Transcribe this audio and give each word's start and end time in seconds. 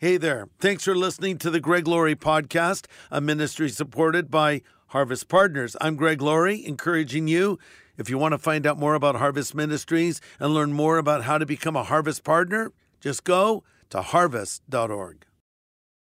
Hey 0.00 0.16
there. 0.16 0.48
Thanks 0.60 0.84
for 0.84 0.94
listening 0.94 1.38
to 1.38 1.50
the 1.50 1.58
Greg 1.58 1.88
Laurie 1.88 2.14
podcast, 2.14 2.86
a 3.10 3.20
ministry 3.20 3.68
supported 3.68 4.30
by 4.30 4.62
Harvest 4.90 5.26
Partners. 5.26 5.74
I'm 5.80 5.96
Greg 5.96 6.22
Laurie, 6.22 6.64
encouraging 6.64 7.26
you, 7.26 7.58
if 7.96 8.08
you 8.08 8.16
want 8.16 8.30
to 8.30 8.38
find 8.38 8.64
out 8.64 8.78
more 8.78 8.94
about 8.94 9.16
Harvest 9.16 9.56
Ministries 9.56 10.20
and 10.38 10.54
learn 10.54 10.72
more 10.72 10.98
about 10.98 11.24
how 11.24 11.36
to 11.36 11.44
become 11.44 11.74
a 11.74 11.82
Harvest 11.82 12.22
Partner, 12.22 12.70
just 13.00 13.24
go 13.24 13.64
to 13.90 14.00
harvest.org. 14.00 15.26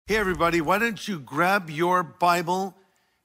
Hey, 0.08 0.18
everybody, 0.18 0.60
why 0.60 0.78
don't 0.78 1.08
you 1.08 1.18
grab 1.18 1.70
your 1.70 2.04
Bible 2.04 2.76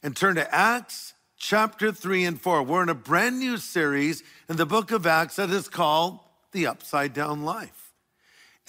and 0.04 0.16
turn 0.16 0.36
to 0.36 0.54
Acts 0.54 1.14
chapter 1.36 1.90
3 1.90 2.24
and 2.24 2.40
4. 2.40 2.62
We're 2.62 2.84
in 2.84 2.88
a 2.88 2.94
brand 2.94 3.40
new 3.40 3.56
series 3.56 4.22
in 4.48 4.54
the 4.54 4.66
book 4.66 4.92
of 4.92 5.04
Acts 5.04 5.34
that 5.34 5.50
is 5.50 5.68
called 5.68 6.20
The 6.52 6.68
Upside 6.68 7.12
Down 7.12 7.42
Life. 7.42 7.79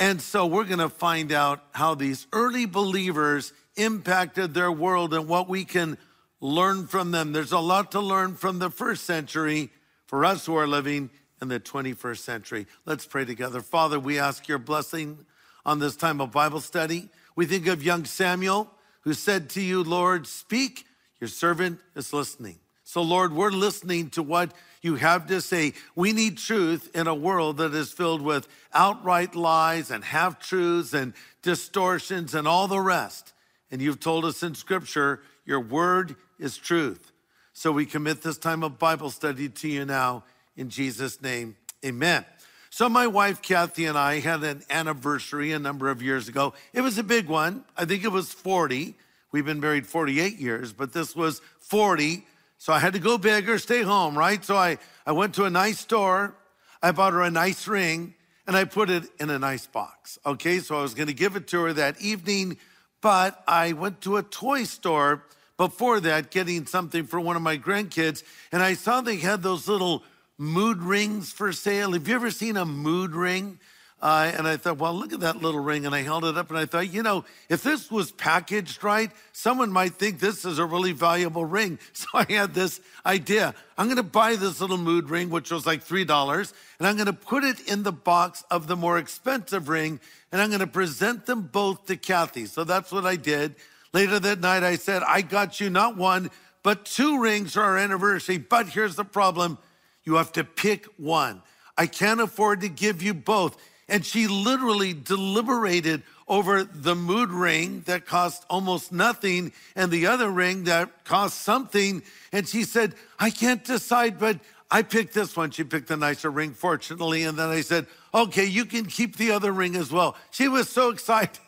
And 0.02 0.20
so 0.20 0.48
we're 0.48 0.64
going 0.64 0.80
to 0.80 0.90
find 0.90 1.32
out 1.32 1.64
how 1.74 1.94
these 1.94 2.26
early 2.34 2.66
believers 2.66 3.54
impacted 3.76 4.52
their 4.56 4.72
world 4.72 5.14
and 5.14 5.28
what 5.28 5.48
we 5.48 5.64
can 5.64 5.96
learn 6.40 6.88
from 6.88 7.12
them. 7.12 7.34
There's 7.34 7.52
a 7.52 7.60
lot 7.60 7.92
to 7.92 8.00
learn 8.00 8.34
from 8.34 8.58
the 8.58 8.72
first 8.72 9.04
century 9.04 9.70
for 10.08 10.26
us 10.26 10.48
who 10.48 10.56
are 10.56 10.66
living 10.66 11.12
in 11.40 11.50
the 11.50 11.60
21st 11.60 12.18
century. 12.18 12.66
Let's 12.84 13.06
pray 13.06 13.26
together. 13.26 13.62
Father, 13.62 14.00
we 14.00 14.18
ask 14.18 14.48
your 14.48 14.58
blessing 14.58 15.24
on 15.68 15.78
this 15.78 15.96
time 15.96 16.20
of 16.20 16.32
Bible 16.32 16.62
study. 16.62 17.10
We 17.36 17.46
think 17.46 17.68
of 17.68 17.84
young 17.84 18.06
Samuel 18.06 18.72
who 19.02 19.14
said 19.14 19.52
to 19.52 19.62
you, 19.62 19.84
Lord, 19.84 20.26
speak, 20.26 20.88
your 21.20 21.28
servant 21.28 21.80
is 21.96 22.12
listening. 22.12 22.58
So, 22.92 23.02
Lord, 23.04 23.32
we're 23.32 23.52
listening 23.52 24.10
to 24.10 24.22
what 24.22 24.52
you 24.82 24.96
have 24.96 25.28
to 25.28 25.40
say. 25.40 25.72
We 25.96 26.12
need 26.12 26.38
truth 26.38 26.94
in 26.94 27.08
a 27.08 27.16
world 27.16 27.56
that 27.60 27.74
is 27.74 27.90
filled 27.90 28.22
with 28.22 28.50
outright 28.74 29.34
lies 29.34 29.92
and 29.92 30.04
half 30.04 30.42
truths 30.42 30.94
and 30.94 31.14
distortions 31.42 32.36
and 32.36 32.46
all 32.46 32.68
the 32.68 32.82
rest. 32.82 33.32
And 33.72 33.82
you've 33.82 34.02
told 34.02 34.26
us 34.26 34.44
in 34.44 34.56
Scripture, 34.56 35.22
your 35.46 35.62
word 35.62 36.18
is 36.38 36.58
truth. 36.58 37.14
So 37.54 37.72
we 37.72 37.86
commit 37.86 38.24
this 38.24 38.38
time 38.38 38.62
of 38.62 38.78
Bible 38.78 39.10
study 39.10 39.48
to 39.48 39.70
you 39.70 39.86
now 39.86 40.26
in 40.58 40.70
Jesus' 40.70 41.22
name. 41.22 41.56
Amen. 41.86 42.26
So, 42.72 42.90
my 42.90 43.08
wife 43.08 43.42
Kathy 43.42 43.86
and 43.86 43.98
I 43.98 44.20
had 44.20 44.44
an 44.44 44.64
anniversary 44.70 45.54
a 45.54 45.60
number 45.60 45.90
of 45.90 46.02
years 46.02 46.28
ago. 46.28 46.56
It 46.74 46.82
was 46.82 46.98
a 46.98 47.04
big 47.04 47.30
one. 47.30 47.64
I 47.78 47.86
think 47.86 48.04
it 48.04 48.12
was 48.12 48.34
40. 48.34 48.96
We've 49.32 49.46
been 49.46 49.62
married 49.62 49.88
48 49.88 50.40
years, 50.40 50.74
but 50.74 50.92
this 50.92 51.16
was 51.16 51.40
40. 51.62 52.26
So 52.62 52.72
I 52.72 52.78
had 52.78 52.94
to 52.94 53.00
go 53.00 53.18
big 53.18 53.50
or 53.50 53.58
stay 53.58 53.82
home, 53.82 54.16
right? 54.16 54.46
So 54.46 54.56
I, 54.56 54.78
I 55.04 55.14
went 55.14 55.34
to 55.34 55.46
a 55.46 55.50
nice 55.50 55.80
store. 55.80 56.36
I 56.80 56.92
bought 56.92 57.14
her 57.14 57.24
a 57.24 57.32
nice 57.32 57.68
ring 57.68 58.14
and 58.46 58.56
I 58.56 58.66
put 58.66 58.92
it 58.92 59.06
in 59.20 59.32
a 59.32 59.40
nice 59.40 59.66
box. 59.66 60.20
Okay, 60.28 60.60
so 60.60 60.78
I 60.78 60.84
was 60.84 60.94
gonna 60.94 61.12
give 61.12 61.36
it 61.36 61.48
to 61.48 61.64
her 61.64 61.74
that 61.74 62.00
evening, 62.00 62.60
but 63.02 63.44
I 63.48 63.74
went 63.74 64.02
to 64.02 64.18
a 64.18 64.22
toy 64.22 64.66
store 64.66 65.24
before 65.58 66.02
that 66.02 66.30
getting 66.30 66.68
something 66.68 67.08
for 67.08 67.20
one 67.20 67.36
of 67.36 67.42
my 67.42 67.58
grandkids 67.58 68.22
and 68.52 68.62
I 68.62 68.76
saw 68.76 69.02
they 69.02 69.16
had 69.16 69.42
those 69.42 69.68
little 69.68 70.04
mood 70.38 70.84
rings 70.84 71.32
for 71.32 71.52
sale. 71.54 71.94
Have 71.94 72.08
you 72.08 72.14
ever 72.14 72.30
seen 72.30 72.58
a 72.58 72.66
mood 72.66 73.16
ring? 73.16 73.58
Uh, 74.02 74.32
and 74.36 74.48
I 74.48 74.58
thought, 74.58 74.80
well, 74.80 74.96
look 74.96 75.14
at 75.14 75.20
that 75.20 75.44
little 75.44 75.60
ring. 75.60 75.86
And 75.86 75.94
I 75.94 76.02
held 76.02 76.26
it 76.26 76.36
up 76.36 76.50
and 76.50 76.58
I 76.58 76.66
thought, 76.66 76.92
you 76.92 77.04
know, 77.04 77.24
if 77.50 77.62
this 77.62 77.92
was 77.92 78.12
packaged 78.12 78.84
right, 78.84 79.12
someone 79.32 79.72
might 79.72 79.94
think 79.94 80.20
this 80.20 80.44
is 80.44 80.58
a 80.58 80.66
really 80.66 80.92
valuable 80.92 81.46
ring. 81.46 81.78
So 81.94 82.08
I 82.16 82.26
had 82.32 82.56
this 82.56 82.82
idea. 83.06 83.54
I'm 83.78 83.86
going 83.86 83.98
to 83.98 84.04
buy 84.04 84.36
this 84.36 84.60
little 84.60 84.78
mood 84.78 85.10
ring, 85.10 85.30
which 85.30 85.52
was 85.52 85.68
like 85.68 85.86
$3, 85.86 86.54
and 86.80 86.88
I'm 86.88 86.96
going 86.96 87.06
to 87.06 87.14
put 87.14 87.44
it 87.44 87.60
in 87.68 87.84
the 87.84 87.92
box 87.92 88.44
of 88.50 88.66
the 88.66 88.76
more 88.76 88.98
expensive 88.98 89.70
ring, 89.70 90.00
and 90.32 90.42
I'm 90.42 90.50
going 90.50 90.62
to 90.62 90.68
present 90.68 91.28
them 91.28 91.44
both 91.44 91.86
to 91.86 91.96
Kathy. 91.96 92.48
So 92.48 92.64
that's 92.64 92.92
what 92.92 93.06
I 93.06 93.18
did. 93.18 93.56
Later 93.94 94.20
that 94.20 94.40
night, 94.40 94.64
I 94.64 94.78
said, 94.78 95.04
I 95.04 95.22
got 95.22 95.60
you 95.60 95.70
not 95.70 95.96
one, 95.96 96.32
but 96.64 96.86
two 96.86 97.22
rings 97.22 97.54
for 97.54 97.62
our 97.62 97.78
anniversary. 97.78 98.40
But 98.40 98.70
here's 98.70 98.96
the 98.96 99.06
problem 99.06 99.60
you 100.04 100.16
have 100.16 100.32
to 100.34 100.44
pick 100.44 100.86
one. 100.98 101.44
I 101.78 101.86
can't 101.88 102.22
afford 102.22 102.62
to 102.62 102.70
give 102.70 103.02
you 103.02 103.14
both. 103.14 103.58
And 103.92 104.06
she 104.06 104.28
literally 104.28 104.94
deliberated 104.94 106.02
over 106.28 106.64
the 106.64 106.96
mood 106.96 107.30
ring 107.30 107.82
that 107.88 108.06
cost 108.06 108.46
almost 108.50 108.94
nothing 108.94 109.52
and 109.76 109.92
the 109.92 110.08
other 110.08 110.30
ring 110.30 110.64
that 110.64 111.04
cost 111.04 111.42
something. 111.42 112.02
And 112.32 112.48
she 112.48 112.64
said, 112.64 112.96
I 113.20 113.30
can't 113.30 113.64
decide, 113.64 114.18
but 114.18 114.40
I 114.72 114.82
picked 114.84 115.14
this 115.14 115.36
one. 115.36 115.52
She 115.52 115.66
picked 115.66 115.90
the 115.90 115.98
nicer 115.98 116.32
ring, 116.32 116.54
fortunately. 116.54 117.24
And 117.24 117.38
then 117.38 117.50
I 117.50 117.60
said, 117.60 117.86
okay, 118.14 118.46
you 118.46 118.64
can 118.64 118.86
keep 118.86 119.18
the 119.18 119.32
other 119.32 119.52
ring 119.52 119.76
as 119.76 119.92
well. 119.92 120.16
She 120.32 120.48
was 120.48 120.70
so 120.70 120.90
excited 120.96 121.42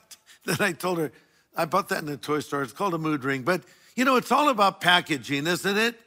that 0.46 0.60
I 0.60 0.74
told 0.74 0.98
her, 0.98 1.14
I 1.56 1.64
bought 1.64 1.88
that 1.90 2.04
in 2.04 2.10
a 2.10 2.18
toy 2.18 2.42
store. 2.42 2.62
It's 2.62 2.74
called 2.74 2.94
a 2.94 2.98
mood 2.98 3.24
ring. 3.24 3.44
But 3.44 3.62
you 3.96 4.04
know, 4.04 4.18
it's 4.18 4.32
all 4.32 4.50
about 4.50 4.82
packaging, 4.82 5.48
isn't 5.48 5.78
it? 5.78 6.00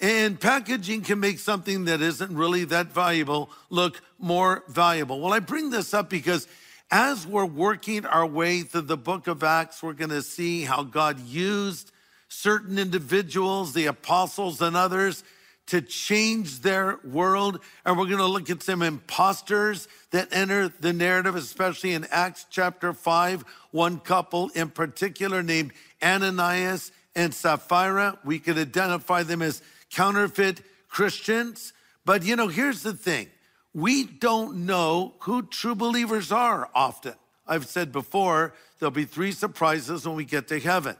And 0.00 0.38
packaging 0.38 1.02
can 1.02 1.18
make 1.18 1.40
something 1.40 1.86
that 1.86 2.00
isn't 2.00 2.34
really 2.34 2.64
that 2.66 2.92
valuable 2.92 3.50
look 3.68 4.00
more 4.18 4.62
valuable. 4.68 5.20
Well, 5.20 5.32
I 5.32 5.40
bring 5.40 5.70
this 5.70 5.92
up 5.92 6.08
because 6.08 6.46
as 6.90 7.26
we're 7.26 7.44
working 7.44 8.06
our 8.06 8.26
way 8.26 8.62
through 8.62 8.82
the 8.82 8.96
book 8.96 9.26
of 9.26 9.42
Acts, 9.42 9.82
we're 9.82 9.92
going 9.94 10.10
to 10.10 10.22
see 10.22 10.62
how 10.62 10.84
God 10.84 11.20
used 11.20 11.90
certain 12.28 12.78
individuals, 12.78 13.72
the 13.72 13.86
apostles 13.86 14.62
and 14.62 14.76
others, 14.76 15.24
to 15.66 15.82
change 15.82 16.60
their 16.60 16.98
world. 17.04 17.60
And 17.84 17.98
we're 17.98 18.06
going 18.06 18.18
to 18.18 18.26
look 18.26 18.48
at 18.48 18.62
some 18.62 18.82
imposters 18.82 19.88
that 20.12 20.28
enter 20.32 20.68
the 20.68 20.92
narrative, 20.92 21.34
especially 21.34 21.92
in 21.92 22.06
Acts 22.10 22.46
chapter 22.48 22.92
5. 22.92 23.44
One 23.72 23.98
couple 23.98 24.48
in 24.50 24.70
particular 24.70 25.42
named 25.42 25.72
Ananias 26.02 26.92
and 27.14 27.34
Sapphira. 27.34 28.18
We 28.24 28.38
could 28.38 28.56
identify 28.56 29.24
them 29.24 29.42
as 29.42 29.60
counterfeit 29.90 30.60
Christians. 30.88 31.72
But 32.04 32.24
you 32.24 32.36
know, 32.36 32.48
here's 32.48 32.82
the 32.82 32.94
thing 32.94 33.28
we 33.74 34.04
don't 34.04 34.66
know 34.66 35.14
who 35.20 35.42
true 35.42 35.74
believers 35.74 36.32
are 36.32 36.68
often. 36.74 37.14
I've 37.46 37.66
said 37.66 37.92
before, 37.92 38.52
there'll 38.78 38.90
be 38.90 39.04
three 39.04 39.32
surprises 39.32 40.06
when 40.06 40.16
we 40.16 40.24
get 40.24 40.48
to 40.48 40.60
heaven. 40.60 40.96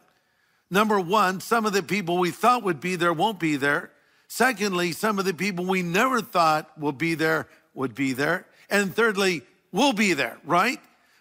Number 0.71 1.00
one, 1.00 1.41
some 1.41 1.66
of 1.66 1.72
the 1.72 1.82
people 1.82 2.19
we 2.19 2.31
thought 2.31 2.62
would 2.62 2.81
be 2.81 2.97
there 2.97 3.12
won't 3.12 3.38
be 3.38 3.56
there. 3.56 3.91
Secondly, 4.28 4.93
some 4.93 5.19
of 5.19 5.25
the 5.25 5.32
people 5.32 5.65
we 5.65 5.82
never 5.82 6.21
thought 6.21 6.78
will 6.78 6.93
be 6.93 7.15
there 7.15 7.48
would 7.75 7.94
be 7.94 8.12
there. 8.12 8.47
And 8.69 8.94
thirdly, 8.94 9.43
we'll 9.72 9.94
be 9.94 10.12
there, 10.12 10.38
right? 10.44 10.78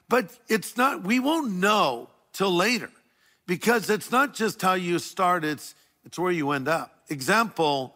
But 0.10 0.38
it's 0.50 0.76
not, 0.76 1.04
we 1.04 1.20
won't 1.20 1.54
know 1.54 2.10
till 2.34 2.54
later 2.54 2.92
because 3.46 3.90
it's 3.90 4.12
not 4.12 4.34
just 4.34 4.62
how 4.62 4.74
you 4.74 5.00
start, 5.00 5.46
it's, 5.46 5.76
it's 6.08 6.18
where 6.18 6.32
you 6.32 6.52
end 6.52 6.70
up. 6.70 7.04
Example, 7.10 7.94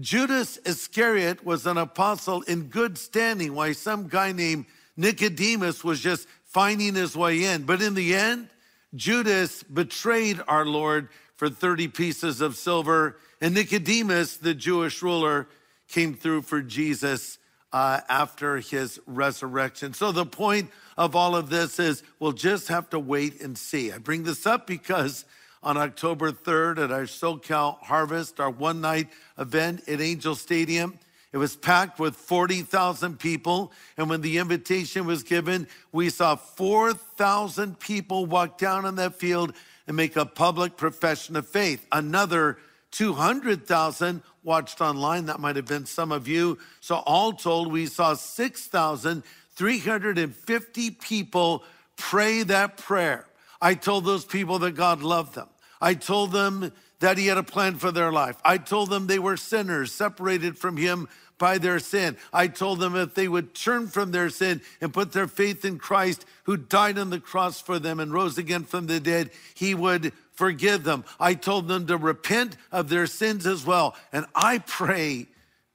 Judas 0.00 0.56
Iscariot 0.64 1.44
was 1.44 1.66
an 1.66 1.76
apostle 1.76 2.40
in 2.42 2.68
good 2.68 2.96
standing, 2.96 3.54
while 3.54 3.74
some 3.74 4.08
guy 4.08 4.32
named 4.32 4.64
Nicodemus 4.96 5.84
was 5.84 6.00
just 6.00 6.26
finding 6.46 6.94
his 6.94 7.14
way 7.14 7.44
in. 7.44 7.64
But 7.64 7.82
in 7.82 7.92
the 7.92 8.14
end, 8.14 8.48
Judas 8.94 9.62
betrayed 9.64 10.40
our 10.48 10.64
Lord 10.64 11.10
for 11.36 11.50
30 11.50 11.88
pieces 11.88 12.40
of 12.40 12.56
silver, 12.56 13.18
and 13.38 13.54
Nicodemus, 13.54 14.38
the 14.38 14.54
Jewish 14.54 15.02
ruler, 15.02 15.46
came 15.88 16.14
through 16.14 16.42
for 16.42 16.62
Jesus 16.62 17.36
uh, 17.70 18.00
after 18.08 18.60
his 18.60 18.98
resurrection. 19.06 19.92
So 19.92 20.10
the 20.10 20.24
point 20.24 20.70
of 20.96 21.14
all 21.14 21.36
of 21.36 21.50
this 21.50 21.78
is 21.78 22.02
we'll 22.18 22.32
just 22.32 22.68
have 22.68 22.88
to 22.90 22.98
wait 22.98 23.42
and 23.42 23.58
see. 23.58 23.92
I 23.92 23.98
bring 23.98 24.22
this 24.22 24.46
up 24.46 24.66
because 24.66 25.26
on 25.62 25.76
October 25.76 26.32
3rd 26.32 26.84
at 26.84 26.90
our 26.90 27.04
SoCal 27.04 27.78
Harvest, 27.80 28.40
our 28.40 28.50
one 28.50 28.80
night 28.80 29.08
event 29.38 29.88
at 29.88 30.00
Angel 30.00 30.34
Stadium. 30.34 30.98
It 31.32 31.38
was 31.38 31.56
packed 31.56 31.98
with 31.98 32.14
40,000 32.16 33.18
people. 33.18 33.72
And 33.96 34.10
when 34.10 34.20
the 34.20 34.36
invitation 34.38 35.06
was 35.06 35.22
given, 35.22 35.66
we 35.90 36.10
saw 36.10 36.36
4,000 36.36 37.78
people 37.78 38.26
walk 38.26 38.58
down 38.58 38.84
on 38.84 38.96
that 38.96 39.14
field 39.14 39.54
and 39.86 39.96
make 39.96 40.16
a 40.16 40.26
public 40.26 40.76
profession 40.76 41.36
of 41.36 41.48
faith. 41.48 41.86
Another 41.90 42.58
200,000 42.90 44.22
watched 44.42 44.82
online. 44.82 45.26
That 45.26 45.38
might 45.40 45.56
have 45.56 45.66
been 45.66 45.86
some 45.86 46.12
of 46.12 46.28
you. 46.28 46.58
So, 46.80 46.96
all 46.96 47.32
told, 47.32 47.72
we 47.72 47.86
saw 47.86 48.12
6,350 48.14 50.90
people 50.90 51.64
pray 51.96 52.42
that 52.42 52.76
prayer. 52.76 53.26
I 53.60 53.74
told 53.74 54.04
those 54.04 54.24
people 54.24 54.60
that 54.60 54.70
God 54.72 55.02
loved 55.02 55.34
them. 55.34 55.48
I 55.82 55.94
told 55.94 56.30
them 56.30 56.72
that 57.00 57.18
he 57.18 57.26
had 57.26 57.36
a 57.36 57.42
plan 57.42 57.74
for 57.74 57.90
their 57.90 58.12
life. 58.12 58.36
I 58.44 58.56
told 58.56 58.88
them 58.88 59.08
they 59.08 59.18
were 59.18 59.36
sinners, 59.36 59.92
separated 59.92 60.56
from 60.56 60.76
him 60.76 61.08
by 61.36 61.58
their 61.58 61.80
sin. 61.80 62.16
I 62.32 62.46
told 62.46 62.78
them 62.78 62.94
if 62.94 63.14
they 63.14 63.26
would 63.26 63.52
turn 63.52 63.88
from 63.88 64.12
their 64.12 64.30
sin 64.30 64.60
and 64.80 64.94
put 64.94 65.10
their 65.10 65.26
faith 65.26 65.64
in 65.64 65.78
Christ, 65.80 66.24
who 66.44 66.56
died 66.56 66.98
on 66.98 67.10
the 67.10 67.18
cross 67.18 67.60
for 67.60 67.80
them 67.80 67.98
and 67.98 68.12
rose 68.12 68.38
again 68.38 68.62
from 68.62 68.86
the 68.86 69.00
dead, 69.00 69.30
he 69.54 69.74
would 69.74 70.12
forgive 70.30 70.84
them. 70.84 71.04
I 71.18 71.34
told 71.34 71.66
them 71.66 71.88
to 71.88 71.96
repent 71.96 72.56
of 72.70 72.88
their 72.88 73.08
sins 73.08 73.44
as 73.44 73.66
well. 73.66 73.96
And 74.12 74.24
I 74.36 74.58
pray 74.58 75.26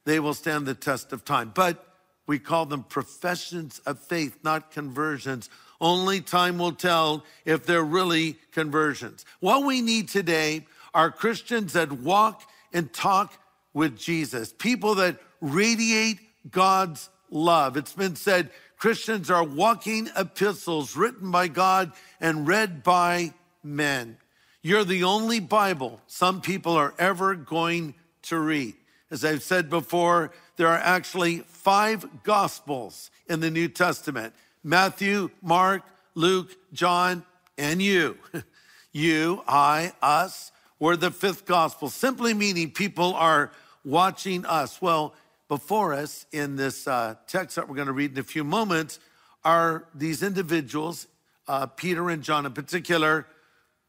they 0.05 0.21
will 0.21 0.33
stand 0.33 0.65
the 0.65 0.73
test 0.73 1.11
of 1.11 1.25
time. 1.25 1.51
But 1.53 1.83
we 2.27 2.39
call 2.39 2.65
them 2.65 2.83
professions 2.83 3.79
of 3.85 3.99
faith, 3.99 4.37
not 4.43 4.71
conversions. 4.71 5.49
Only 5.79 6.21
time 6.21 6.57
will 6.57 6.71
tell 6.71 7.23
if 7.45 7.65
they're 7.65 7.83
really 7.83 8.37
conversions. 8.51 9.25
What 9.39 9.65
we 9.65 9.81
need 9.81 10.09
today 10.09 10.65
are 10.93 11.11
Christians 11.11 11.73
that 11.73 11.91
walk 11.91 12.41
and 12.73 12.91
talk 12.91 13.33
with 13.73 13.97
Jesus, 13.97 14.53
people 14.57 14.95
that 14.95 15.19
radiate 15.39 16.19
God's 16.49 17.09
love. 17.29 17.77
It's 17.77 17.93
been 17.93 18.15
said 18.15 18.49
Christians 18.77 19.29
are 19.29 19.43
walking 19.43 20.09
epistles 20.17 20.95
written 20.95 21.31
by 21.31 21.47
God 21.47 21.91
and 22.19 22.47
read 22.47 22.83
by 22.83 23.33
men. 23.63 24.17
You're 24.61 24.83
the 24.83 25.03
only 25.03 25.39
Bible 25.39 26.01
some 26.07 26.41
people 26.41 26.73
are 26.73 26.93
ever 26.97 27.35
going 27.35 27.95
to 28.23 28.39
read. 28.39 28.75
As 29.09 29.23
I've 29.23 29.43
said 29.43 29.69
before, 29.69 30.31
there 30.57 30.67
are 30.67 30.77
actually 30.77 31.39
five 31.39 32.23
gospels 32.23 33.09
in 33.29 33.39
the 33.39 33.51
New 33.51 33.67
Testament 33.67 34.33
Matthew, 34.67 35.29
Mark, 35.41 35.83
Luke, 36.13 36.53
John, 36.73 37.23
and 37.57 37.81
you. 37.81 38.17
you, 38.91 39.41
I, 39.47 39.93
us, 40.01 40.51
were 40.77 40.97
the 40.97 41.09
fifth 41.09 41.45
gospel, 41.45 41.89
simply 41.89 42.33
meaning 42.33 42.71
people 42.71 43.13
are 43.13 43.53
watching 43.85 44.45
us. 44.45 44.81
Well, 44.81 45.13
before 45.47 45.93
us 45.93 46.25
in 46.33 46.57
this 46.57 46.85
uh, 46.85 47.15
text 47.27 47.55
that 47.55 47.69
we're 47.69 47.77
going 47.77 47.87
to 47.87 47.93
read 47.93 48.11
in 48.11 48.17
a 48.17 48.23
few 48.23 48.43
moments 48.43 48.99
are 49.45 49.85
these 49.95 50.21
individuals, 50.21 51.07
uh, 51.47 51.67
Peter 51.67 52.09
and 52.09 52.21
John 52.21 52.45
in 52.45 52.51
particular, 52.51 53.25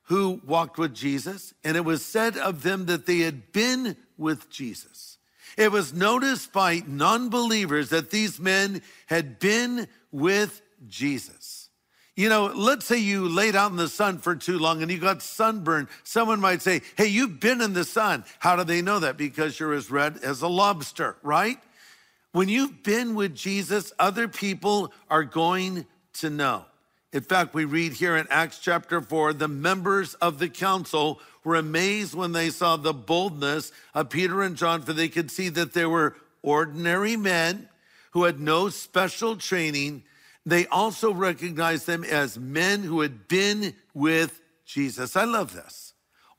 who 0.02 0.40
walked 0.46 0.78
with 0.78 0.94
Jesus. 0.94 1.54
And 1.64 1.76
it 1.76 1.84
was 1.84 2.04
said 2.04 2.36
of 2.36 2.62
them 2.62 2.86
that 2.86 3.04
they 3.04 3.18
had 3.18 3.50
been 3.50 3.96
with 4.16 4.48
Jesus. 4.48 5.18
It 5.56 5.72
was 5.72 5.92
noticed 5.92 6.52
by 6.52 6.84
non 6.86 7.30
believers 7.30 7.88
that 7.88 8.12
these 8.12 8.38
men 8.38 8.80
had 9.06 9.40
been 9.40 9.88
with 10.12 10.62
Jesus. 10.86 11.68
You 12.16 12.28
know, 12.28 12.46
let's 12.46 12.84
say 12.84 12.98
you 12.98 13.28
laid 13.28 13.54
out 13.54 13.70
in 13.70 13.76
the 13.76 13.88
sun 13.88 14.18
for 14.18 14.34
too 14.34 14.58
long 14.58 14.82
and 14.82 14.90
you 14.90 14.98
got 14.98 15.22
sunburned. 15.22 15.86
Someone 16.02 16.40
might 16.40 16.62
say, 16.62 16.82
Hey, 16.96 17.06
you've 17.06 17.38
been 17.38 17.60
in 17.60 17.74
the 17.74 17.84
sun. 17.84 18.24
How 18.40 18.56
do 18.56 18.64
they 18.64 18.82
know 18.82 18.98
that? 18.98 19.16
Because 19.16 19.60
you're 19.60 19.72
as 19.72 19.90
red 19.90 20.18
as 20.24 20.42
a 20.42 20.48
lobster, 20.48 21.16
right? 21.22 21.58
When 22.32 22.48
you've 22.48 22.82
been 22.82 23.14
with 23.14 23.36
Jesus, 23.36 23.92
other 23.98 24.26
people 24.26 24.92
are 25.08 25.24
going 25.24 25.86
to 26.14 26.28
know. 26.28 26.64
In 27.12 27.22
fact, 27.22 27.54
we 27.54 27.64
read 27.64 27.92
here 27.92 28.16
in 28.16 28.26
Acts 28.30 28.58
chapter 28.58 29.00
4 29.00 29.32
the 29.32 29.48
members 29.48 30.14
of 30.14 30.38
the 30.38 30.48
council 30.48 31.20
were 31.44 31.54
amazed 31.54 32.14
when 32.14 32.32
they 32.32 32.50
saw 32.50 32.76
the 32.76 32.92
boldness 32.92 33.72
of 33.94 34.10
Peter 34.10 34.42
and 34.42 34.56
John, 34.56 34.82
for 34.82 34.92
they 34.92 35.08
could 35.08 35.30
see 35.30 35.48
that 35.50 35.72
they 35.72 35.86
were 35.86 36.16
ordinary 36.42 37.16
men 37.16 37.68
who 38.10 38.24
had 38.24 38.40
no 38.40 38.68
special 38.68 39.36
training 39.36 40.02
they 40.50 40.66
also 40.66 41.12
recognized 41.12 41.86
them 41.86 42.04
as 42.04 42.38
men 42.38 42.82
who 42.82 43.00
had 43.00 43.28
been 43.28 43.74
with 43.94 44.40
Jesus. 44.64 45.16
I 45.16 45.24
love 45.24 45.52
this. 45.52 45.94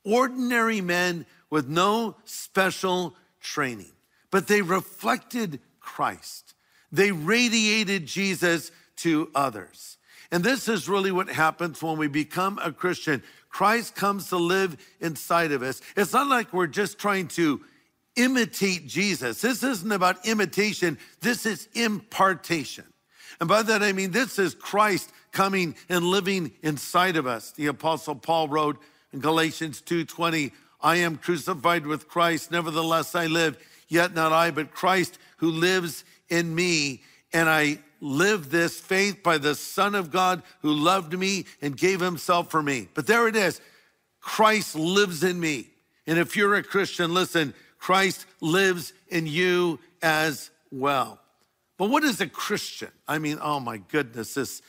Ordinary 0.05 0.81
men 0.81 1.25
with 1.49 1.67
no 1.67 2.15
special 2.25 3.15
training, 3.41 3.91
but 4.31 4.47
they 4.47 4.61
reflected 4.61 5.59
Christ. 5.79 6.53
They 6.91 7.11
radiated 7.11 8.05
Jesus 8.05 8.71
to 8.97 9.29
others. 9.35 9.97
And 10.31 10.43
this 10.43 10.67
is 10.67 10.87
really 10.87 11.11
what 11.11 11.29
happens 11.29 11.81
when 11.81 11.97
we 11.97 12.07
become 12.07 12.59
a 12.63 12.71
Christian. 12.71 13.23
Christ 13.49 13.95
comes 13.95 14.29
to 14.29 14.37
live 14.37 14.77
inside 15.01 15.51
of 15.51 15.63
us. 15.63 15.81
It's 15.97 16.13
not 16.13 16.27
like 16.27 16.53
we're 16.53 16.67
just 16.67 16.99
trying 16.99 17.27
to 17.29 17.61
imitate 18.15 18.87
Jesus. 18.87 19.41
This 19.41 19.63
isn't 19.63 19.91
about 19.91 20.25
imitation, 20.27 20.97
this 21.21 21.45
is 21.45 21.67
impartation. 21.73 22.85
And 23.39 23.47
by 23.47 23.61
that 23.63 23.83
I 23.83 23.93
mean 23.93 24.11
this 24.11 24.39
is 24.39 24.53
Christ 24.53 25.11
coming 25.31 25.75
and 25.87 26.05
living 26.05 26.51
inside 26.61 27.15
of 27.15 27.27
us. 27.27 27.51
The 27.51 27.67
apostle 27.67 28.15
Paul 28.15 28.47
wrote 28.47 28.77
in 29.13 29.19
Galatians 29.19 29.81
2:20, 29.81 30.51
I 30.81 30.97
am 30.97 31.17
crucified 31.17 31.85
with 31.85 32.07
Christ, 32.07 32.51
nevertheless 32.51 33.15
I 33.15 33.27
live, 33.27 33.57
yet 33.87 34.13
not 34.13 34.31
I, 34.31 34.51
but 34.51 34.71
Christ 34.71 35.17
who 35.37 35.51
lives 35.51 36.03
in 36.29 36.53
me, 36.53 37.01
and 37.33 37.49
I 37.49 37.79
live 38.01 38.49
this 38.49 38.79
faith 38.79 39.23
by 39.23 39.37
the 39.37 39.55
Son 39.55 39.95
of 39.95 40.11
God 40.11 40.41
who 40.61 40.71
loved 40.71 41.17
me 41.17 41.45
and 41.61 41.75
gave 41.75 41.99
himself 41.99 42.49
for 42.49 42.61
me. 42.61 42.87
But 42.93 43.07
there 43.07 43.27
it 43.27 43.35
is. 43.35 43.59
Christ 44.21 44.75
lives 44.75 45.23
in 45.23 45.39
me. 45.39 45.69
And 46.07 46.17
if 46.17 46.35
you're 46.35 46.55
a 46.55 46.63
Christian, 46.63 47.13
listen, 47.13 47.53
Christ 47.77 48.25
lives 48.41 48.93
in 49.09 49.27
you 49.27 49.79
as 50.01 50.49
well. 50.71 51.19
But 51.79 51.89
what 51.89 52.03
is 52.03 52.19
a 52.19 52.27
Christian? 52.27 52.89
I 53.07 53.19
mean, 53.19 53.39
oh 53.41 53.61
my 53.61 53.77
goodness, 53.77 54.33
this 54.33 54.61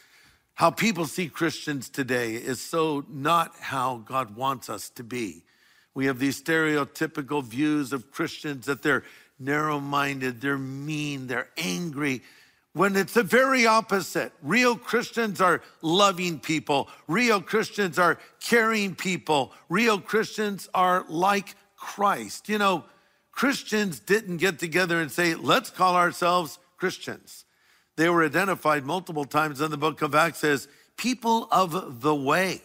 how 0.54 0.70
people 0.70 1.06
see 1.06 1.28
Christians 1.28 1.88
today 1.88 2.34
is 2.34 2.60
so 2.60 3.04
not 3.08 3.52
how 3.58 4.04
God 4.06 4.36
wants 4.36 4.70
us 4.70 4.90
to 4.90 5.02
be. 5.02 5.42
We 5.92 6.06
have 6.06 6.20
these 6.20 6.40
stereotypical 6.40 7.42
views 7.42 7.92
of 7.92 8.12
Christians 8.12 8.66
that 8.66 8.82
they're 8.82 9.02
narrow 9.40 9.80
minded, 9.80 10.40
they're 10.40 10.56
mean, 10.56 11.26
they're 11.26 11.48
angry, 11.56 12.22
when 12.74 12.94
it's 12.94 13.14
the 13.14 13.24
very 13.24 13.66
opposite. 13.66 14.32
Real 14.40 14.76
Christians 14.76 15.40
are 15.40 15.62
loving 15.82 16.38
people, 16.38 16.88
real 17.08 17.42
Christians 17.42 17.98
are 17.98 18.18
caring 18.38 18.94
people, 18.94 19.52
real 19.68 19.98
Christians 19.98 20.68
are 20.74 21.04
like 21.08 21.56
Christ. 21.74 22.48
You 22.48 22.58
know, 22.58 22.84
Christians 23.32 23.98
didn't 23.98 24.36
get 24.36 24.60
together 24.60 25.00
and 25.00 25.10
say, 25.10 25.34
let's 25.34 25.70
call 25.70 25.96
ourselves 25.96 26.60
Christians. 26.80 27.44
They 27.96 28.08
were 28.08 28.24
identified 28.24 28.84
multiple 28.84 29.26
times 29.26 29.60
in 29.60 29.70
the 29.70 29.76
book 29.76 30.00
of 30.02 30.14
Acts 30.14 30.42
as 30.42 30.66
people 30.96 31.46
of 31.52 32.00
the 32.00 32.14
way. 32.14 32.62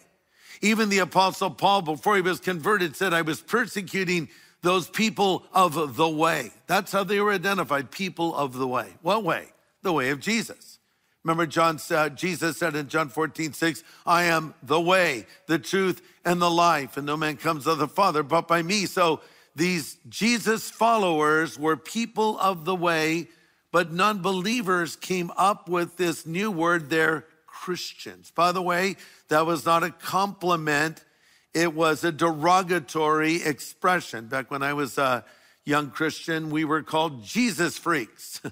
Even 0.62 0.88
the 0.88 1.00
apostle 1.00 1.50
Paul, 1.50 1.82
before 1.82 2.16
he 2.16 2.22
was 2.22 2.40
converted, 2.40 2.96
said, 2.96 3.12
I 3.12 3.22
was 3.22 3.42
persecuting 3.42 4.30
those 4.62 4.88
people 4.88 5.44
of 5.52 5.96
the 5.96 6.08
way. 6.08 6.50
That's 6.66 6.90
how 6.90 7.04
they 7.04 7.20
were 7.20 7.32
identified, 7.32 7.90
people 7.90 8.34
of 8.34 8.54
the 8.54 8.66
way. 8.66 8.94
What 9.02 9.22
way? 9.22 9.48
The 9.82 9.92
way 9.92 10.08
of 10.08 10.18
Jesus. 10.18 10.78
Remember, 11.22 11.46
John 11.46 11.78
said, 11.78 12.16
Jesus 12.16 12.56
said 12.56 12.74
in 12.74 12.88
John 12.88 13.08
14, 13.08 13.52
6, 13.52 13.84
I 14.06 14.24
am 14.24 14.54
the 14.62 14.80
way, 14.80 15.26
the 15.46 15.58
truth, 15.58 16.00
and 16.24 16.40
the 16.40 16.50
life, 16.50 16.96
and 16.96 17.04
no 17.04 17.16
man 17.16 17.36
comes 17.36 17.64
to 17.64 17.74
the 17.74 17.88
Father 17.88 18.22
but 18.22 18.48
by 18.48 18.62
me. 18.62 18.86
So 18.86 19.20
these 19.54 19.98
Jesus 20.08 20.70
followers 20.70 21.58
were 21.58 21.76
people 21.76 22.38
of 22.38 22.64
the 22.64 22.76
way 22.76 23.28
but 23.76 23.92
non 23.92 24.22
believers 24.22 24.96
came 24.96 25.30
up 25.36 25.68
with 25.68 25.98
this 25.98 26.24
new 26.24 26.50
word, 26.50 26.88
they're 26.88 27.26
Christians. 27.46 28.32
By 28.34 28.52
the 28.52 28.62
way, 28.62 28.96
that 29.28 29.44
was 29.44 29.66
not 29.66 29.82
a 29.82 29.90
compliment, 29.90 31.04
it 31.52 31.74
was 31.74 32.02
a 32.02 32.10
derogatory 32.10 33.42
expression. 33.42 34.28
Back 34.28 34.50
when 34.50 34.62
I 34.62 34.72
was 34.72 34.96
a 34.96 35.26
young 35.66 35.90
Christian, 35.90 36.48
we 36.48 36.64
were 36.64 36.82
called 36.82 37.22
Jesus 37.22 37.76
freaks. 37.76 38.40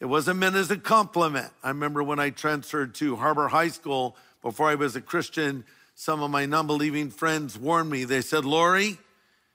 It 0.00 0.04
wasn't 0.04 0.38
meant 0.38 0.54
as 0.54 0.70
a 0.70 0.76
compliment. 0.76 1.50
I 1.62 1.70
remember 1.70 2.02
when 2.02 2.20
I 2.20 2.28
transferred 2.28 2.94
to 2.96 3.16
Harbor 3.16 3.48
High 3.48 3.68
School 3.68 4.16
before 4.42 4.68
I 4.68 4.74
was 4.74 4.94
a 4.96 5.00
Christian, 5.00 5.64
some 5.94 6.22
of 6.22 6.30
my 6.30 6.44
non 6.44 6.66
believing 6.66 7.08
friends 7.08 7.58
warned 7.58 7.88
me. 7.88 8.04
They 8.04 8.20
said, 8.20 8.44
Laurie, 8.44 8.98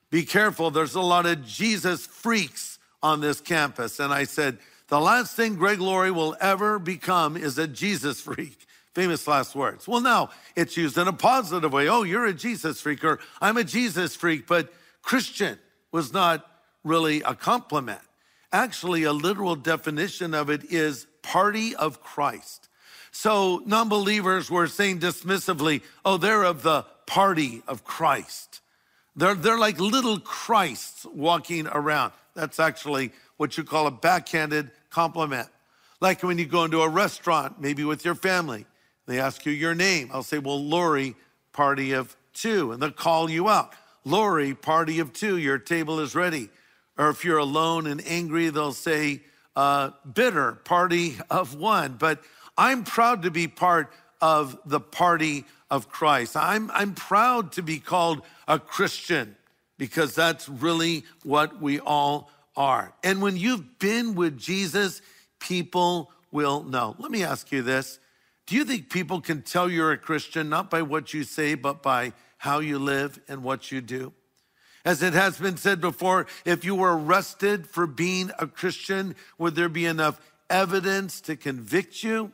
be 0.10 0.24
careful. 0.24 0.72
There's 0.72 0.96
a 0.96 1.01
lot 1.01 1.27
of 1.27 1.46
Jesus 1.46 2.08
freaks 2.08 2.79
on 3.03 3.22
this 3.22 3.39
campus. 3.39 4.00
And 4.00 4.12
I 4.12 4.24
said, 4.24 4.58
the 4.93 5.01
last 5.01 5.35
thing 5.35 5.55
Greg 5.55 5.79
Laurie 5.79 6.12
will 6.12 6.38
ever 6.39 6.77
become 6.77 7.35
is 7.35 7.57
a 7.57 7.65
Jesus 7.65 8.21
freak. 8.21 8.67
Famous 8.93 9.27
last 9.27 9.55
words. 9.55 9.88
Well, 9.88 10.01
now 10.01 10.29
it's 10.55 10.77
used 10.77 11.00
in 11.00 11.07
a 11.07 11.13
positive 11.13 11.73
way. 11.73 11.89
Oh, 11.89 12.03
you're 12.03 12.27
a 12.27 12.33
Jesus 12.33 12.79
freak, 12.79 13.03
or 13.03 13.17
I'm 13.41 13.57
a 13.57 13.63
Jesus 13.63 14.15
freak, 14.15 14.45
but 14.45 14.71
Christian 15.01 15.57
was 15.91 16.13
not 16.13 16.47
really 16.83 17.23
a 17.23 17.33
compliment. 17.33 18.01
Actually, 18.51 19.01
a 19.01 19.13
literal 19.13 19.55
definition 19.55 20.35
of 20.35 20.51
it 20.51 20.65
is 20.65 21.07
party 21.23 21.75
of 21.75 22.03
Christ. 22.03 22.69
So 23.12 23.63
non 23.65 23.89
believers 23.89 24.51
were 24.51 24.67
saying 24.67 25.00
dismissively, 25.00 25.81
oh, 26.05 26.17
they're 26.17 26.43
of 26.43 26.62
the 26.62 26.85
party 27.07 27.63
of 27.67 27.83
Christ. 27.83 28.62
They're, 29.15 29.33
they're 29.33 29.57
like 29.57 29.79
little 29.79 30.19
Christs 30.19 31.03
walking 31.07 31.65
around. 31.65 32.13
That's 32.35 32.59
actually 32.59 33.12
what 33.37 33.57
you 33.57 33.63
call 33.63 33.87
a 33.87 33.91
backhanded 33.91 34.71
compliment. 34.89 35.47
Like 35.99 36.21
when 36.23 36.37
you 36.37 36.45
go 36.45 36.63
into 36.63 36.81
a 36.81 36.89
restaurant, 36.89 37.61
maybe 37.61 37.83
with 37.83 38.03
your 38.03 38.15
family, 38.15 38.65
they 39.05 39.19
ask 39.19 39.45
you 39.45 39.51
your 39.51 39.75
name. 39.75 40.09
I'll 40.13 40.23
say, 40.23 40.39
well, 40.39 40.61
Laurie, 40.63 41.15
party 41.51 41.93
of 41.93 42.15
two. 42.33 42.71
And 42.71 42.81
they'll 42.81 42.91
call 42.91 43.29
you 43.29 43.49
out. 43.49 43.73
Laurie, 44.05 44.53
party 44.53 44.99
of 44.99 45.13
two, 45.13 45.37
your 45.37 45.57
table 45.57 45.99
is 45.99 46.15
ready. 46.15 46.49
Or 46.97 47.09
if 47.09 47.23
you're 47.23 47.37
alone 47.37 47.87
and 47.87 48.05
angry, 48.05 48.49
they'll 48.49 48.73
say, 48.73 49.21
uh, 49.55 49.91
bitter, 50.13 50.53
party 50.53 51.15
of 51.29 51.55
one. 51.55 51.95
But 51.97 52.21
I'm 52.57 52.83
proud 52.83 53.23
to 53.23 53.31
be 53.31 53.47
part 53.47 53.91
of 54.21 54.57
the 54.65 54.79
party 54.79 55.45
of 55.69 55.89
Christ. 55.89 56.37
I'm, 56.37 56.69
I'm 56.71 56.93
proud 56.93 57.53
to 57.53 57.63
be 57.63 57.79
called 57.79 58.21
a 58.47 58.59
Christian 58.59 59.35
because 59.77 60.15
that's 60.15 60.47
really 60.47 61.03
what 61.23 61.61
we 61.61 61.79
all 61.79 62.29
are. 62.55 62.93
And 63.03 63.22
when 63.22 63.38
you've 63.38 63.79
been 63.79 64.15
with 64.15 64.38
Jesus, 64.38 65.01
people 65.39 66.12
will 66.31 66.63
know. 66.63 66.95
Let 67.00 67.12
me 67.12 67.24
ask 67.24 67.51
you 67.51 67.62
this 67.62 68.00
Do 68.45 68.55
you 68.55 68.65
think 68.65 68.89
people 68.89 69.22
can 69.22 69.41
tell 69.41 69.69
you're 69.69 69.91
a 69.91 69.98
Christian 69.98 70.50
not 70.50 70.69
by 70.69 70.81
what 70.81 71.13
you 71.13 71.24
say, 71.24 71.55
but 71.55 71.81
by 71.81 72.13
how 72.38 72.60
you 72.60 72.79
live 72.79 73.19
and 73.27 73.43
what 73.43 73.72
you 73.72 73.81
do? 73.81 74.13
As 74.86 75.01
it 75.01 75.13
has 75.13 75.39
been 75.39 75.55
said 75.55 75.79
before, 75.79 76.27
if 76.43 76.65
you 76.65 76.75
were 76.75 76.98
arrested 76.98 77.67
for 77.67 77.88
being 77.88 78.31
a 78.38 78.48
Christian, 78.48 79.15
would 79.38 79.55
there 79.55 79.69
be 79.69 79.86
enough 79.86 80.19
evidence 80.50 81.22
to 81.22 81.38
convict 81.38 82.03
you? 82.03 82.33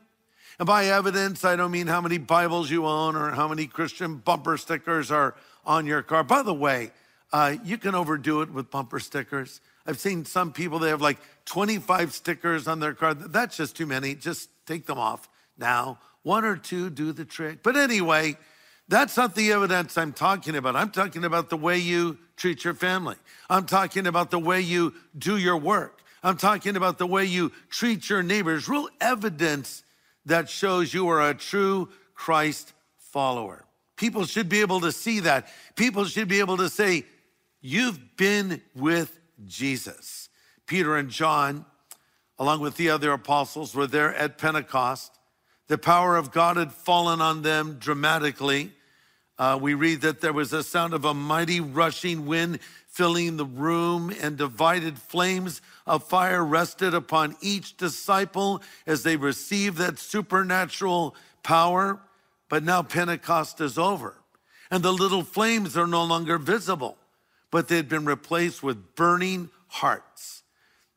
And 0.58 0.66
by 0.66 0.88
evidence, 0.88 1.46
I 1.46 1.56
don't 1.56 1.72
mean 1.72 1.88
how 1.88 2.02
many 2.02 2.18
Bibles 2.18 2.72
you 2.72 2.88
own 2.88 3.16
or 3.16 3.32
how 3.32 3.48
many 3.48 3.68
Christian 3.68 4.16
bumper 4.16 4.58
stickers 4.58 5.12
are 5.12 5.36
on 5.64 5.86
your 5.86 6.02
car. 6.02 6.24
By 6.24 6.42
the 6.42 6.54
way, 6.54 6.92
uh, 7.32 7.56
you 7.64 7.78
can 7.78 7.94
overdo 7.94 8.42
it 8.42 8.52
with 8.52 8.72
bumper 8.72 9.00
stickers. 9.00 9.62
I've 9.90 10.00
seen 10.00 10.24
some 10.24 10.54
people, 10.54 10.78
they 10.78 10.90
have 10.90 11.02
like 11.02 11.18
25 11.46 12.14
stickers 12.14 12.68
on 12.68 12.80
their 12.80 12.94
car. 12.94 13.16
That's 13.16 13.58
just 13.58 13.76
too 13.76 13.88
many. 13.88 14.14
Just 14.14 14.48
take 14.68 14.86
them 14.86 15.00
off 15.00 15.28
now. 15.58 15.98
One 16.22 16.46
or 16.46 16.58
two 16.58 16.92
do 16.92 17.12
the 17.12 17.26
trick. 17.26 17.64
But 17.64 17.76
anyway, 17.76 18.38
that's 18.88 19.18
not 19.18 19.34
the 19.34 19.52
evidence 19.52 19.98
I'm 19.98 20.14
talking 20.14 20.56
about. 20.56 20.76
I'm 20.76 20.92
talking 20.92 21.26
about 21.26 21.50
the 21.50 21.58
way 21.58 21.80
you 21.80 22.20
treat 22.38 22.64
your 22.64 22.76
family. 22.76 23.16
I'm 23.50 23.66
talking 23.66 24.06
about 24.06 24.30
the 24.30 24.38
way 24.38 24.62
you 24.62 24.94
do 25.18 25.38
your 25.38 25.58
work. 25.58 26.02
I'm 26.22 26.38
talking 26.38 26.76
about 26.76 27.00
the 27.00 27.08
way 27.08 27.26
you 27.26 27.52
treat 27.72 28.12
your 28.12 28.22
neighbors. 28.22 28.70
Real 28.70 28.90
evidence 29.02 29.82
that 30.28 30.50
shows 30.50 30.94
you 30.94 31.08
are 31.08 31.32
a 31.32 31.34
true 31.34 31.90
Christ 32.14 32.74
follower. 33.00 33.66
People 33.96 34.26
should 34.26 34.50
be 34.50 34.62
able 34.62 34.82
to 34.82 34.92
see 34.92 35.22
that. 35.22 35.48
People 35.76 36.06
should 36.06 36.28
be 36.28 36.42
able 36.42 36.58
to 36.58 36.70
say, 36.70 37.06
You've 37.62 38.16
been 38.16 38.62
with 38.74 39.19
Jesus. 39.46 40.30
Peter 40.66 40.98
and 40.98 41.10
John, 41.10 41.66
along 42.38 42.60
with 42.62 42.76
the 42.76 42.90
other 42.90 43.12
apostles, 43.12 43.76
were 43.76 43.88
there 43.88 44.14
at 44.16 44.38
Pentecost. 44.38 45.12
The 45.68 45.78
power 45.78 46.16
of 46.16 46.32
God 46.32 46.58
had 46.58 46.72
fallen 46.72 47.22
on 47.22 47.42
them 47.42 47.78
dramatically. 47.80 48.72
Uh, 49.38 49.58
we 49.62 49.74
read 49.74 50.02
that 50.02 50.22
there 50.22 50.34
was 50.34 50.52
a 50.52 50.64
sound 50.64 50.94
of 50.94 51.06
a 51.06 51.14
mighty 51.14 51.60
rushing 51.60 52.26
wind 52.26 52.60
filling 52.90 53.38
the 53.38 53.46
room, 53.46 54.12
and 54.22 54.36
divided 54.36 54.98
flames 55.00 55.62
of 55.86 56.04
fire 56.04 56.44
rested 56.44 56.94
upon 56.94 57.36
each 57.40 57.78
disciple 57.78 58.62
as 58.86 59.04
they 59.04 59.16
received 59.16 59.78
that 59.78 60.00
supernatural 60.00 61.16
power. 61.44 62.00
But 62.50 62.64
now 62.64 62.82
Pentecost 62.82 63.62
is 63.62 63.78
over, 63.78 64.16
and 64.72 64.84
the 64.84 64.92
little 64.92 65.24
flames 65.24 65.78
are 65.78 65.88
no 65.88 66.04
longer 66.04 66.38
visible, 66.40 66.98
but 67.52 67.68
they'd 67.68 67.90
been 67.90 68.06
replaced 68.06 68.64
with 68.64 68.96
burning 68.96 69.50
hearts. 69.68 70.44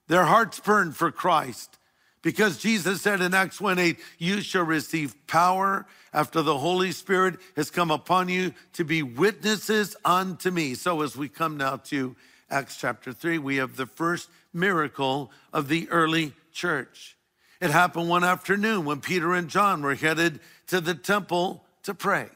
Their 0.09 0.25
hearts 0.25 0.61
burned 0.61 0.97
for 0.97 1.11
Christ 1.11 1.79
because 2.23 2.59
Jesus 2.59 3.03
said 3.03 3.21
in 3.21 3.35
Acts 3.35 3.61
1 3.61 3.79
8, 3.79 3.99
you 4.19 4.41
shall 4.41 4.65
receive 4.65 5.15
power 5.27 5.87
after 6.13 6.41
the 6.43 6.59
Holy 6.59 6.93
Spirit 6.93 7.37
has 7.57 7.71
come 7.71 7.91
upon 7.91 8.29
you 8.29 8.55
to 8.75 8.85
be 8.85 9.03
witnesses 9.03 9.97
unto 10.05 10.51
me. 10.51 10.75
So 10.75 11.03
as 11.03 11.17
we 11.17 11.29
come 11.29 11.57
now 11.57 11.77
to 11.77 12.15
Acts 12.49 12.77
chapter 12.77 13.13
3, 13.13 13.39
we 13.39 13.57
have 13.57 13.77
the 13.77 13.87
first 13.87 14.29
miracle 14.53 15.33
of 15.53 15.69
the 15.69 15.89
early 15.91 16.33
church. 16.53 17.17
It 17.61 17.71
happened 17.71 18.09
one 18.09 18.25
afternoon 18.25 18.85
when 18.85 19.01
Peter 19.01 19.35
and 19.35 19.49
John 19.49 19.83
were 19.83 19.95
headed 19.95 20.41
to 20.69 20.81
the 20.81 20.95
temple 20.95 21.65
to 21.85 21.95
pray. 21.95 22.29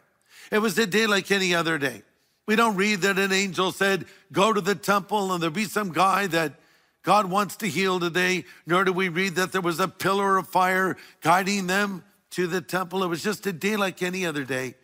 It 0.50 0.58
was 0.58 0.78
a 0.78 0.86
day 0.86 1.06
like 1.06 1.30
any 1.30 1.54
other 1.54 1.78
day. 1.78 2.02
We 2.46 2.56
don't 2.56 2.76
read 2.76 3.00
that 3.00 3.18
an 3.18 3.32
angel 3.32 3.72
said, 3.72 4.06
Go 4.32 4.52
to 4.52 4.60
the 4.60 4.74
temple, 4.74 5.32
and 5.32 5.42
there'll 5.42 5.54
be 5.54 5.64
some 5.64 5.92
guy 5.92 6.28
that 6.28 6.54
God 7.02 7.30
wants 7.30 7.56
to 7.56 7.68
heal 7.68 8.00
today, 8.00 8.44
nor 8.66 8.84
do 8.84 8.92
we 8.92 9.08
read 9.08 9.34
that 9.36 9.52
there 9.52 9.60
was 9.60 9.80
a 9.80 9.88
pillar 9.88 10.38
of 10.38 10.48
fire 10.48 10.96
guiding 11.20 11.66
them 11.66 12.04
to 12.30 12.46
the 12.46 12.60
temple. 12.60 13.02
It 13.02 13.08
was 13.08 13.22
just 13.22 13.46
a 13.46 13.52
day 13.52 13.76
like 13.76 14.02
any 14.02 14.26
other 14.26 14.44
day 14.44 14.74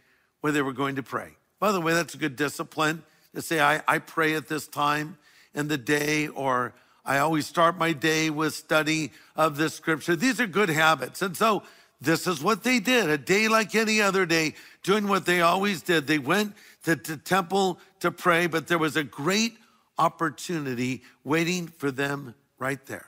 where 0.40 0.52
they 0.52 0.62
were 0.62 0.72
going 0.72 0.96
to 0.96 1.02
pray. 1.02 1.30
By 1.58 1.72
the 1.72 1.80
way, 1.80 1.94
that's 1.94 2.14
a 2.14 2.18
good 2.18 2.36
discipline 2.36 3.02
to 3.34 3.42
say, 3.42 3.60
I, 3.60 3.82
I 3.86 3.98
pray 3.98 4.34
at 4.34 4.48
this 4.48 4.66
time 4.66 5.18
in 5.54 5.68
the 5.68 5.78
day, 5.78 6.28
or 6.28 6.74
I 7.04 7.18
always 7.18 7.46
start 7.46 7.78
my 7.78 7.92
day 7.92 8.30
with 8.30 8.54
study 8.54 9.12
of 9.34 9.56
the 9.56 9.68
scripture. 9.70 10.16
These 10.16 10.40
are 10.40 10.46
good 10.46 10.68
habits. 10.68 11.22
And 11.22 11.36
so 11.36 11.62
this 12.00 12.26
is 12.26 12.42
what 12.42 12.64
they 12.64 12.80
did 12.80 13.10
a 13.10 13.18
day 13.18 13.48
like 13.48 13.74
any 13.74 14.00
other 14.00 14.26
day, 14.26 14.54
doing 14.82 15.06
what 15.08 15.26
they 15.26 15.40
always 15.40 15.82
did. 15.82 16.06
They 16.06 16.18
went 16.18 16.54
to 16.84 16.96
the 16.96 17.16
temple 17.16 17.78
to 18.00 18.10
pray, 18.10 18.46
but 18.46 18.66
there 18.66 18.78
was 18.78 18.96
a 18.96 19.04
great 19.04 19.56
opportunity 19.98 21.02
waiting 21.24 21.66
for 21.68 21.90
them 21.90 22.34
right 22.58 22.84
there. 22.86 23.06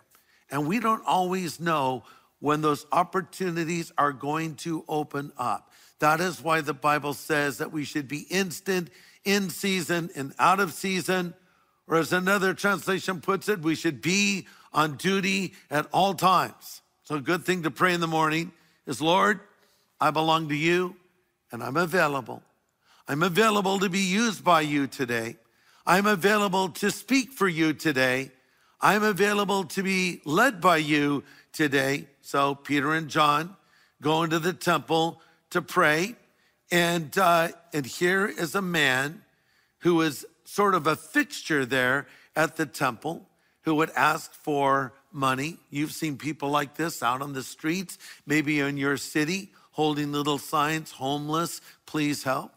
And 0.51 0.67
we 0.67 0.79
don't 0.81 1.05
always 1.07 1.59
know 1.59 2.05
when 2.41 2.61
those 2.61 2.87
opportunities 2.93 3.93
are 3.97 4.13
going 4.13 4.57
to 4.57 4.85
open 4.89 5.33
up. 5.39 5.73
That 5.99 6.21
is 6.21 6.43
why 6.43 6.61
the 6.61 6.75
Bible 6.75 7.15
says 7.15 7.59
that 7.59 7.73
we 7.73 7.85
should 7.85 8.09
be 8.09 8.27
instant, 8.31 8.91
in 9.25 9.49
season, 9.49 10.11
and 10.15 10.35
out 10.39 10.61
of 10.61 10.73
season. 10.73 11.35
Or 11.89 11.97
as 11.97 12.13
another 12.13 12.55
translation 12.55 13.21
puts 13.21 13.49
it, 13.49 13.61
we 13.61 13.75
should 13.75 14.03
be 14.03 14.47
on 14.73 14.97
duty 14.97 15.55
at 15.71 15.87
all 15.93 16.15
times. 16.15 16.83
So, 17.05 17.17
a 17.17 17.21
good 17.21 17.45
thing 17.45 17.63
to 17.63 17.71
pray 17.71 17.95
in 17.95 18.01
the 18.01 18.07
morning 18.07 18.53
is 18.87 19.01
Lord, 19.01 19.41
I 20.01 20.11
belong 20.11 20.49
to 20.49 20.57
you 20.57 20.97
and 21.53 21.63
I'm 21.63 21.77
available. 21.77 22.43
I'm 23.07 23.23
available 23.23 23.79
to 23.81 23.91
be 23.91 23.99
used 23.99 24.43
by 24.43 24.63
you 24.63 24.87
today. 24.87 25.37
I'm 25.87 26.07
available 26.07 26.71
to 26.71 26.91
speak 26.91 27.33
for 27.33 27.47
you 27.47 27.75
today. 27.75 28.31
I'm 28.81 29.03
available 29.03 29.65
to 29.65 29.83
be 29.83 30.23
led 30.25 30.59
by 30.59 30.79
you 30.79 31.23
today. 31.53 32.07
So 32.23 32.55
Peter 32.55 32.95
and 32.95 33.09
John 33.09 33.57
go 34.01 34.23
into 34.23 34.39
the 34.39 34.55
temple 34.55 35.21
to 35.51 35.61
pray. 35.61 36.17
And, 36.71 37.17
uh, 37.19 37.49
and 37.75 37.85
here 37.85 38.27
is 38.27 38.55
a 38.55 38.63
man 38.63 39.21
who 39.81 40.01
is 40.01 40.25
sort 40.45 40.75
of 40.75 40.87
a 40.87 40.97
fixture 40.97 41.67
there 41.67 42.07
at 42.35 42.57
the 42.57 42.65
temple 42.65 43.29
who 43.65 43.75
would 43.75 43.91
ask 43.91 44.33
for 44.33 44.95
money. 45.13 45.59
You've 45.69 45.93
seen 45.93 46.17
people 46.17 46.49
like 46.49 46.77
this 46.77 47.03
out 47.03 47.21
on 47.21 47.35
the 47.35 47.43
streets, 47.43 47.99
maybe 48.27 48.61
in 48.61 48.79
your 48.79 48.97
city, 48.97 49.51
holding 49.73 50.11
little 50.11 50.39
signs, 50.39 50.93
homeless, 50.93 51.61
please 51.85 52.23
help. 52.23 52.54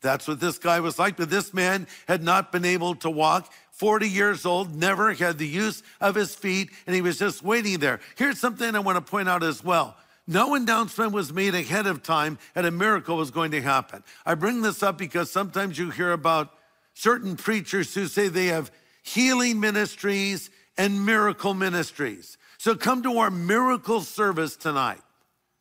That's 0.00 0.28
what 0.28 0.40
this 0.40 0.58
guy 0.58 0.80
was 0.80 0.98
like. 0.98 1.16
But 1.16 1.30
this 1.30 1.52
man 1.52 1.86
had 2.06 2.22
not 2.22 2.52
been 2.52 2.64
able 2.64 2.94
to 2.96 3.10
walk. 3.10 3.52
40 3.72 4.08
years 4.08 4.44
old, 4.44 4.74
never 4.74 5.12
had 5.12 5.38
the 5.38 5.46
use 5.46 5.82
of 6.00 6.16
his 6.16 6.34
feet, 6.34 6.70
and 6.86 6.96
he 6.96 7.02
was 7.02 7.18
just 7.18 7.44
waiting 7.44 7.78
there. 7.78 8.00
Here's 8.16 8.38
something 8.38 8.74
I 8.74 8.80
want 8.80 8.96
to 8.96 9.10
point 9.10 9.28
out 9.28 9.44
as 9.44 9.62
well. 9.62 9.96
No 10.26 10.54
announcement 10.54 11.12
was 11.12 11.32
made 11.32 11.54
ahead 11.54 11.86
of 11.86 12.02
time 12.02 12.38
and 12.54 12.66
a 12.66 12.70
miracle 12.70 13.16
was 13.16 13.30
going 13.30 13.52
to 13.52 13.62
happen. 13.62 14.04
I 14.26 14.34
bring 14.34 14.60
this 14.60 14.82
up 14.82 14.98
because 14.98 15.30
sometimes 15.30 15.78
you 15.78 15.88
hear 15.88 16.12
about 16.12 16.52
certain 16.92 17.34
preachers 17.34 17.94
who 17.94 18.06
say 18.06 18.28
they 18.28 18.48
have 18.48 18.70
healing 19.02 19.58
ministries 19.58 20.50
and 20.76 21.06
miracle 21.06 21.54
ministries. 21.54 22.36
So 22.58 22.74
come 22.74 23.02
to 23.04 23.18
our 23.18 23.30
miracle 23.30 24.02
service 24.02 24.54
tonight, 24.54 25.00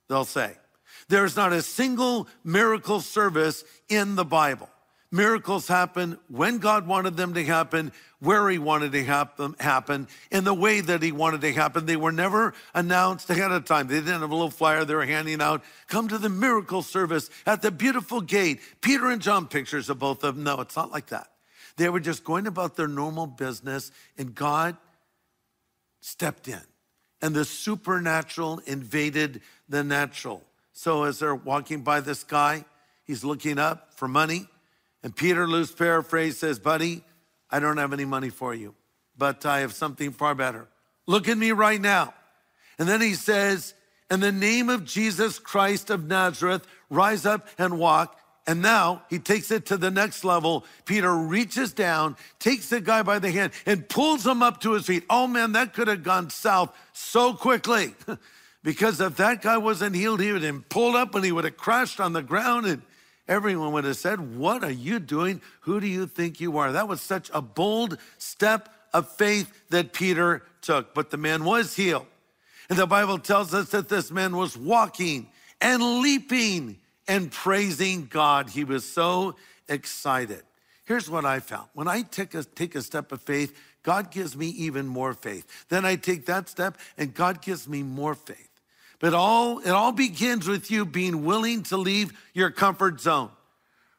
they'll 0.09 0.25
say. 0.25 0.57
There's 1.09 1.35
not 1.35 1.53
a 1.53 1.61
single 1.61 2.27
miracle 2.43 2.99
service 2.99 3.63
in 3.87 4.15
the 4.15 4.25
Bible. 4.25 4.69
Miracles 5.09 5.69
happen 5.69 6.19
when 6.27 6.57
God 6.57 6.85
wanted 6.85 7.15
them 7.15 7.33
to 7.35 7.45
happen, 7.45 7.93
where 8.19 8.49
He 8.49 8.57
wanted 8.57 8.91
to 8.91 9.05
happen, 9.05 9.55
happen, 9.57 10.09
in 10.31 10.43
the 10.43 10.53
way 10.53 10.81
that 10.81 11.01
He 11.01 11.13
wanted 11.13 11.39
to 11.41 11.53
happen. 11.53 11.85
They 11.85 11.95
were 11.95 12.11
never 12.11 12.53
announced 12.73 13.29
ahead 13.29 13.51
of 13.53 13.63
time. 13.63 13.87
They 13.87 14.01
didn't 14.01 14.19
have 14.19 14.29
a 14.29 14.35
little 14.35 14.49
flyer 14.49 14.83
they 14.83 14.95
were 14.95 15.05
handing 15.05 15.41
out. 15.41 15.63
Come 15.87 16.09
to 16.09 16.17
the 16.17 16.27
miracle 16.27 16.81
service 16.81 17.29
at 17.45 17.61
the 17.61 17.71
beautiful 17.71 18.19
gate. 18.19 18.59
Peter 18.81 19.09
and 19.09 19.21
John 19.21 19.47
pictures 19.47 19.89
of 19.89 19.97
both 19.97 20.25
of 20.25 20.35
them. 20.35 20.43
No, 20.43 20.59
it's 20.59 20.75
not 20.75 20.91
like 20.91 21.07
that. 21.07 21.31
They 21.77 21.87
were 21.87 22.01
just 22.01 22.25
going 22.25 22.45
about 22.45 22.75
their 22.75 22.89
normal 22.89 23.27
business, 23.27 23.91
and 24.17 24.35
God 24.35 24.75
stepped 26.01 26.49
in, 26.49 26.61
and 27.21 27.33
the 27.33 27.45
supernatural 27.45 28.59
invaded 28.65 29.41
the 29.69 29.85
natural. 29.85 30.43
So 30.77 31.05
as 31.05 31.17
they're 31.17 31.33
walking 31.33 31.81
by 31.81 32.01
this 32.01 32.23
guy, 32.23 32.63
he's 33.03 33.23
looking 33.23 33.57
up 33.57 33.95
for 33.95 34.07
money. 34.07 34.47
And 35.01 35.13
Peter, 35.13 35.47
loose 35.47 35.71
paraphrase, 35.71 36.37
says, 36.37 36.59
Buddy, 36.59 37.03
I 37.49 37.59
don't 37.59 37.77
have 37.77 37.93
any 37.93 38.05
money 38.05 38.29
for 38.29 38.53
you, 38.53 38.75
but 39.17 39.43
I 39.43 39.61
have 39.61 39.73
something 39.73 40.11
far 40.11 40.35
better. 40.35 40.67
Look 41.07 41.27
at 41.27 41.35
me 41.35 41.51
right 41.51 41.81
now. 41.81 42.13
And 42.77 42.87
then 42.87 43.01
he 43.01 43.15
says, 43.15 43.73
In 44.11 44.19
the 44.19 44.31
name 44.31 44.69
of 44.69 44.85
Jesus 44.85 45.39
Christ 45.39 45.89
of 45.89 46.05
Nazareth, 46.05 46.67
rise 46.91 47.25
up 47.25 47.47
and 47.57 47.79
walk. 47.79 48.15
And 48.45 48.61
now 48.61 49.01
he 49.09 49.17
takes 49.17 49.49
it 49.49 49.65
to 49.65 49.77
the 49.77 49.89
next 49.89 50.23
level. 50.23 50.63
Peter 50.85 51.11
reaches 51.11 51.73
down, 51.73 52.15
takes 52.37 52.69
the 52.69 52.81
guy 52.81 53.01
by 53.01 53.17
the 53.17 53.31
hand, 53.31 53.51
and 53.65 53.89
pulls 53.89 54.27
him 54.27 54.43
up 54.43 54.61
to 54.61 54.73
his 54.73 54.85
feet. 54.85 55.05
Oh 55.09 55.25
man, 55.25 55.53
that 55.53 55.73
could 55.73 55.87
have 55.87 56.03
gone 56.03 56.29
south 56.29 56.71
so 56.93 57.33
quickly. 57.33 57.95
Because 58.63 58.99
if 58.99 59.17
that 59.17 59.41
guy 59.41 59.57
wasn't 59.57 59.95
healed, 59.95 60.19
he 60.19 60.31
would 60.31 60.41
have 60.41 60.53
been 60.53 60.63
pulled 60.63 60.95
up 60.95 61.15
and 61.15 61.23
he 61.23 61.31
would 61.31 61.45
have 61.45 61.57
crashed 61.57 61.99
on 61.99 62.13
the 62.13 62.21
ground 62.21 62.65
and 62.65 62.81
everyone 63.27 63.71
would 63.73 63.85
have 63.85 63.97
said, 63.97 64.37
What 64.37 64.63
are 64.63 64.71
you 64.71 64.99
doing? 64.99 65.41
Who 65.61 65.79
do 65.79 65.87
you 65.87 66.07
think 66.07 66.39
you 66.39 66.57
are? 66.57 66.71
That 66.71 66.87
was 66.87 67.01
such 67.01 67.29
a 67.33 67.41
bold 67.41 67.97
step 68.17 68.69
of 68.93 69.09
faith 69.09 69.51
that 69.69 69.93
Peter 69.93 70.43
took. 70.61 70.93
But 70.93 71.11
the 71.11 71.17
man 71.17 71.43
was 71.43 71.75
healed. 71.75 72.07
And 72.69 72.77
the 72.77 72.87
Bible 72.87 73.19
tells 73.19 73.53
us 73.53 73.69
that 73.69 73.89
this 73.89 74.11
man 74.11 74.35
was 74.35 74.57
walking 74.57 75.27
and 75.61 76.01
leaping 76.01 76.77
and 77.07 77.31
praising 77.31 78.07
God. 78.07 78.49
He 78.49 78.63
was 78.63 78.83
so 78.83 79.35
excited. 79.69 80.43
Here's 80.85 81.09
what 81.09 81.25
I 81.25 81.39
found 81.39 81.67
when 81.73 81.87
I 81.87 82.01
take 82.01 82.33
a, 82.33 82.43
take 82.43 82.75
a 82.75 82.81
step 82.81 83.11
of 83.11 83.21
faith, 83.21 83.57
God 83.83 84.11
gives 84.11 84.35
me 84.35 84.47
even 84.47 84.87
more 84.87 85.13
faith. 85.13 85.65
Then 85.69 85.85
I 85.85 85.95
take 85.95 86.25
that 86.25 86.49
step, 86.49 86.77
and 86.97 87.13
God 87.13 87.41
gives 87.41 87.67
me 87.67 87.83
more 87.83 88.15
faith. 88.15 88.46
But 88.99 89.13
all 89.13 89.59
it 89.59 89.69
all 89.69 89.91
begins 89.91 90.47
with 90.47 90.71
you 90.71 90.85
being 90.85 91.23
willing 91.23 91.63
to 91.63 91.77
leave 91.77 92.13
your 92.33 92.49
comfort 92.49 92.99
zone. 92.99 93.29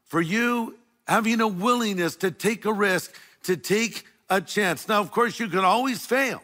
For 0.07 0.21
you 0.21 0.79
having 1.07 1.41
a 1.41 1.49
willingness 1.49 2.17
to 2.17 2.31
take 2.31 2.65
a 2.65 2.73
risk, 2.73 3.15
to 3.45 3.57
take 3.57 4.05
a 4.29 4.41
chance. 4.41 4.89
Now, 4.89 5.01
of 5.01 5.11
course, 5.11 5.39
you 5.39 5.49
can 5.49 5.65
always 5.65 6.05
fail, 6.05 6.43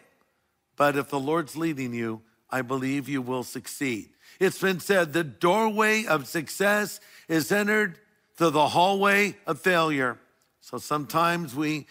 but 0.76 0.96
if 0.96 1.10
the 1.10 1.20
Lord's 1.20 1.56
leading 1.56 1.92
you, 1.92 2.22
I 2.50 2.62
believe 2.62 3.08
you 3.08 3.20
will 3.20 3.42
succeed. 3.42 4.10
It's 4.40 4.60
been 4.60 4.80
said 4.80 5.12
the 5.12 5.24
doorway 5.24 6.04
of 6.06 6.26
success 6.26 7.00
is 7.28 7.50
entered 7.52 7.98
through 8.36 8.50
the 8.50 8.68
hallway 8.68 9.36
of 9.46 9.60
failure. 9.60 10.18
So 10.60 10.78
sometimes 10.78 11.54
we 11.54 11.86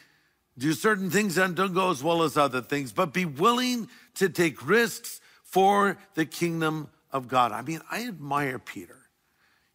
do 0.58 0.74
certain 0.74 1.10
things 1.10 1.36
that 1.36 1.56
don't 1.56 1.74
go 1.74 1.90
as 1.90 2.04
well 2.04 2.24
as 2.24 2.38
other 2.38 2.62
things, 2.62 2.92
but 2.92 3.14
be 3.14 3.26
willing 3.26 3.90
to 4.16 4.30
take 4.30 4.68
risks 4.68 5.22
for 5.54 6.00
the 6.16 6.26
kingdom 6.26 6.90
of 7.12 7.28
God. 7.28 7.52
I 7.52 7.62
mean, 7.62 7.80
I 7.92 8.08
admire 8.08 8.58
Peter. 8.58 8.98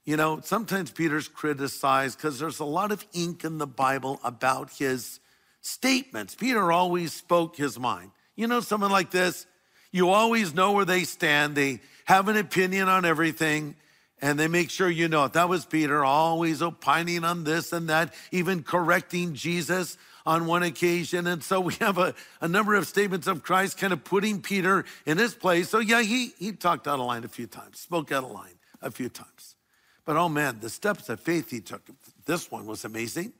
You 0.04 0.16
know, 0.16 0.40
sometimes 0.42 0.90
Peter's 0.90 1.28
criticized 1.28 2.18
because 2.18 2.40
there's 2.40 2.58
a 2.58 2.64
lot 2.64 2.90
of 2.90 3.06
ink 3.12 3.44
in 3.44 3.58
the 3.58 3.66
Bible 3.68 4.18
about 4.24 4.72
his 4.72 5.20
statements. 5.60 6.34
Peter 6.34 6.72
always 6.72 7.12
spoke 7.12 7.54
his 7.54 7.78
mind. 7.78 8.10
You 8.34 8.48
know, 8.48 8.58
someone 8.58 8.90
like 8.90 9.12
this, 9.12 9.46
you 9.92 10.10
always 10.10 10.52
know 10.52 10.72
where 10.72 10.84
they 10.84 11.04
stand. 11.04 11.54
They 11.54 11.80
have 12.06 12.26
an 12.26 12.36
opinion 12.36 12.88
on 12.88 13.04
everything 13.04 13.76
and 14.20 14.36
they 14.36 14.48
make 14.48 14.70
sure 14.70 14.90
you 14.90 15.06
know 15.06 15.26
it. 15.26 15.34
That 15.34 15.48
was 15.48 15.64
Peter, 15.64 16.04
always 16.04 16.60
opining 16.60 17.22
on 17.22 17.44
this 17.44 17.72
and 17.72 17.88
that, 17.88 18.14
even 18.32 18.64
correcting 18.64 19.34
Jesus 19.34 19.96
on 20.28 20.44
one 20.44 20.62
occasion. 20.62 21.26
And 21.26 21.42
so 21.42 21.58
we 21.58 21.72
have 21.76 21.96
a, 21.96 22.14
a 22.42 22.48
number 22.48 22.74
of 22.74 22.86
statements 22.86 23.26
of 23.26 23.42
Christ 23.42 23.78
kind 23.78 23.94
of 23.94 24.04
putting 24.04 24.42
Peter 24.42 24.84
in 25.06 25.16
his 25.16 25.34
place. 25.34 25.70
So 25.70 25.78
yeah, 25.78 26.02
he, 26.02 26.34
he 26.38 26.52
talked 26.52 26.86
out 26.86 27.00
of 27.00 27.06
line 27.06 27.24
a 27.24 27.28
few 27.28 27.46
times, 27.46 27.80
spoke 27.80 28.12
out 28.12 28.24
of 28.24 28.30
line 28.30 28.58
a 28.82 28.90
few 28.90 29.08
times. 29.08 29.56
But 30.04 30.16
oh 30.16 30.28
man, 30.28 30.58
the 30.60 30.68
steps 30.68 31.08
of 31.08 31.18
faith 31.18 31.50
he 31.50 31.60
took, 31.60 31.80
this 32.26 32.50
one 32.50 32.66
was 32.66 32.84
amazing. 32.84 33.32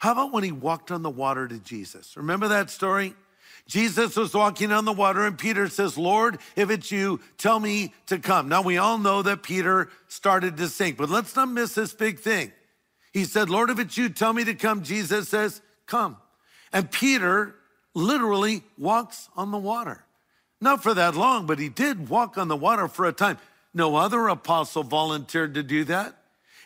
How 0.00 0.12
about 0.12 0.32
when 0.34 0.44
he 0.44 0.52
walked 0.52 0.90
on 0.90 1.02
the 1.02 1.08
water 1.08 1.48
to 1.48 1.58
Jesus? 1.58 2.14
Remember 2.14 2.48
that 2.48 2.68
story? 2.68 3.14
Jesus 3.66 4.14
was 4.14 4.34
walking 4.34 4.70
on 4.70 4.84
the 4.84 4.92
water, 4.92 5.24
and 5.24 5.38
Peter 5.38 5.70
says, 5.70 5.96
Lord, 5.96 6.36
if 6.56 6.68
it's 6.68 6.92
you, 6.92 7.20
tell 7.38 7.58
me 7.58 7.94
to 8.08 8.18
come. 8.18 8.50
Now, 8.50 8.60
we 8.60 8.76
all 8.76 8.98
know 8.98 9.22
that 9.22 9.42
Peter 9.42 9.88
started 10.08 10.58
to 10.58 10.68
sink, 10.68 10.98
but 10.98 11.08
let's 11.08 11.34
not 11.34 11.48
miss 11.48 11.74
this 11.74 11.94
big 11.94 12.18
thing. 12.18 12.52
He 13.14 13.24
said, 13.24 13.48
Lord, 13.48 13.70
if 13.70 13.78
it's 13.78 13.96
you, 13.96 14.10
tell 14.10 14.34
me 14.34 14.44
to 14.44 14.54
come. 14.54 14.82
Jesus 14.82 15.30
says, 15.30 15.62
Come. 15.86 16.16
And 16.74 16.90
Peter 16.90 17.54
literally 17.94 18.64
walks 18.76 19.30
on 19.36 19.52
the 19.52 19.58
water. 19.58 20.04
Not 20.60 20.82
for 20.82 20.92
that 20.92 21.14
long, 21.14 21.46
but 21.46 21.58
he 21.58 21.68
did 21.68 22.08
walk 22.08 22.36
on 22.36 22.48
the 22.48 22.56
water 22.56 22.88
for 22.88 23.06
a 23.06 23.12
time. 23.12 23.38
No 23.72 23.96
other 23.96 24.28
apostle 24.28 24.82
volunteered 24.82 25.54
to 25.54 25.62
do 25.62 25.84
that. 25.84 26.16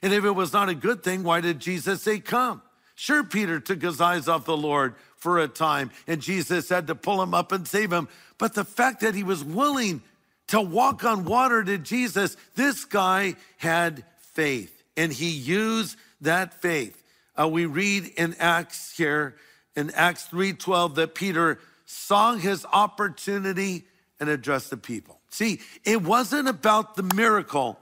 And 0.02 0.12
if 0.12 0.24
it 0.24 0.30
was 0.30 0.52
not 0.52 0.68
a 0.68 0.74
good 0.74 1.02
thing, 1.02 1.22
why 1.22 1.40
did 1.40 1.60
Jesus 1.60 2.02
say, 2.02 2.20
Come? 2.20 2.62
Sure, 2.94 3.22
Peter 3.22 3.60
took 3.60 3.82
his 3.82 4.00
eyes 4.00 4.26
off 4.26 4.44
the 4.44 4.56
Lord 4.56 4.94
for 5.16 5.38
a 5.38 5.46
time, 5.46 5.90
and 6.06 6.20
Jesus 6.20 6.68
had 6.68 6.88
to 6.88 6.94
pull 6.94 7.22
him 7.22 7.32
up 7.32 7.52
and 7.52 7.66
save 7.66 7.92
him. 7.92 8.08
But 8.38 8.54
the 8.54 8.64
fact 8.64 9.00
that 9.00 9.14
he 9.14 9.22
was 9.22 9.44
willing 9.44 10.02
to 10.48 10.60
walk 10.60 11.04
on 11.04 11.24
water 11.24 11.62
to 11.62 11.78
Jesus, 11.78 12.36
this 12.56 12.84
guy 12.84 13.34
had 13.58 14.04
faith, 14.32 14.82
and 14.96 15.12
he 15.12 15.28
used 15.28 15.96
that 16.22 16.54
faith. 16.54 17.00
Uh, 17.38 17.46
we 17.46 17.66
read 17.66 18.06
in 18.16 18.34
Acts 18.40 18.96
here, 18.96 19.36
in 19.78 19.90
Acts 19.92 20.24
3:12, 20.24 20.96
that 20.96 21.14
Peter 21.14 21.59
saw 21.85 22.35
his 22.35 22.66
opportunity 22.72 23.87
and 24.20 24.29
addressed 24.29 24.70
the 24.70 24.76
people. 24.76 25.20
See, 25.31 25.61
it 25.85 26.02
wasn't 26.02 26.48
about 26.48 26.96
the 26.96 27.02
miracle, 27.14 27.79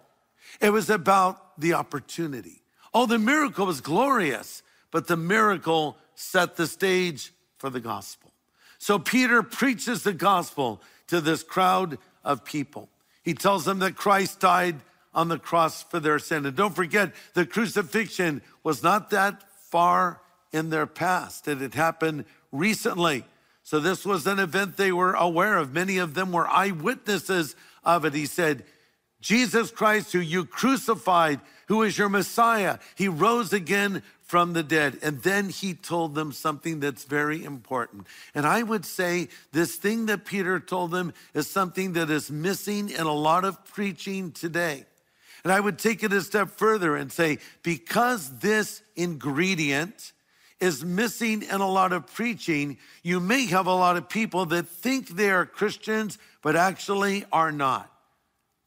it 0.61 0.71
was 0.71 0.91
about 0.91 1.59
the 1.59 1.75
opportunity. 1.75 2.63
Oh, 2.93 3.07
the 3.07 3.19
miracle 3.19 3.67
was 3.67 3.81
glorious 3.81 4.63
but 4.91 5.09
the 5.09 5.17
miracle 5.17 5.99
set 6.15 6.57
the 6.57 6.67
stage 6.67 7.33
for 7.59 7.69
the 7.69 7.81
gospel. 7.81 8.33
So 8.79 8.99
Peter 8.99 9.43
preaches 9.43 10.03
the 10.03 10.15
gospel 10.15 10.81
to 11.09 11.21
this 11.21 11.43
crowd 11.43 11.99
of 12.25 12.45
people. 12.45 12.89
He 13.23 13.35
tells 13.35 13.67
them 13.67 13.81
that 13.81 13.97
Christ 13.97 14.41
died 14.41 14.77
on 15.15 15.29
the 15.29 15.39
cross 15.39 15.83
for 15.83 16.01
their 16.01 16.19
sin. 16.19 16.47
And 16.47 16.57
don't 16.57 16.75
forget, 16.75 17.13
the 17.35 17.45
crucifixion 17.45 18.41
was 18.63 18.83
not 18.83 19.11
that 19.11 19.43
far 19.71 20.21
in 20.57 20.71
their 20.71 20.87
past. 20.87 21.47
It 21.47 21.59
had 21.59 21.75
happened 21.75 22.25
recently. 22.51 23.25
So 23.63 23.79
this 23.79 24.05
was 24.05 24.27
an 24.27 24.39
event 24.39 24.77
they 24.77 24.93
were 24.93 25.13
aware 25.13 25.59
of. 25.59 25.73
Many 25.73 25.99
of 25.99 26.15
them 26.15 26.33
were 26.33 26.49
eyewitnesses 26.49 27.55
of 27.85 28.05
it. 28.05 28.15
He 28.15 28.27
said, 28.27 28.65
Jesus 29.21 29.71
Christ, 29.71 30.13
who 30.13 30.21
you 30.21 30.45
crucified, 30.45 31.41
who 31.67 31.83
is 31.83 31.99
your 31.99 32.09
Messiah, 32.09 32.79
he 32.95 33.09
rose 33.09 33.53
again 33.53 34.03
from 34.23 34.53
the 34.53 34.63
dead. 34.63 34.99
And 35.03 35.23
then 35.23 35.49
he 35.49 35.75
told 35.75 36.15
them 36.15 36.33
something 36.33 36.81
that's 36.81 37.05
very 37.05 37.45
important. 37.45 38.07
And 38.35 38.47
I 38.47 38.63
would 38.63 38.85
say 38.85 39.29
this 39.53 39.77
thing 39.77 40.07
that 40.07 40.25
Peter 40.25 40.61
told 40.61 40.91
them 40.91 41.13
is 41.35 41.49
something 41.49 41.95
that 41.95 42.11
is 42.11 42.31
missing 42.31 42.91
in 42.91 43.03
a 43.03 43.13
lot 43.13 43.45
of 43.45 43.65
preaching 43.65 44.33
today. 44.33 44.85
And 45.43 45.53
I 45.53 45.61
would 45.61 45.79
take 45.79 46.03
it 46.03 46.13
a 46.13 46.21
step 46.23 46.51
further 46.51 46.97
and 46.97 47.11
say, 47.11 47.39
because 47.63 48.39
this 48.39 48.83
ingredient 48.97 50.13
is 50.61 50.85
missing 50.85 51.43
in 51.43 51.61
a 51.61 51.69
lot 51.69 51.93
of 51.93 52.07
preaching, 52.13 52.79
you 53.03 53.21
may 53.21 53.47
have 53.47 53.67
a 53.67 53.75
lot 53.75 53.97
of 53.97 54.09
people 54.09 54.47
that 54.47 54.69
think 54.69 55.09
they 55.09 55.31
are 55.31 55.45
Christians, 55.45 56.19
but 56.43 56.57
actually 56.57 57.25
are 57.33 57.53
not. 57.53 57.93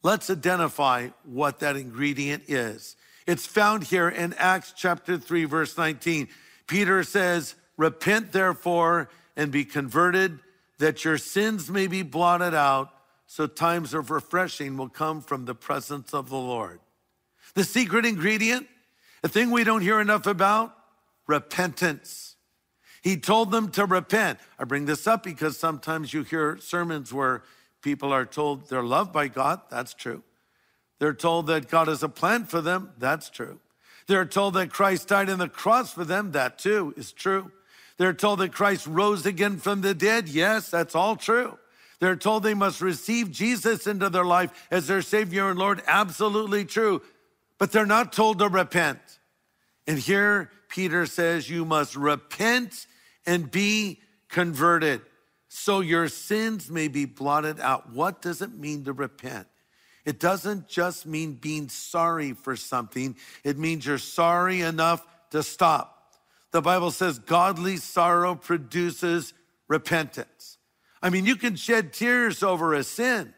Let's 0.02 0.30
identify 0.30 1.08
what 1.24 1.58
that 1.60 1.76
ingredient 1.76 2.44
is. 2.48 2.96
It's 3.26 3.46
found 3.46 3.84
here 3.84 4.08
in 4.08 4.34
Acts 4.34 4.72
chapter 4.76 5.18
3, 5.18 5.44
verse 5.44 5.76
19. 5.76 6.28
Peter 6.66 7.02
says, 7.02 7.54
Repent 7.76 8.32
therefore 8.32 9.08
and 9.36 9.50
be 9.50 9.64
converted, 9.64 10.38
that 10.78 11.04
your 11.04 11.18
sins 11.18 11.70
may 11.70 11.86
be 11.86 12.02
blotted 12.02 12.54
out, 12.54 12.90
so 13.26 13.46
times 13.46 13.94
of 13.94 14.10
refreshing 14.10 14.76
will 14.76 14.88
come 14.88 15.20
from 15.20 15.44
the 15.44 15.54
presence 15.54 16.14
of 16.14 16.30
the 16.30 16.36
Lord. 16.36 16.80
The 17.54 17.64
secret 17.64 18.06
ingredient, 18.06 18.66
a 19.22 19.28
thing 19.28 19.50
we 19.50 19.64
don't 19.64 19.82
hear 19.82 20.00
enough 20.00 20.26
about, 20.26 20.74
repentance. 21.30 22.36
He 23.02 23.16
told 23.16 23.50
them 23.50 23.70
to 23.70 23.86
repent. 23.86 24.38
I 24.58 24.64
bring 24.64 24.84
this 24.84 25.06
up 25.06 25.22
because 25.22 25.56
sometimes 25.56 26.12
you 26.12 26.22
hear 26.22 26.58
sermons 26.58 27.12
where 27.12 27.42
people 27.80 28.12
are 28.12 28.26
told 28.26 28.68
they're 28.68 28.82
loved 28.82 29.12
by 29.12 29.28
God. 29.28 29.62
That's 29.70 29.94
true. 29.94 30.22
They're 30.98 31.14
told 31.14 31.46
that 31.46 31.70
God 31.70 31.88
has 31.88 32.02
a 32.02 32.10
plan 32.10 32.44
for 32.44 32.60
them. 32.60 32.92
That's 32.98 33.30
true. 33.30 33.58
They're 34.06 34.26
told 34.26 34.54
that 34.54 34.70
Christ 34.70 35.08
died 35.08 35.30
on 35.30 35.38
the 35.38 35.48
cross 35.48 35.94
for 35.94 36.04
them. 36.04 36.32
That 36.32 36.58
too 36.58 36.92
is 36.96 37.12
true. 37.12 37.50
They're 37.96 38.12
told 38.12 38.40
that 38.40 38.52
Christ 38.52 38.86
rose 38.86 39.24
again 39.24 39.58
from 39.58 39.80
the 39.80 39.94
dead. 39.94 40.28
Yes, 40.28 40.70
that's 40.70 40.94
all 40.94 41.16
true. 41.16 41.58
They're 42.00 42.16
told 42.16 42.42
they 42.42 42.54
must 42.54 42.80
receive 42.80 43.30
Jesus 43.30 43.86
into 43.86 44.08
their 44.08 44.24
life 44.24 44.50
as 44.70 44.86
their 44.86 45.02
Savior 45.02 45.50
and 45.50 45.58
Lord. 45.58 45.82
Absolutely 45.86 46.64
true. 46.64 47.02
But 47.58 47.72
they're 47.72 47.86
not 47.86 48.12
told 48.12 48.38
to 48.38 48.48
repent. 48.48 49.00
And 49.86 49.98
here 49.98 50.50
Peter 50.70 51.04
says, 51.04 51.50
You 51.50 51.66
must 51.66 51.94
repent 51.94 52.86
and 53.26 53.50
be 53.50 54.00
converted 54.28 55.02
so 55.48 55.80
your 55.80 56.08
sins 56.08 56.70
may 56.70 56.88
be 56.88 57.04
blotted 57.04 57.60
out. 57.60 57.90
What 57.92 58.22
does 58.22 58.40
it 58.40 58.54
mean 58.54 58.84
to 58.84 58.92
repent? 58.92 59.48
It 60.04 60.18
doesn't 60.18 60.68
just 60.68 61.06
mean 61.06 61.34
being 61.34 61.68
sorry 61.68 62.32
for 62.32 62.56
something, 62.56 63.16
it 63.44 63.58
means 63.58 63.84
you're 63.84 63.98
sorry 63.98 64.62
enough 64.62 65.06
to 65.30 65.42
stop. 65.42 65.96
The 66.52 66.62
Bible 66.62 66.90
says 66.90 67.18
godly 67.18 67.76
sorrow 67.76 68.34
produces 68.34 69.34
repentance. 69.68 70.58
I 71.02 71.10
mean, 71.10 71.26
you 71.26 71.36
can 71.36 71.56
shed 71.56 71.92
tears 71.92 72.42
over 72.42 72.74
a 72.74 72.82
sin, 72.82 73.34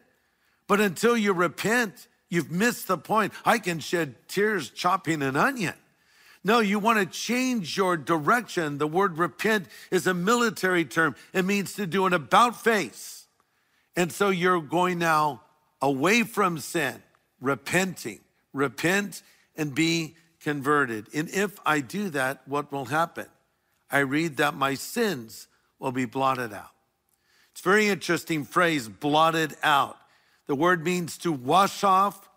but 0.67 0.79
until 0.79 1.17
you 1.17 1.33
repent, 1.33 2.07
you've 2.29 2.51
missed 2.51 2.87
the 2.87 2.97
point. 2.97 3.33
I 3.45 3.59
can 3.59 3.79
shed 3.79 4.15
tears 4.27 4.69
chopping 4.69 5.21
an 5.21 5.35
onion. 5.35 5.75
No, 6.43 6.59
you 6.59 6.77
want 6.77 6.99
to 6.99 7.05
change 7.05 7.77
your 7.77 7.95
direction. 7.95 8.77
The 8.77 8.87
word 8.87 9.17
repent 9.17 9.67
is 9.91 10.07
a 10.07 10.13
military 10.13 10.85
term, 10.85 11.15
it 11.33 11.45
means 11.45 11.73
to 11.75 11.87
do 11.87 12.05
an 12.05 12.13
about 12.13 12.61
face. 12.61 13.25
And 13.95 14.11
so 14.11 14.29
you're 14.29 14.61
going 14.61 14.99
now 14.99 15.41
away 15.81 16.23
from 16.23 16.57
sin, 16.57 17.01
repenting, 17.39 18.19
repent 18.51 19.21
and 19.55 19.73
be 19.73 20.15
converted. 20.41 21.07
And 21.13 21.29
if 21.29 21.59
I 21.65 21.79
do 21.79 22.09
that, 22.09 22.41
what 22.47 22.71
will 22.71 22.85
happen? 22.85 23.27
I 23.91 23.99
read 23.99 24.37
that 24.37 24.55
my 24.55 24.73
sins 24.73 25.47
will 25.79 25.91
be 25.91 26.05
blotted 26.05 26.51
out. 26.51 26.71
It's 27.51 27.61
a 27.61 27.63
very 27.63 27.87
interesting 27.87 28.43
phrase, 28.43 28.89
blotted 28.89 29.55
out. 29.61 29.97
The 30.47 30.55
word 30.55 30.83
means 30.83 31.17
to 31.19 31.31
wash 31.31 31.83
off, 31.83 32.27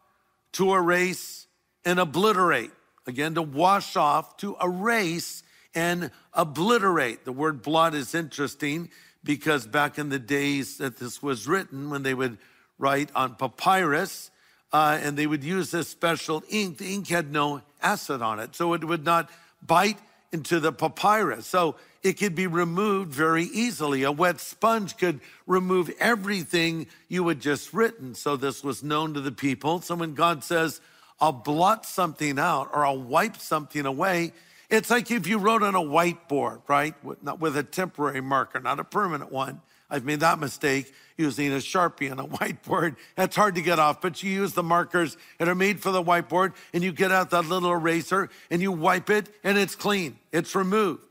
to 0.52 0.74
erase 0.74 1.46
and 1.84 1.98
obliterate. 1.98 2.70
Again, 3.06 3.34
to 3.34 3.42
wash 3.42 3.96
off, 3.96 4.36
to 4.38 4.56
erase 4.62 5.42
and 5.74 6.10
obliterate. 6.32 7.24
The 7.24 7.32
word 7.32 7.62
blot 7.62 7.94
is 7.94 8.14
interesting 8.14 8.90
because 9.22 9.66
back 9.66 9.98
in 9.98 10.08
the 10.08 10.18
days 10.18 10.78
that 10.78 10.98
this 10.98 11.22
was 11.22 11.46
written, 11.46 11.90
when 11.90 12.02
they 12.02 12.14
would 12.14 12.38
write 12.78 13.10
on 13.14 13.34
papyrus, 13.34 14.30
uh, 14.72 14.98
and 15.00 15.16
they 15.16 15.26
would 15.26 15.44
use 15.44 15.70
this 15.70 15.88
special 15.88 16.42
ink, 16.50 16.78
the 16.78 16.92
ink 16.92 17.08
had 17.08 17.32
no 17.32 17.62
acid 17.82 18.22
on 18.22 18.40
it, 18.40 18.54
so 18.54 18.72
it 18.74 18.84
would 18.84 19.04
not 19.04 19.30
bite 19.64 19.98
into 20.32 20.60
the 20.60 20.72
papyrus. 20.72 21.46
So 21.46 21.76
it 22.02 22.14
could 22.14 22.34
be 22.34 22.46
removed 22.46 23.12
very 23.12 23.44
easily. 23.44 24.02
A 24.02 24.12
wet 24.12 24.40
sponge 24.40 24.96
could 24.96 25.20
remove 25.46 25.90
everything 25.98 26.86
you 27.08 27.26
had 27.28 27.40
just 27.40 27.72
written. 27.72 28.14
So 28.14 28.36
this 28.36 28.62
was 28.62 28.82
known 28.82 29.14
to 29.14 29.20
the 29.20 29.32
people. 29.32 29.80
So 29.80 29.94
when 29.94 30.14
God 30.14 30.44
says, 30.44 30.80
I'll 31.20 31.32
blot 31.32 31.86
something 31.86 32.38
out 32.38 32.70
or 32.72 32.84
I'll 32.84 33.00
wipe 33.00 33.36
something 33.36 33.86
away, 33.86 34.32
it's 34.68 34.90
like 34.90 35.10
if 35.10 35.26
you 35.26 35.38
wrote 35.38 35.62
on 35.62 35.74
a 35.74 35.80
whiteboard, 35.80 36.62
right? 36.68 36.94
With, 37.04 37.22
not 37.22 37.40
with 37.40 37.56
a 37.56 37.62
temporary 37.62 38.20
marker, 38.20 38.60
not 38.60 38.80
a 38.80 38.84
permanent 38.84 39.30
one. 39.30 39.60
I've 39.88 40.04
made 40.04 40.20
that 40.20 40.40
mistake 40.40 40.92
using 41.16 41.52
a 41.52 41.56
Sharpie 41.56 42.10
on 42.10 42.18
a 42.18 42.26
whiteboard. 42.26 42.96
That's 43.14 43.36
hard 43.36 43.54
to 43.54 43.62
get 43.62 43.78
off, 43.78 44.00
but 44.00 44.22
you 44.22 44.30
use 44.30 44.52
the 44.52 44.62
markers 44.62 45.16
that 45.38 45.48
are 45.48 45.54
made 45.54 45.80
for 45.80 45.92
the 45.92 46.02
whiteboard 46.02 46.54
and 46.72 46.82
you 46.82 46.92
get 46.92 47.12
out 47.12 47.30
that 47.30 47.46
little 47.46 47.72
eraser 47.72 48.28
and 48.50 48.60
you 48.60 48.72
wipe 48.72 49.08
it 49.10 49.28
and 49.44 49.56
it's 49.56 49.76
clean. 49.76 50.18
It's 50.32 50.54
removed. 50.54 51.02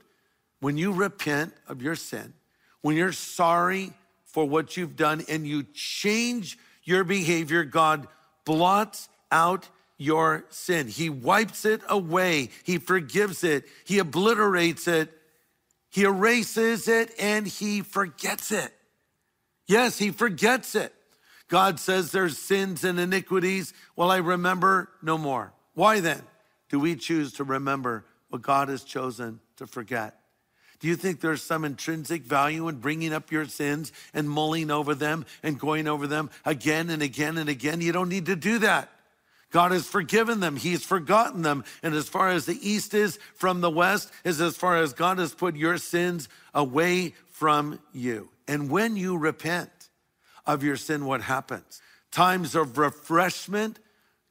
When 0.59 0.77
you 0.77 0.91
repent 0.91 1.53
of 1.67 1.81
your 1.81 1.95
sin, 1.95 2.33
when 2.81 2.97
you're 2.97 3.13
sorry 3.13 3.93
for 4.25 4.45
what 4.45 4.75
you've 4.75 4.95
done 4.95 5.23
and 5.29 5.47
you 5.47 5.63
change 5.73 6.57
your 6.83 7.03
behavior, 7.03 7.63
God 7.63 8.07
blots 8.43 9.09
out 9.31 9.69
your 9.97 10.45
sin. 10.49 10.87
He 10.87 11.09
wipes 11.09 11.65
it 11.65 11.81
away. 11.87 12.49
He 12.63 12.77
forgives 12.77 13.43
it. 13.43 13.65
He 13.85 13.99
obliterates 13.99 14.87
it. 14.87 15.11
He 15.89 16.03
erases 16.03 16.87
it 16.87 17.11
and 17.19 17.47
he 17.47 17.81
forgets 17.81 18.51
it. 18.51 18.73
Yes, 19.67 19.97
he 19.97 20.11
forgets 20.11 20.75
it. 20.75 20.93
God 21.47 21.79
says 21.79 22.11
there's 22.11 22.37
sins 22.37 22.83
and 22.83 22.99
iniquities. 22.99 23.73
Well, 23.95 24.11
I 24.11 24.17
remember 24.17 24.89
no 25.01 25.17
more. 25.17 25.53
Why 25.73 25.99
then 25.99 26.21
do 26.69 26.79
we 26.79 26.95
choose 26.95 27.33
to 27.33 27.43
remember 27.43 28.05
what 28.29 28.41
God 28.41 28.69
has 28.69 28.83
chosen 28.83 29.39
to 29.57 29.67
forget? 29.67 30.19
Do 30.79 30.87
you 30.87 30.95
think 30.95 31.21
there's 31.21 31.41
some 31.41 31.63
intrinsic 31.63 32.23
value 32.23 32.67
in 32.67 32.77
bringing 32.77 33.13
up 33.13 33.31
your 33.31 33.45
sins 33.45 33.91
and 34.13 34.29
mulling 34.29 34.69
over 34.69 34.93
them 34.93 35.25
and 35.41 35.59
going 35.59 35.87
over 35.87 36.07
them 36.07 36.29
again 36.43 36.89
and 36.89 37.01
again 37.01 37.37
and 37.37 37.49
again? 37.49 37.81
You 37.81 37.91
don't 37.91 38.09
need 38.09 38.25
to 38.25 38.35
do 38.35 38.59
that. 38.59 38.89
God 39.55 39.71
has 39.71 39.87
forgiven 39.87 40.41
them. 40.41 40.57
He's 40.57 40.83
forgotten 40.83 41.41
them. 41.41 41.63
And 41.81 41.95
as 41.95 42.09
far 42.09 42.27
as 42.27 42.45
the 42.45 42.59
east 42.61 42.93
is 42.93 43.17
from 43.35 43.61
the 43.61 43.69
west, 43.69 44.11
is 44.25 44.41
as 44.41 44.57
far 44.57 44.75
as 44.75 44.91
God 44.91 45.17
has 45.17 45.33
put 45.33 45.55
your 45.55 45.77
sins 45.77 46.27
away 46.53 47.13
from 47.29 47.79
you. 47.93 48.27
And 48.49 48.69
when 48.69 48.97
you 48.97 49.17
repent 49.17 49.69
of 50.45 50.61
your 50.61 50.75
sin, 50.75 51.05
what 51.05 51.21
happens? 51.21 51.81
Times 52.11 52.53
of 52.53 52.77
refreshment 52.77 53.79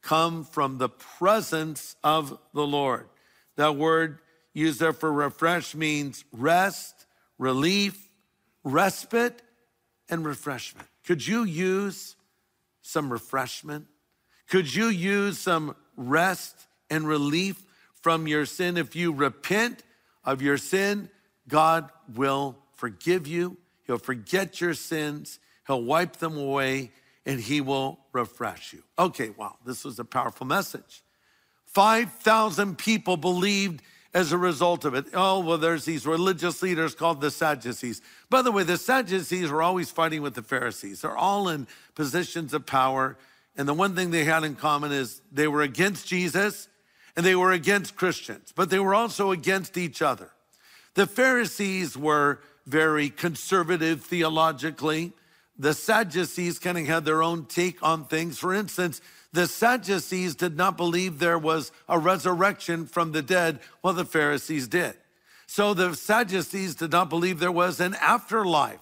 come 0.02 0.44
from 0.44 0.76
the 0.76 0.90
presence 0.90 1.96
of 2.04 2.38
the 2.52 2.66
Lord. 2.66 3.08
That 3.56 3.76
word 3.76 4.18
used 4.52 4.78
there 4.78 4.92
for 4.92 5.10
refresh 5.10 5.74
means 5.74 6.22
rest, 6.32 7.06
relief, 7.38 8.10
respite, 8.62 9.40
and 10.10 10.26
refreshment. 10.26 10.86
Could 11.06 11.26
you 11.26 11.44
use 11.44 12.14
some 12.82 13.10
refreshment? 13.10 13.86
Could 14.48 14.74
you 14.74 14.86
use 14.86 15.38
some 15.38 15.76
rest 15.96 16.66
and 16.90 17.06
relief 17.06 17.62
from 18.02 18.26
your 18.26 18.46
sin? 18.46 18.76
If 18.76 18.94
you 18.94 19.12
repent 19.12 19.82
of 20.24 20.42
your 20.42 20.58
sin, 20.58 21.08
God 21.48 21.90
will 22.14 22.56
forgive 22.76 23.26
you. 23.26 23.56
He'll 23.86 23.98
forget 23.98 24.60
your 24.60 24.74
sins. 24.74 25.38
He'll 25.66 25.82
wipe 25.82 26.16
them 26.16 26.36
away 26.36 26.92
and 27.26 27.40
he 27.40 27.60
will 27.60 27.98
refresh 28.12 28.72
you. 28.72 28.82
Okay, 28.98 29.30
wow, 29.30 29.56
this 29.64 29.84
was 29.84 29.98
a 29.98 30.04
powerful 30.04 30.46
message. 30.46 31.02
5,000 31.66 32.76
people 32.78 33.16
believed 33.16 33.82
as 34.12 34.30
a 34.30 34.38
result 34.38 34.84
of 34.84 34.94
it. 34.94 35.06
Oh, 35.12 35.40
well, 35.40 35.58
there's 35.58 35.84
these 35.84 36.06
religious 36.06 36.62
leaders 36.62 36.94
called 36.94 37.20
the 37.20 37.30
Sadducees. 37.30 38.00
By 38.30 38.42
the 38.42 38.52
way, 38.52 38.62
the 38.62 38.78
Sadducees 38.78 39.50
were 39.50 39.62
always 39.62 39.90
fighting 39.90 40.22
with 40.22 40.34
the 40.34 40.42
Pharisees. 40.42 41.00
They're 41.00 41.16
all 41.16 41.48
in 41.48 41.66
positions 41.96 42.54
of 42.54 42.64
power. 42.64 43.16
And 43.56 43.68
the 43.68 43.74
one 43.74 43.94
thing 43.94 44.10
they 44.10 44.24
had 44.24 44.44
in 44.44 44.56
common 44.56 44.92
is 44.92 45.20
they 45.30 45.48
were 45.48 45.62
against 45.62 46.06
Jesus 46.06 46.68
and 47.16 47.24
they 47.24 47.36
were 47.36 47.52
against 47.52 47.94
Christians, 47.96 48.52
but 48.54 48.70
they 48.70 48.80
were 48.80 48.94
also 48.94 49.30
against 49.30 49.76
each 49.76 50.02
other. 50.02 50.30
The 50.94 51.06
Pharisees 51.06 51.96
were 51.96 52.40
very 52.66 53.10
conservative 53.10 54.02
theologically. 54.02 55.12
The 55.58 55.74
Sadducees 55.74 56.58
kind 56.58 56.78
of 56.78 56.86
had 56.86 57.04
their 57.04 57.22
own 57.22 57.46
take 57.46 57.82
on 57.82 58.04
things. 58.06 58.38
For 58.38 58.52
instance, 58.52 59.00
the 59.32 59.46
Sadducees 59.46 60.34
did 60.34 60.56
not 60.56 60.76
believe 60.76 61.18
there 61.18 61.38
was 61.38 61.72
a 61.88 61.98
resurrection 61.98 62.86
from 62.86 63.12
the 63.12 63.22
dead, 63.22 63.60
while 63.80 63.94
the 63.94 64.04
Pharisees 64.04 64.68
did. 64.68 64.94
So 65.46 65.74
the 65.74 65.94
Sadducees 65.94 66.74
did 66.74 66.92
not 66.92 67.10
believe 67.10 67.38
there 67.38 67.52
was 67.52 67.80
an 67.80 67.94
afterlife. 68.00 68.80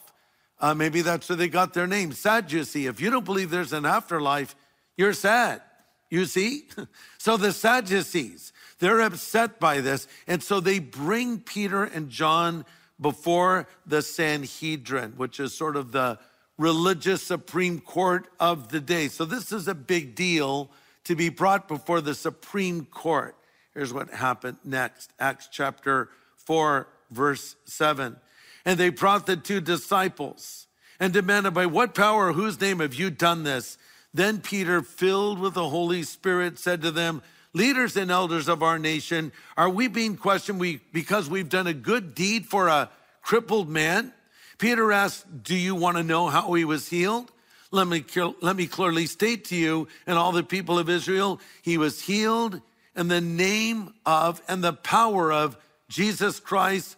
Uh, 0.60 0.74
maybe 0.74 1.02
that's 1.02 1.28
where 1.28 1.36
they 1.36 1.48
got 1.48 1.74
their 1.74 1.86
name, 1.86 2.12
Sadducee. 2.12 2.86
If 2.86 3.00
you 3.00 3.10
don't 3.10 3.24
believe 3.24 3.50
there's 3.50 3.72
an 3.72 3.84
afterlife, 3.84 4.54
you're 4.96 5.12
sad. 5.12 5.62
You 6.10 6.26
see? 6.26 6.68
so 7.18 7.36
the 7.36 7.52
Sadducees, 7.52 8.52
they're 8.78 9.00
upset 9.00 9.58
by 9.58 9.80
this. 9.80 10.06
And 10.26 10.42
so 10.42 10.60
they 10.60 10.78
bring 10.78 11.40
Peter 11.40 11.84
and 11.84 12.10
John 12.10 12.64
before 13.00 13.66
the 13.86 14.02
Sanhedrin, 14.02 15.12
which 15.16 15.40
is 15.40 15.54
sort 15.54 15.76
of 15.76 15.92
the 15.92 16.18
religious 16.58 17.22
Supreme 17.22 17.80
Court 17.80 18.28
of 18.38 18.68
the 18.68 18.80
day. 18.80 19.08
So 19.08 19.24
this 19.24 19.52
is 19.52 19.68
a 19.68 19.74
big 19.74 20.14
deal 20.14 20.70
to 21.04 21.16
be 21.16 21.28
brought 21.28 21.66
before 21.66 22.00
the 22.00 22.14
Supreme 22.14 22.84
Court. 22.84 23.36
Here's 23.74 23.92
what 23.92 24.10
happened 24.10 24.58
next 24.64 25.12
Acts 25.18 25.48
chapter 25.50 26.10
4, 26.36 26.86
verse 27.10 27.56
7. 27.64 28.16
And 28.64 28.78
they 28.78 28.90
brought 28.90 29.26
the 29.26 29.36
two 29.36 29.60
disciples 29.60 30.66
and 31.00 31.12
demanded, 31.12 31.54
By 31.54 31.66
what 31.66 31.94
power, 31.94 32.32
whose 32.32 32.60
name 32.60 32.80
have 32.80 32.94
you 32.94 33.10
done 33.10 33.42
this? 33.42 33.78
Then 34.14 34.40
Peter, 34.40 34.82
filled 34.82 35.38
with 35.38 35.54
the 35.54 35.68
Holy 35.68 36.02
Spirit, 36.02 36.58
said 36.58 36.82
to 36.82 36.90
them, 36.90 37.22
Leaders 37.54 37.96
and 37.96 38.10
elders 38.10 38.48
of 38.48 38.62
our 38.62 38.78
nation, 38.78 39.30
are 39.56 39.68
we 39.68 39.86
being 39.86 40.16
questioned 40.16 40.58
we, 40.58 40.80
because 40.92 41.28
we've 41.28 41.50
done 41.50 41.66
a 41.66 41.74
good 41.74 42.14
deed 42.14 42.46
for 42.46 42.68
a 42.68 42.90
crippled 43.22 43.68
man? 43.68 44.12
Peter 44.58 44.90
asked, 44.92 45.26
Do 45.42 45.54
you 45.54 45.74
want 45.74 45.96
to 45.98 46.02
know 46.02 46.28
how 46.28 46.52
he 46.54 46.64
was 46.64 46.88
healed? 46.88 47.30
Let 47.70 47.88
me, 47.88 48.04
let 48.40 48.56
me 48.56 48.66
clearly 48.66 49.06
state 49.06 49.46
to 49.46 49.56
you 49.56 49.88
and 50.06 50.18
all 50.18 50.32
the 50.32 50.42
people 50.42 50.78
of 50.78 50.88
Israel, 50.88 51.40
he 51.62 51.78
was 51.78 52.02
healed 52.02 52.60
in 52.94 53.08
the 53.08 53.20
name 53.20 53.94
of 54.04 54.42
and 54.48 54.62
the 54.62 54.74
power 54.74 55.32
of 55.32 55.56
Jesus 55.88 56.38
Christ 56.38 56.96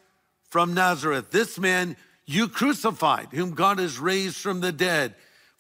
from 0.51 0.75
Nazareth. 0.75 1.31
This 1.31 1.59
man 1.59 1.97
you 2.27 2.49
crucified, 2.49 3.29
whom 3.33 3.53
God 3.53 3.79
has 3.79 3.99
raised 3.99 4.37
from 4.37 4.61
the 4.61 4.73
dead. 4.73 5.15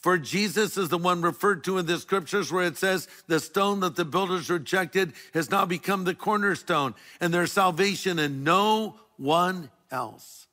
For 0.05 0.19
Jesus 0.19 0.77
is 0.77 0.91
the 0.91 0.99
one 0.99 1.23
referred 1.23 1.65
to 1.65 1.79
in 1.79 1.87
the 1.87 1.99
scriptures 1.99 2.53
where 2.53 2.67
it 2.67 2.77
says, 2.77 3.09
the 3.27 3.41
stone 3.41 3.81
that 3.81 3.97
the 3.97 4.05
builders 4.05 4.51
rejected 4.51 5.15
has 5.33 5.51
now 5.51 5.65
become 5.65 6.05
the 6.05 6.15
cornerstone, 6.15 6.95
and 7.23 7.33
their 7.33 7.47
salvation 7.47 8.19
and 8.19 8.45
no 8.45 8.97
one 9.17 9.71
else. 9.91 10.47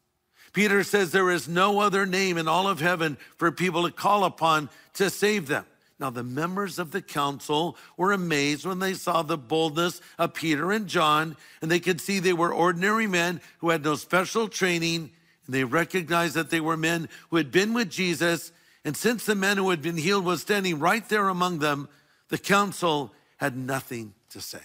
Peter 0.54 0.86
says 0.86 1.12
there 1.12 1.30
is 1.30 1.50
no 1.50 1.82
other 1.82 2.06
name 2.06 2.38
in 2.38 2.48
all 2.48 2.66
of 2.66 2.80
heaven 2.80 3.18
for 3.36 3.52
people 3.52 3.84
to 3.84 3.92
call 3.92 4.24
upon 4.24 4.70
to 4.94 5.10
save 5.10 5.48
them. 5.50 5.66
Now, 6.00 6.12
the 6.12 6.24
members 6.24 6.80
of 6.80 6.92
the 6.92 7.02
council 7.02 7.76
were 7.98 8.14
amazed 8.14 8.66
when 8.66 8.80
they 8.80 8.94
saw 8.94 9.22
the 9.22 9.38
boldness 9.38 10.00
of 10.18 10.34
Peter 10.34 10.72
and 10.72 10.88
John, 10.88 11.36
and 11.62 11.70
they 11.70 11.82
could 11.82 12.00
see 12.00 12.20
they 12.20 12.32
were 12.32 12.54
ordinary 12.54 13.06
men 13.06 13.42
who 13.58 13.72
had 13.72 13.84
no 13.84 13.96
special 13.96 14.48
training, 14.48 15.12
and 15.46 15.54
they 15.54 15.66
recognized 15.66 16.36
that 16.36 16.52
they 16.52 16.62
were 16.62 16.78
men 16.78 17.10
who 17.30 17.36
had 17.36 17.52
been 17.52 17.74
with 17.74 17.90
Jesus 17.90 18.54
and 18.84 18.98
since 18.98 19.26
the 19.26 19.36
man 19.36 19.58
who 19.58 19.70
had 19.70 19.82
been 19.82 19.98
healed 19.98 20.26
was 20.26 20.42
standing 20.42 20.80
right 20.80 21.08
there 21.08 21.30
among 21.30 21.60
them, 21.60 21.88
the 22.30 22.38
council 22.38 23.14
had 23.38 23.56
nothing 23.56 24.14
to 24.30 24.42
say. 24.42 24.62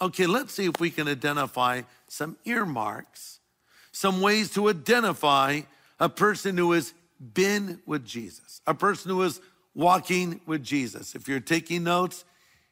Okay, 0.00 0.26
let's 0.26 0.54
see 0.54 0.66
if 0.66 0.80
we 0.80 0.90
can 0.90 1.08
identify 1.08 1.82
some 2.08 2.36
earmarks, 2.44 3.40
some 3.92 4.20
ways 4.22 4.50
to 4.52 4.68
identify 4.70 5.60
a 5.98 6.08
person 6.08 6.56
who 6.56 6.72
has 6.72 6.94
been 7.34 7.80
with 7.84 8.06
Jesus, 8.06 8.62
a 8.66 8.74
person 8.74 9.10
who 9.10 9.22
is 9.22 9.40
walking 9.74 10.40
with 10.46 10.64
Jesus. 10.64 11.14
If 11.14 11.28
you're 11.28 11.40
taking 11.40 11.84
notes, 11.84 12.24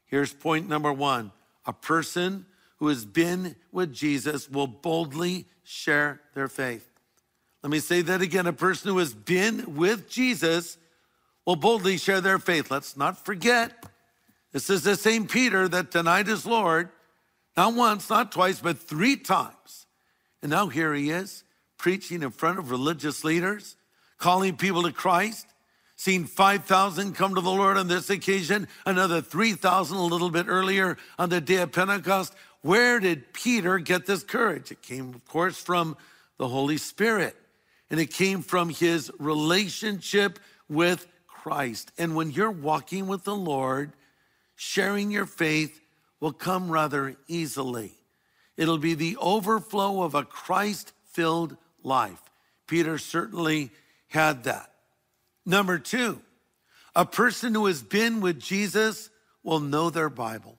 here's 0.07 0.33
point 0.33 0.69
number 0.69 0.93
one 0.93 1.33
a 1.67 1.73
person 1.73 2.47
who 2.79 2.89
has 2.89 3.05
been 3.05 3.57
with 3.73 3.93
Jesus 3.93 4.49
will 4.49 4.67
boldly 4.67 5.45
share 5.65 6.21
their 6.35 6.49
faith. 6.49 6.89
Let 7.63 7.71
me 7.71 7.81
say 7.81 8.03
that 8.03 8.23
again. 8.23 8.47
A 8.47 8.53
person 8.53 8.91
who 8.91 8.99
has 8.99 9.15
been 9.15 9.75
with 9.77 10.09
Jesus 10.09 10.79
will 11.45 11.57
boldly 11.57 11.97
share 11.97 12.21
their 12.21 12.39
faith. 12.39 12.71
Let's 12.71 12.97
not 12.97 13.25
forget 13.25 13.85
This 14.53 14.71
is 14.71 14.83
the 14.83 14.97
same 14.97 15.27
Peter 15.27 15.69
that 15.69 15.91
denied 15.91 16.27
his 16.27 16.47
Lord, 16.47 16.89
not 17.57 17.75
once, 17.75 18.09
not 18.09 18.33
twice, 18.33 18.61
but 18.61 18.79
three 18.79 19.17
times. 19.17 19.87
And 20.43 20.51
now 20.51 20.69
here 20.69 20.95
he 20.95 21.11
is, 21.11 21.45
preaching 21.77 22.23
in 22.23 22.31
front 22.31 22.59
of 22.59 22.71
religious 22.71 23.25
leaders, 23.25 23.77
calling 24.19 24.57
people 24.57 24.83
to 24.85 24.93
Christ, 24.93 25.47
seeing 25.97 26.25
5,000 26.25 27.15
come 27.15 27.35
to 27.35 27.41
the 27.41 27.51
Lord 27.51 27.77
on 27.77 27.89
this 27.89 28.09
occasion, 28.09 28.69
another 28.87 29.21
3,000 29.21 29.97
a 29.97 30.03
little 30.03 30.31
bit 30.31 30.47
earlier 30.49 30.97
on 31.19 31.29
the 31.29 31.41
day 31.41 31.57
of 31.57 31.73
Pentecost. 31.73 32.35
Where 32.63 33.01
did 33.01 33.33
Peter 33.33 33.79
get 33.79 34.07
this 34.07 34.23
courage? 34.23 34.71
It 34.71 34.81
came, 34.81 35.13
of 35.15 35.27
course, 35.27 35.59
from 35.59 35.97
the 36.39 36.49
Holy 36.49 36.77
Spirit, 36.79 37.37
and 37.91 37.99
it 38.01 38.13
came 38.13 38.43
from 38.43 38.69
his 38.69 39.11
relationship 39.19 40.39
with 40.69 41.07
Christ. 41.27 41.91
And 41.99 42.15
when 42.15 42.31
you're 42.31 42.51
walking 42.51 43.07
with 43.07 43.25
the 43.25 43.35
Lord, 43.35 43.93
sharing 44.57 45.11
your 45.11 45.27
faith 45.27 45.81
will 46.21 46.33
come 46.33 46.71
rather 46.71 47.17
easily. 47.29 47.93
It'll 48.57 48.79
be 48.79 48.95
the 48.95 49.17
overflow 49.19 50.03
of 50.03 50.15
a 50.15 50.25
Christ 50.25 50.93
filled 51.13 51.57
life. 51.83 52.21
Peter 52.67 52.99
certainly 52.99 53.71
had 54.09 54.45
that. 54.45 54.73
Number 55.47 55.79
two, 55.79 56.21
a 56.95 57.07
person 57.07 57.55
who 57.55 57.67
has 57.67 57.83
been 57.83 58.21
with 58.21 58.41
Jesus 58.41 59.11
will 59.43 59.61
know 59.61 59.89
their 59.89 60.11
Bible. 60.11 60.59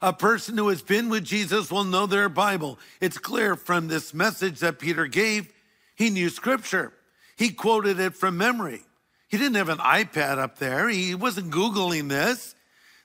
A 0.00 0.12
person 0.12 0.58
who 0.58 0.68
has 0.68 0.82
been 0.82 1.08
with 1.08 1.24
Jesus 1.24 1.70
will 1.70 1.84
know 1.84 2.06
their 2.06 2.28
Bible. 2.28 2.78
It's 3.00 3.18
clear 3.18 3.56
from 3.56 3.88
this 3.88 4.12
message 4.12 4.60
that 4.60 4.78
Peter 4.78 5.06
gave, 5.06 5.52
he 5.94 6.10
knew 6.10 6.28
scripture. 6.28 6.92
He 7.36 7.50
quoted 7.50 7.98
it 8.00 8.14
from 8.14 8.36
memory. 8.36 8.82
He 9.28 9.38
didn't 9.38 9.56
have 9.56 9.68
an 9.68 9.78
iPad 9.78 10.38
up 10.38 10.58
there. 10.58 10.88
He 10.88 11.14
wasn't 11.14 11.50
Googling 11.50 12.08
this. 12.08 12.54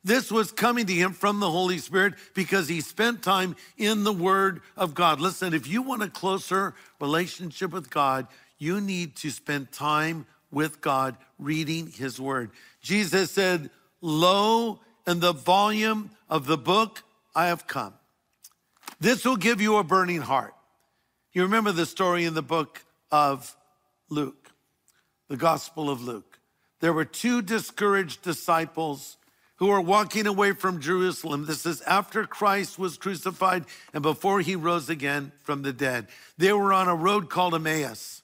This 0.04 0.32
was 0.32 0.52
coming 0.52 0.86
to 0.86 0.94
him 0.94 1.14
from 1.14 1.40
the 1.40 1.50
Holy 1.50 1.80
Spirit 1.80 2.14
because 2.34 2.68
he 2.68 2.82
spent 2.82 3.24
time 3.24 3.56
in 3.78 4.04
the 4.04 4.14
Word 4.14 4.62
of 4.76 4.94
God. 4.94 5.20
Listen, 5.20 5.54
if 5.54 5.68
you 5.68 5.82
want 5.82 6.04
a 6.04 6.10
closer 6.10 6.76
relationship 7.00 7.72
with 7.72 7.90
God, 7.90 8.28
you 8.58 8.80
need 8.82 9.16
to 9.18 9.30
spend 9.30 9.72
time 9.72 10.26
with 10.52 10.82
God 10.82 11.18
reading 11.38 11.88
His 11.88 12.20
Word. 12.20 12.52
Jesus 12.82 13.32
said, 13.32 13.70
Lo, 14.02 14.80
in 15.06 15.20
the 15.20 15.34
volume 15.34 16.12
of 16.30 16.46
the 16.46 16.58
book, 16.58 17.04
I 17.36 17.48
have 17.48 17.68
come. 17.68 17.94
This 19.00 19.26
will 19.26 19.38
give 19.38 19.62
you 19.62 19.78
a 19.78 19.84
burning 19.84 20.22
heart. 20.22 20.54
You 21.38 21.44
remember 21.44 21.72
the 21.72 21.86
story 21.86 22.26
in 22.26 22.34
the 22.34 22.42
book 22.42 22.84
of 23.12 23.56
Luke 24.10 24.50
the 25.30 25.38
Gospel 25.38 25.88
of 25.88 26.02
Luke. 26.02 26.40
There 26.80 26.92
were 26.92 27.06
two 27.06 27.44
discouraged 27.44 28.24
disciples 28.24 29.18
who 29.58 29.68
were 29.68 29.80
walking 29.80 30.26
away 30.26 30.54
from 30.54 30.82
Jerusalem. 30.82 31.46
This 31.46 31.68
is 31.68 31.82
after 31.82 32.26
Christ 32.26 32.80
was 32.80 32.98
crucified 32.98 33.66
and 33.94 34.02
before 34.02 34.42
he 34.42 34.56
rose 34.56 34.90
again 34.90 35.32
from 35.44 35.62
the 35.62 35.72
dead. 35.72 36.08
They 36.40 36.52
were 36.54 36.74
on 36.74 36.88
a 36.88 36.96
road 36.96 37.30
called 37.30 37.54
Emmaus. 37.54 38.24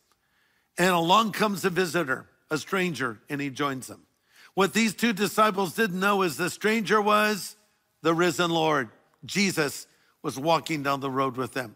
And 0.80 0.90
along 0.90 1.34
comes 1.34 1.64
a 1.66 1.70
visitor, 1.70 2.26
a 2.50 2.58
stranger, 2.58 3.20
and 3.30 3.40
he 3.40 3.52
joins 3.52 3.86
them. 3.86 4.08
What 4.56 4.74
these 4.74 4.96
two 4.96 5.14
disciples 5.14 5.76
didn't 5.76 6.00
know 6.00 6.24
is 6.24 6.36
the 6.36 6.50
stranger 6.50 7.00
was 7.00 7.58
the 8.02 8.16
risen 8.16 8.50
Lord. 8.50 8.90
Jesus 9.24 9.86
was 10.24 10.40
walking 10.40 10.82
down 10.82 11.00
the 11.00 11.12
road 11.12 11.38
with 11.38 11.54
them. 11.54 11.76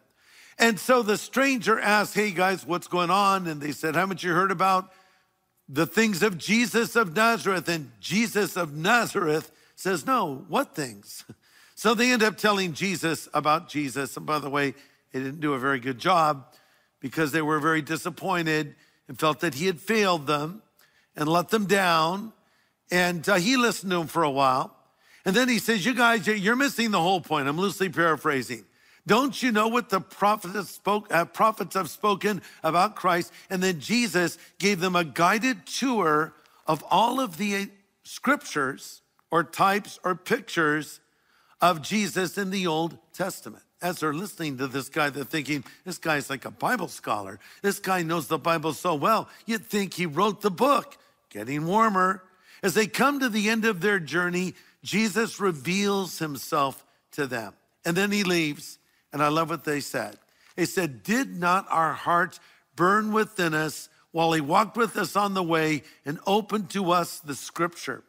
And 0.60 0.80
so 0.80 1.04
the 1.04 1.18
stranger 1.18 1.80
asked, 1.80 2.16
Hey 2.16 2.32
guys, 2.32 2.66
what's 2.66 2.88
going 2.88 3.10
on? 3.10 3.48
And 3.48 3.62
they 3.62 3.72
said, 3.72 3.96
Haven't 3.96 4.24
you 4.24 4.34
heard 4.34 4.52
about 4.52 4.92
the 5.70 5.86
things 5.86 6.24
of 6.24 6.38
Jesus 6.38 6.96
of 6.96 7.16
Nazareth. 7.16 7.68
And 7.68 7.92
Jesus 8.00 8.56
of 8.56 8.76
Nazareth 8.76 9.52
says, 9.76 10.06
No, 10.06 10.46
what 10.48 10.76
things? 10.76 11.26
So 11.80 11.94
they 11.94 12.12
end 12.12 12.24
up 12.24 12.38
telling 12.38 12.74
Jesus 12.74 13.30
about 13.36 13.70
Jesus. 13.70 14.18
And 14.18 14.26
by 14.26 14.40
the 14.40 14.50
way, 14.50 14.74
they 15.14 15.20
didn't 15.20 15.42
do 15.42 15.54
a 15.54 15.60
very 15.60 15.80
good 15.80 16.00
job 16.00 16.48
because 17.00 17.32
they 17.32 17.44
were 17.44 17.60
very 17.60 17.84
disappointed 17.84 18.74
and 19.08 19.20
felt 19.20 19.42
that 19.42 19.54
he 19.54 19.68
had 19.68 19.80
failed 19.80 20.26
them 20.26 20.64
and 21.16 21.30
let 21.30 21.50
them 21.50 21.68
down. 21.68 22.34
And 22.90 23.30
uh, 23.30 23.36
he 23.36 23.58
listened 23.58 23.92
to 23.92 23.98
them 24.00 24.08
for 24.08 24.24
a 24.24 24.32
while. 24.32 24.76
And 25.24 25.36
then 25.36 25.48
he 25.48 25.60
says, 25.60 25.86
You 25.86 25.94
guys, 25.94 26.26
you're 26.26 26.56
missing 26.56 26.90
the 26.90 27.00
whole 27.00 27.22
point. 27.22 27.48
I'm 27.48 27.60
loosely 27.60 27.90
paraphrasing. 27.90 28.66
Don't 29.08 29.42
you 29.42 29.54
know 29.54 29.70
what 29.70 29.90
the 29.90 30.02
prophets, 30.02 30.70
spoke, 30.70 31.12
uh, 31.14 31.24
prophets 31.24 31.76
have 31.76 31.90
spoken 31.90 32.42
about 32.62 32.98
Christ? 32.98 33.32
And 33.50 33.64
then 33.64 33.80
Jesus 33.80 34.38
gave 34.60 34.82
them 34.82 34.98
a 34.98 35.06
guided 35.06 35.66
tour 35.66 36.34
of 36.68 36.84
all 36.92 37.22
of 37.22 37.38
the 37.38 37.70
scriptures 38.04 39.02
or 39.32 39.46
types 39.46 39.98
or 40.04 40.14
pictures 40.14 41.00
of 41.62 41.82
Jesus 41.82 42.38
in 42.38 42.50
the 42.52 42.68
Old 42.68 42.98
Testament. 43.14 43.64
As 43.82 44.00
they're 44.00 44.14
listening 44.14 44.58
to 44.58 44.68
this 44.68 44.90
guy, 44.90 45.10
they're 45.10 45.24
thinking, 45.24 45.64
this 45.86 45.98
guy's 45.98 46.30
like 46.30 46.44
a 46.44 46.52
Bible 46.52 46.90
scholar. 46.90 47.40
This 47.62 47.80
guy 47.80 48.02
knows 48.02 48.28
the 48.28 48.38
Bible 48.38 48.74
so 48.74 48.94
well. 48.94 49.30
You'd 49.46 49.66
think 49.66 49.94
he 49.94 50.06
wrote 50.06 50.42
the 50.42 50.52
book. 50.52 50.98
Getting 51.30 51.66
warmer. 51.66 52.24
As 52.62 52.74
they 52.74 52.88
come 52.88 53.22
to 53.22 53.30
the 53.30 53.50
end 53.50 53.64
of 53.64 53.80
their 53.80 54.00
journey, 54.00 54.54
Jesus 54.84 55.40
reveals 55.40 56.20
himself 56.20 56.84
to 57.12 57.26
them. 57.26 57.54
And 57.86 57.96
then 57.96 58.12
he 58.12 58.24
leaves. 58.24 58.77
And 59.14 59.22
I 59.22 59.30
love 59.30 59.50
what 59.50 59.64
they 59.64 59.80
said. 59.80 60.18
They 60.56 60.66
said, 60.66 61.04
Did 61.04 61.40
not 61.40 61.66
our 61.70 61.94
hearts 61.94 62.40
burn 62.76 63.14
within 63.14 63.54
us 63.54 63.90
while 64.12 64.34
he 64.34 64.42
walked 64.42 64.78
with 64.78 64.98
us 64.98 65.16
on 65.16 65.34
the 65.34 65.44
way 65.44 65.84
and 66.06 66.20
opened 66.26 66.70
to 66.72 66.92
us 66.92 67.20
the 67.20 67.36
scripture? 67.36 68.04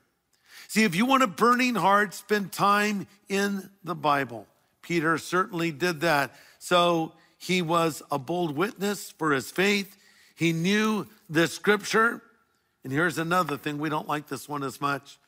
See, 0.69 0.85
if 0.85 0.95
you 0.95 1.07
want 1.07 1.23
a 1.23 1.29
burning 1.29 1.75
heart, 1.75 2.13
spend 2.15 2.53
time 2.53 3.07
in 3.29 3.71
the 3.85 3.95
Bible. 3.95 4.47
Peter 4.83 5.17
certainly 5.19 5.71
did 5.71 6.01
that. 6.01 6.35
So 6.59 7.13
he 7.39 7.63
was 7.63 8.03
a 8.11 8.19
bold 8.19 8.57
witness 8.57 9.11
for 9.11 9.33
his 9.33 9.51
faith. 9.51 9.97
He 10.35 10.53
knew 10.53 11.07
the 11.29 11.47
scripture. 11.47 12.23
And 12.85 12.93
here's 12.93 13.19
another 13.19 13.57
thing 13.57 13.79
we 13.79 13.89
don't 13.89 14.09
like 14.09 14.29
this 14.29 14.49
one 14.49 14.63
as 14.63 14.81
much. 14.81 15.19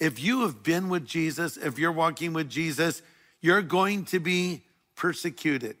If 0.00 0.20
you 0.20 0.42
have 0.42 0.62
been 0.62 0.88
with 0.88 1.06
Jesus, 1.06 1.56
if 1.56 1.78
you're 1.78 1.92
walking 1.92 2.32
with 2.32 2.48
Jesus, 2.50 3.02
you're 3.40 3.62
going 3.62 4.04
to 4.06 4.18
be 4.18 4.62
persecuted. 4.94 5.76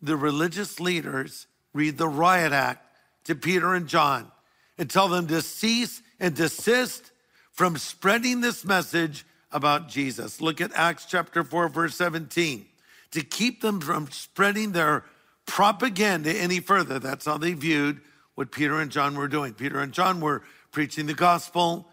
The 0.00 0.16
religious 0.16 0.80
leaders 0.80 1.46
read 1.72 1.98
the 1.98 2.08
riot 2.08 2.52
act 2.52 2.84
to 3.24 3.34
Peter 3.34 3.74
and 3.74 3.86
John 3.88 4.30
and 4.76 4.88
tell 4.88 5.08
them 5.08 5.26
to 5.28 5.42
cease 5.42 6.02
and 6.20 6.34
desist 6.34 7.10
from 7.52 7.76
spreading 7.76 8.40
this 8.40 8.64
message 8.64 9.24
about 9.50 9.88
Jesus. 9.88 10.40
Look 10.40 10.60
at 10.60 10.72
Acts 10.74 11.06
chapter 11.06 11.42
4, 11.42 11.68
verse 11.68 11.96
17. 11.96 12.66
To 13.12 13.22
keep 13.22 13.60
them 13.60 13.80
from 13.80 14.10
spreading 14.10 14.72
their 14.72 15.04
propaganda 15.46 16.32
any 16.32 16.60
further. 16.60 16.98
That's 16.98 17.24
how 17.26 17.38
they 17.38 17.54
viewed 17.54 18.00
what 18.34 18.52
Peter 18.52 18.80
and 18.80 18.90
John 18.90 19.16
were 19.16 19.28
doing. 19.28 19.54
Peter 19.54 19.80
and 19.80 19.92
John 19.92 20.20
were 20.20 20.42
preaching 20.70 21.06
the 21.06 21.14
gospel, 21.14 21.88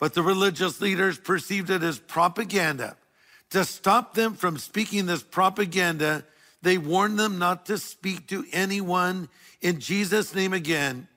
but 0.00 0.14
the 0.14 0.22
religious 0.22 0.80
leaders 0.80 1.18
perceived 1.18 1.70
it 1.70 1.82
as 1.82 1.98
propaganda. 1.98 2.96
To 3.50 3.64
stop 3.64 4.14
them 4.14 4.34
from 4.34 4.58
speaking 4.58 5.06
this 5.06 5.22
propaganda, 5.22 6.24
they 6.62 6.78
warned 6.78 7.18
them 7.18 7.38
not 7.38 7.66
to 7.66 7.78
speak 7.78 8.28
to 8.28 8.44
anyone 8.52 9.28
in 9.60 9.80
Jesus' 9.80 10.34
name 10.34 10.52
again. 10.52 11.08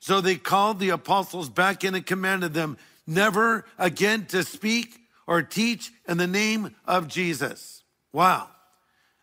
So 0.00 0.20
they 0.20 0.36
called 0.36 0.78
the 0.78 0.90
apostles 0.90 1.48
back 1.48 1.84
in 1.84 1.94
and 1.94 2.06
commanded 2.06 2.54
them 2.54 2.78
never 3.06 3.64
again 3.78 4.26
to 4.26 4.42
speak 4.42 4.98
or 5.26 5.42
teach 5.42 5.90
in 6.08 6.16
the 6.16 6.26
name 6.26 6.74
of 6.86 7.08
Jesus. 7.08 7.82
Wow. 8.12 8.48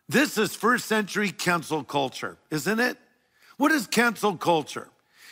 This 0.08 0.36
is 0.36 0.54
first 0.54 0.86
century 0.86 1.30
cancel 1.30 1.82
culture, 1.82 2.36
isn't 2.50 2.80
it? 2.80 2.98
What 3.56 3.72
is 3.72 3.86
cancel 3.86 4.36
culture? 4.36 4.88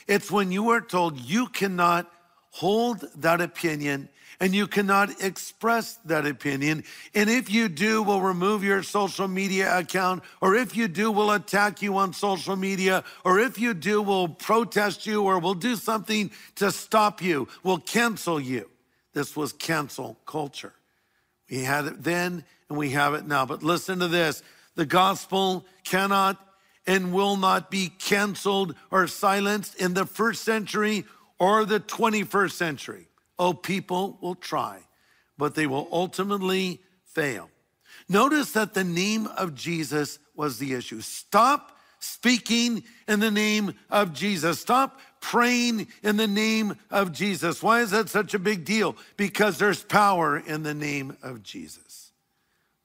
It's 0.08 0.30
when 0.30 0.50
you 0.50 0.70
are 0.70 0.80
told 0.80 1.18
you 1.18 1.46
cannot 1.46 2.10
hold 2.50 3.04
that 3.16 3.40
opinion 3.40 4.08
and 4.42 4.52
you 4.56 4.66
cannot 4.66 5.22
express 5.22 6.00
that 6.04 6.26
opinion. 6.26 6.82
And 7.14 7.30
if 7.30 7.48
you 7.48 7.68
do, 7.68 8.02
we'll 8.02 8.20
remove 8.20 8.64
your 8.64 8.82
social 8.82 9.28
media 9.28 9.78
account, 9.78 10.24
or 10.40 10.56
if 10.56 10.76
you 10.76 10.88
do, 10.88 11.12
we'll 11.12 11.30
attack 11.30 11.80
you 11.80 11.96
on 11.96 12.12
social 12.12 12.56
media, 12.56 13.04
or 13.24 13.38
if 13.38 13.56
you 13.56 13.72
do, 13.72 14.02
we'll 14.02 14.26
protest 14.26 15.06
you, 15.06 15.22
or 15.22 15.38
we'll 15.38 15.54
do 15.54 15.76
something 15.76 16.32
to 16.56 16.72
stop 16.72 17.22
you. 17.22 17.46
We'll 17.62 17.78
cancel 17.78 18.40
you. 18.40 18.68
This 19.12 19.36
was 19.36 19.52
cancel 19.52 20.18
culture. 20.26 20.72
We 21.48 21.62
had 21.62 21.84
it 21.84 22.02
then 22.02 22.44
and 22.68 22.76
we 22.76 22.90
have 22.90 23.14
it 23.14 23.24
now. 23.24 23.46
But 23.46 23.62
listen 23.62 24.00
to 24.00 24.08
this 24.08 24.42
the 24.74 24.86
gospel 24.86 25.64
cannot 25.84 26.36
and 26.84 27.12
will 27.12 27.36
not 27.36 27.70
be 27.70 27.90
canceled 27.90 28.74
or 28.90 29.06
silenced 29.06 29.76
in 29.76 29.94
the 29.94 30.06
first 30.06 30.42
century 30.42 31.04
or 31.38 31.64
the 31.64 31.78
21st 31.78 32.52
century. 32.52 33.06
Oh, 33.38 33.52
people 33.52 34.18
will 34.20 34.34
try, 34.34 34.80
but 35.38 35.54
they 35.54 35.66
will 35.66 35.88
ultimately 35.90 36.80
fail. 37.04 37.50
Notice 38.08 38.52
that 38.52 38.74
the 38.74 38.84
name 38.84 39.26
of 39.26 39.54
Jesus 39.54 40.18
was 40.34 40.58
the 40.58 40.74
issue. 40.74 41.00
Stop 41.00 41.78
speaking 41.98 42.82
in 43.06 43.20
the 43.20 43.30
name 43.30 43.74
of 43.88 44.12
Jesus. 44.12 44.60
Stop 44.60 45.00
praying 45.20 45.86
in 46.02 46.16
the 46.16 46.26
name 46.26 46.74
of 46.90 47.12
Jesus. 47.12 47.62
Why 47.62 47.80
is 47.80 47.92
that 47.92 48.08
such 48.08 48.34
a 48.34 48.38
big 48.38 48.64
deal? 48.64 48.96
Because 49.16 49.58
there's 49.58 49.84
power 49.84 50.36
in 50.36 50.62
the 50.62 50.74
name 50.74 51.16
of 51.22 51.42
Jesus. 51.42 52.12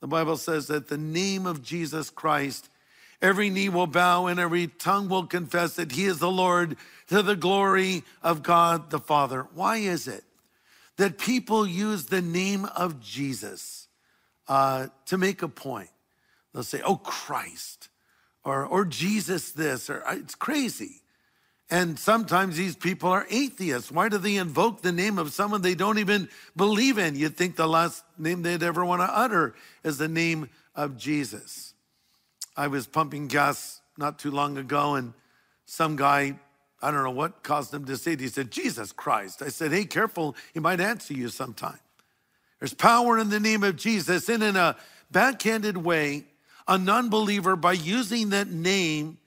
The 0.01 0.07
Bible 0.07 0.37
says 0.37 0.67
that 0.67 0.87
the 0.87 0.97
name 0.97 1.47
of 1.47 1.63
Jesus 1.63 2.11
Christ, 2.11 2.69
every 3.21 3.49
knee 3.49 3.69
will 3.69 3.87
bow 3.87 4.27
and 4.27 4.39
every 4.39 4.67
tongue 4.67 5.09
will 5.09 5.25
confess 5.25 5.75
that 5.75 5.93
he 5.93 6.05
is 6.05 6.19
the 6.19 6.31
Lord 6.31 6.77
to 7.07 7.23
the 7.23 7.35
glory 7.35 8.03
of 8.21 8.43
God 8.43 8.91
the 8.91 8.99
Father. 8.99 9.47
Why 9.55 9.77
is 9.77 10.07
it 10.07 10.23
that 10.97 11.17
people 11.17 11.65
use 11.65 12.07
the 12.07 12.21
name 12.21 12.65
of 12.65 12.99
Jesus 12.99 13.87
uh, 14.47 14.87
to 15.05 15.17
make 15.17 15.41
a 15.41 15.47
point? 15.47 15.89
They'll 16.53 16.63
say, 16.63 16.81
oh, 16.83 16.95
Christ, 16.97 17.89
or, 18.43 18.65
or 18.65 18.85
Jesus 18.85 19.51
this, 19.51 19.89
or 19.89 20.03
it's 20.09 20.35
crazy. 20.35 21.01
And 21.69 21.99
sometimes 21.99 22.55
these 22.55 22.75
people 22.77 23.09
are 23.09 23.27
atheists. 23.29 23.91
Why 23.91 24.07
do 24.07 24.17
they 24.17 24.37
invoke 24.37 24.81
the 24.81 24.93
name 24.93 25.19
of 25.19 25.33
someone 25.33 25.61
they 25.61 25.75
don't 25.75 25.99
even 25.99 26.29
believe 26.55 26.97
in? 26.97 27.15
You'd 27.15 27.35
think 27.35 27.57
the 27.57 27.67
last 27.67 28.03
name 28.17 28.41
they'd 28.41 28.63
ever 28.63 28.85
want 28.85 29.01
to 29.01 29.17
utter 29.17 29.53
is 29.83 29.97
the 29.97 30.07
name 30.07 30.49
of 30.75 30.97
Jesus. 30.97 31.73
I 32.55 32.67
was 32.67 32.87
pumping 32.87 33.27
gas 33.27 33.81
not 33.97 34.17
too 34.17 34.31
long 34.31 34.57
ago, 34.57 34.95
and 34.95 35.13
some 35.65 35.97
guy, 35.97 36.39
I 36.81 36.91
don't 36.91 37.03
know 37.03 37.11
what 37.11 37.43
caused 37.43 37.73
him 37.73 37.85
to 37.85 37.97
say 37.97 38.13
it, 38.13 38.19
he 38.19 38.27
said, 38.27 38.51
Jesus 38.51 38.91
Christ. 38.91 39.41
I 39.41 39.49
said, 39.49 39.71
hey, 39.71 39.85
careful, 39.85 40.35
he 40.53 40.59
might 40.59 40.79
answer 40.79 41.13
you 41.13 41.29
sometime. 41.29 41.79
There's 42.59 42.73
power 42.73 43.17
in 43.17 43.29
the 43.29 43.39
name 43.39 43.63
of 43.63 43.75
Jesus. 43.75 44.29
And 44.29 44.43
in 44.43 44.55
a 44.55 44.75
backhanded 45.11 45.77
way, 45.77 46.25
a 46.67 46.77
non 46.77 47.09
believer, 47.09 47.55
by 47.55 47.73
using 47.73 48.29
that 48.29 48.49
name, 48.49 49.17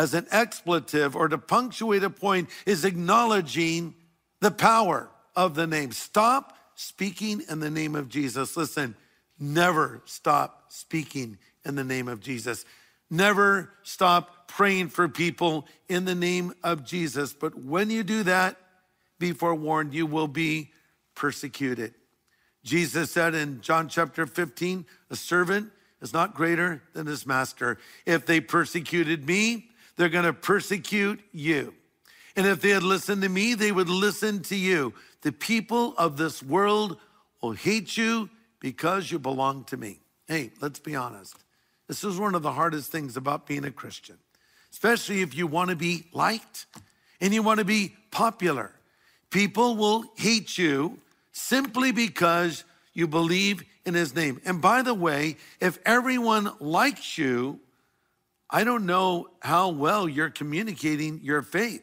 as 0.00 0.14
an 0.14 0.26
expletive 0.30 1.14
or 1.14 1.28
to 1.28 1.36
punctuate 1.36 2.02
a 2.02 2.08
point 2.08 2.48
is 2.64 2.86
acknowledging 2.86 3.94
the 4.40 4.50
power 4.50 5.10
of 5.36 5.54
the 5.54 5.66
name. 5.66 5.92
Stop 5.92 6.56
speaking 6.74 7.42
in 7.50 7.60
the 7.60 7.70
name 7.70 7.94
of 7.94 8.08
Jesus. 8.08 8.56
Listen, 8.56 8.94
never 9.38 10.00
stop 10.06 10.64
speaking 10.68 11.36
in 11.66 11.74
the 11.74 11.84
name 11.84 12.08
of 12.08 12.20
Jesus. 12.20 12.64
Never 13.10 13.72
stop 13.82 14.48
praying 14.48 14.88
for 14.88 15.08
people 15.08 15.66
in 15.88 16.04
the 16.04 16.14
name 16.14 16.52
of 16.62 16.84
Jesus. 16.84 17.32
But 17.32 17.56
when 17.56 17.90
you 17.90 18.02
do 18.02 18.22
that, 18.22 18.56
be 19.18 19.32
forewarned, 19.32 19.92
you 19.92 20.06
will 20.06 20.28
be 20.28 20.70
persecuted. 21.14 21.94
Jesus 22.64 23.10
said 23.10 23.34
in 23.34 23.60
John 23.60 23.88
chapter 23.88 24.26
15, 24.26 24.86
a 25.10 25.16
servant 25.16 25.70
is 26.00 26.12
not 26.12 26.34
greater 26.34 26.82
than 26.94 27.06
his 27.06 27.26
master. 27.26 27.78
If 28.06 28.26
they 28.26 28.40
persecuted 28.40 29.26
me, 29.26 29.68
they're 29.96 30.08
going 30.08 30.24
to 30.24 30.32
persecute 30.32 31.20
you. 31.32 31.74
And 32.36 32.46
if 32.46 32.60
they 32.60 32.70
had 32.70 32.82
listened 32.82 33.22
to 33.22 33.28
me, 33.28 33.54
they 33.54 33.72
would 33.72 33.88
listen 33.88 34.40
to 34.44 34.56
you. 34.56 34.94
The 35.22 35.32
people 35.32 35.94
of 35.98 36.16
this 36.16 36.42
world 36.42 36.96
will 37.42 37.52
hate 37.52 37.96
you 37.96 38.30
because 38.60 39.10
you 39.10 39.18
belong 39.18 39.64
to 39.64 39.76
me. 39.76 40.00
Hey, 40.26 40.52
let's 40.60 40.78
be 40.78 40.94
honest. 40.94 41.36
This 41.90 42.04
is 42.04 42.20
one 42.20 42.36
of 42.36 42.42
the 42.42 42.52
hardest 42.52 42.92
things 42.92 43.16
about 43.16 43.48
being 43.48 43.64
a 43.64 43.72
Christian, 43.72 44.16
especially 44.70 45.22
if 45.22 45.34
you 45.34 45.48
want 45.48 45.70
to 45.70 45.76
be 45.76 46.04
liked 46.12 46.66
and 47.20 47.34
you 47.34 47.42
want 47.42 47.58
to 47.58 47.64
be 47.64 47.96
popular. 48.12 48.70
People 49.30 49.74
will 49.74 50.04
hate 50.14 50.56
you 50.56 51.00
simply 51.32 51.90
because 51.90 52.62
you 52.94 53.08
believe 53.08 53.64
in 53.84 53.94
his 53.94 54.14
name. 54.14 54.40
And 54.44 54.62
by 54.62 54.82
the 54.82 54.94
way, 54.94 55.36
if 55.58 55.80
everyone 55.84 56.52
likes 56.60 57.18
you, 57.18 57.58
I 58.48 58.62
don't 58.62 58.86
know 58.86 59.26
how 59.40 59.70
well 59.70 60.08
you're 60.08 60.30
communicating 60.30 61.18
your 61.24 61.42
faith 61.42 61.82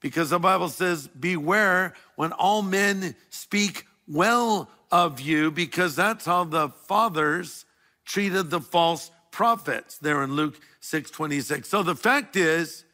because 0.00 0.30
the 0.30 0.38
Bible 0.38 0.70
says, 0.70 1.06
Beware 1.08 1.92
when 2.16 2.32
all 2.32 2.62
men 2.62 3.14
speak 3.28 3.84
well 4.08 4.70
of 4.90 5.20
you, 5.20 5.50
because 5.50 5.94
that's 5.94 6.24
how 6.24 6.44
the 6.44 6.70
fathers 6.70 7.66
treated 8.06 8.48
the 8.48 8.60
false 8.60 9.10
prophets 9.34 9.98
there 9.98 10.22
in 10.22 10.32
Luke 10.32 10.60
6 10.78 11.10
26. 11.10 11.68
So 11.68 11.82
the 11.82 11.96
fact 11.96 12.36
is, 12.36 12.84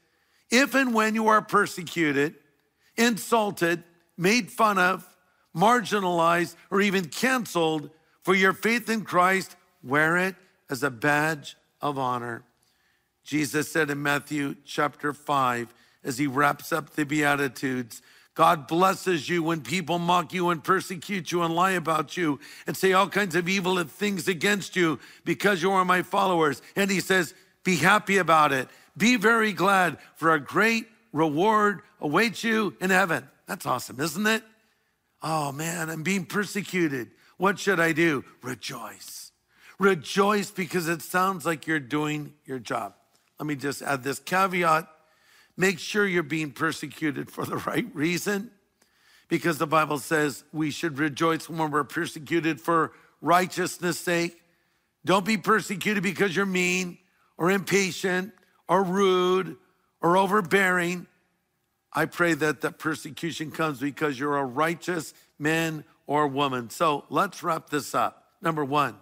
if 0.51 0.75
and 0.75 0.95
when 0.95 1.15
you 1.15 1.29
are 1.29 1.43
persecuted, 1.43 2.35
insulted, 2.97 3.85
made 4.17 4.51
fun 4.51 4.79
of, 4.79 5.07
marginalized, 5.55 6.57
or 6.71 6.81
even 6.81 7.05
canceled 7.05 7.91
for 8.23 8.35
your 8.35 8.55
faith 8.55 8.89
in 8.89 9.03
Christ, 9.03 9.55
wear 9.85 10.17
it 10.17 10.35
as 10.71 10.83
a 10.83 10.91
badge 10.91 11.57
of 11.83 11.99
honor. 11.99 12.43
Jesus 13.23 13.71
said 13.71 13.91
in 13.91 14.03
Matthew 14.03 14.57
chapter 14.65 15.13
5, 15.13 15.75
as 16.03 16.17
he 16.17 16.27
wraps 16.27 16.73
up 16.73 16.95
the 16.95 17.05
Beatitudes, 17.05 18.01
God 18.41 18.67
blesses 18.67 19.29
you 19.29 19.43
when 19.43 19.61
people 19.61 19.99
mock 19.99 20.33
you 20.33 20.49
and 20.49 20.65
persecute 20.65 21.31
you 21.31 21.43
and 21.43 21.55
lie 21.55 21.73
about 21.73 22.17
you 22.17 22.41
and 22.67 22.75
say 22.75 22.95
all 22.95 23.07
kinds 23.07 23.35
of 23.35 23.51
evil 23.51 23.85
things 23.85 24.29
against 24.29 24.77
you 24.77 24.99
because 25.27 25.61
you 25.61 25.71
are 25.73 25.85
my 25.85 26.01
followers. 26.01 26.63
And 26.75 26.91
he 26.91 27.01
says, 27.01 27.35
Be 27.65 27.77
happy 27.77 28.17
about 28.17 28.53
it. 28.53 28.71
Be 28.97 29.17
very 29.17 29.53
glad, 29.53 29.99
for 30.17 30.33
a 30.33 30.41
great 30.41 30.87
reward 31.13 31.83
awaits 32.01 32.43
you 32.43 32.75
in 32.81 32.89
heaven. 32.89 33.29
That's 33.45 33.67
awesome, 33.67 34.01
isn't 34.01 34.27
it? 34.27 34.43
Oh 35.23 35.53
man, 35.53 35.91
I'm 35.91 36.03
being 36.03 36.25
persecuted. 36.25 37.11
What 37.37 37.59
should 37.59 37.79
I 37.79 37.93
do? 37.93 38.25
Rejoice. 38.41 39.33
Rejoice 39.79 40.51
because 40.51 40.89
it 40.89 41.03
sounds 41.03 41.45
like 41.45 41.67
you're 41.67 41.79
doing 41.79 42.33
your 42.47 42.59
job. 42.59 42.95
Let 43.39 43.47
me 43.47 43.55
just 43.55 43.83
add 43.83 44.03
this 44.03 44.19
caveat 44.19 44.89
make 45.61 45.79
sure 45.79 46.07
you're 46.07 46.23
being 46.23 46.51
persecuted 46.51 47.31
for 47.31 47.45
the 47.45 47.59
right 47.59 47.87
reason, 47.95 48.51
because 49.29 49.59
the 49.59 49.67
Bible 49.67 49.99
says 49.99 50.43
we 50.53 50.71
should 50.71 50.99
rejoice 50.99 51.49
when 51.49 51.71
we're 51.71 51.85
persecuted 51.85 52.61
for 52.61 52.93
righteousness' 53.21 53.99
sake. 53.99 54.41
Don't 55.05 55.25
be 55.25 55.37
persecuted 55.37 56.03
because 56.03 56.35
you're 56.35 56.47
mean 56.47 56.99
or 57.37 57.51
impatient 57.51 58.33
or 58.69 58.83
rude 58.83 59.57
or 60.01 60.17
overbearing. 60.17 61.07
I 61.93 62.07
pray 62.07 62.35
that 62.35 62.61
the 62.61 62.73
persecution 62.73 63.51
comes 63.51 63.81
because 63.81 64.19
you're 64.19 64.37
a 64.37 64.45
righteous 64.45 65.13
man 65.39 65.85
or 66.07 66.27
woman. 66.27 66.71
So 66.71 67.05
let's 67.11 67.43
wrap 67.43 67.71
this 67.71 67.95
up. 67.95 68.25
Number 68.43 68.65
one, 68.65 68.97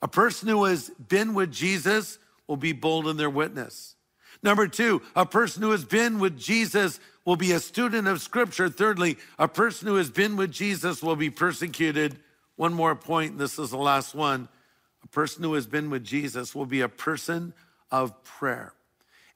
a 0.00 0.08
person 0.08 0.48
who 0.48 0.64
has 0.64 0.90
been 0.90 1.34
with 1.34 1.50
Jesus 1.50 2.18
will 2.46 2.56
be 2.56 2.72
bold 2.72 3.08
in 3.08 3.16
their 3.16 3.30
witness. 3.30 3.96
Number 4.42 4.66
two, 4.66 5.02
a 5.14 5.26
person 5.26 5.62
who 5.62 5.70
has 5.70 5.84
been 5.84 6.18
with 6.18 6.38
Jesus 6.38 6.98
will 7.24 7.36
be 7.36 7.52
a 7.52 7.60
student 7.60 8.08
of 8.08 8.22
Scripture. 8.22 8.68
Thirdly, 8.68 9.18
a 9.38 9.48
person 9.48 9.86
who 9.86 9.96
has 9.96 10.10
been 10.10 10.36
with 10.36 10.50
Jesus 10.50 11.02
will 11.02 11.16
be 11.16 11.30
persecuted. 11.30 12.18
One 12.56 12.72
more 12.72 12.96
point, 12.96 13.38
this 13.38 13.58
is 13.58 13.70
the 13.70 13.76
last 13.76 14.14
one. 14.14 14.48
A 15.04 15.08
person 15.08 15.42
who 15.42 15.54
has 15.54 15.66
been 15.66 15.90
with 15.90 16.04
Jesus 16.04 16.54
will 16.54 16.66
be 16.66 16.80
a 16.80 16.88
person 16.88 17.52
of 17.90 18.22
prayer. 18.24 18.72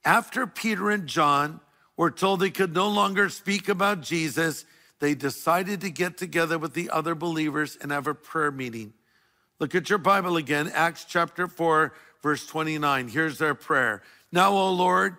After 0.05 0.47
Peter 0.47 0.91
and 0.91 1.07
John 1.07 1.61
were 1.97 2.11
told 2.11 2.41
they 2.41 2.51
could 2.51 2.75
no 2.75 2.89
longer 2.89 3.29
speak 3.29 3.69
about 3.69 4.01
Jesus, 4.01 4.65
they 5.01 5.15
decided 5.15 5.83
to 5.83 5.91
get 5.91 6.17
together 6.17 6.59
with 6.59 6.73
the 6.73 6.91
other 6.91 7.15
believers 7.15 7.77
and 7.81 7.93
have 7.93 8.07
a 8.07 8.15
prayer 8.15 8.51
meeting. 8.51 8.95
Look 9.61 9.75
at 9.75 9.89
your 9.89 9.99
Bible 9.99 10.37
again, 10.37 10.71
Acts 10.75 11.05
chapter 11.05 11.47
4, 11.47 11.93
Verse 12.25 12.47
29, 12.47 13.09
here's 13.09 13.37
their 13.37 13.55
prayer. 13.55 14.01
Now, 14.35 14.51
O 14.51 14.73
Lord, 14.73 15.17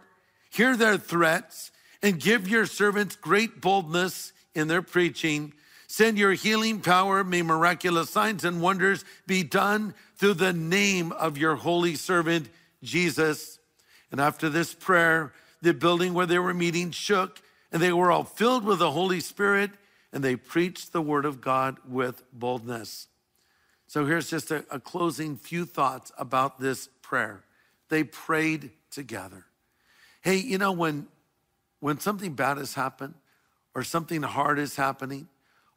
hear 0.49 0.75
their 0.75 0.97
threats 0.97 1.71
and 2.04 2.19
give 2.19 2.49
your 2.49 2.65
servants 2.65 3.15
great 3.15 3.62
boldness 3.62 4.34
in 4.54 4.67
their 4.67 4.82
preaching. 4.82 5.54
Send 5.88 6.17
your 6.17 6.34
healing 6.34 6.82
power. 6.82 7.23
May 7.23 7.41
miraculous 7.41 8.10
signs 8.10 8.43
and 8.43 8.62
wonders 8.62 9.06
be 9.25 9.41
done 9.41 9.93
through 10.17 10.34
the 10.34 10.51
name 10.51 11.13
of 11.13 11.38
your 11.38 11.56
holy 11.56 11.95
servant, 11.95 12.49
Jesus. 12.84 13.58
And 14.12 14.19
after 14.19 14.49
this 14.49 14.73
prayer, 14.73 15.32
the 15.62 15.73
building 15.73 16.13
where 16.13 16.25
they 16.25 16.38
were 16.38 16.54
meeting 16.54 16.91
shook, 16.91 17.41
and 17.71 17.82
they 17.82 17.93
were 17.93 18.12
all 18.12 18.25
filled 18.25 18.65
with 18.65 18.80
the 18.80 18.91
Holy 18.91 19.21
Spirit, 19.21 19.71
and 20.12 20.25
they 20.25 20.36
preached 20.36 20.91
the 20.91 21.01
word 21.01 21.24
of 21.24 21.39
God 21.39 21.78
with 21.88 22.22
boldness. 22.34 23.07
So 23.88 24.05
here's 24.05 24.30
just 24.30 24.51
a, 24.51 24.66
a 24.70 24.82
closing 24.82 25.38
few 25.38 25.63
thoughts 25.63 26.11
about 26.18 26.59
this 26.59 26.89
prayer. 27.01 27.45
They 27.96 28.04
prayed 28.04 28.72
together. 28.91 29.46
Hey, 30.20 30.36
you 30.36 30.58
know, 30.58 30.74
when, 30.74 31.08
when 31.80 31.98
something 31.98 32.34
bad 32.34 32.58
has 32.58 32.74
happened 32.74 33.14
or 33.74 33.86
something 33.86 34.22
hard 34.22 34.60
is 34.60 34.76
happening 34.76 35.30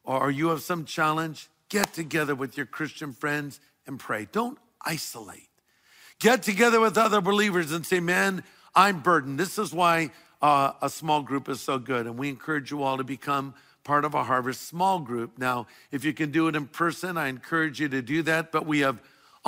or 0.03 0.29
you 0.29 0.49
have 0.49 0.61
some 0.61 0.83
challenge, 0.83 1.47
get 1.69 1.93
together 1.93 2.35
with 2.35 2.57
your 2.57 2.65
Christian 2.65 3.13
friends 3.13 3.61
and 3.87 3.97
pray. 3.97 4.27
Don't 4.33 4.57
isolate. 4.85 5.47
Get 6.19 6.43
together 6.43 6.81
with 6.81 6.97
other 6.97 7.21
believers 7.21 7.71
and 7.71 7.85
say, 7.85 8.01
man, 8.01 8.43
I'm 8.75 8.99
burdened. 8.99 9.39
This 9.39 9.57
is 9.57 9.71
why 9.71 10.11
uh, 10.41 10.73
a 10.81 10.89
small 10.89 11.21
group 11.21 11.47
is 11.47 11.61
so 11.61 11.79
good. 11.79 12.05
And 12.05 12.17
we 12.17 12.27
encourage 12.27 12.69
you 12.69 12.83
all 12.83 12.97
to 12.97 13.05
become 13.05 13.53
part 13.85 14.03
of 14.03 14.13
a 14.13 14.25
harvest 14.25 14.67
small 14.67 14.99
group. 14.99 15.37
Now, 15.37 15.67
if 15.89 16.03
you 16.03 16.11
can 16.11 16.31
do 16.31 16.49
it 16.49 16.57
in 16.57 16.67
person, 16.67 17.17
I 17.17 17.29
encourage 17.29 17.79
you 17.79 17.87
to 17.87 18.01
do 18.01 18.23
that. 18.23 18.51
But 18.51 18.65
we 18.65 18.79
have 18.79 18.99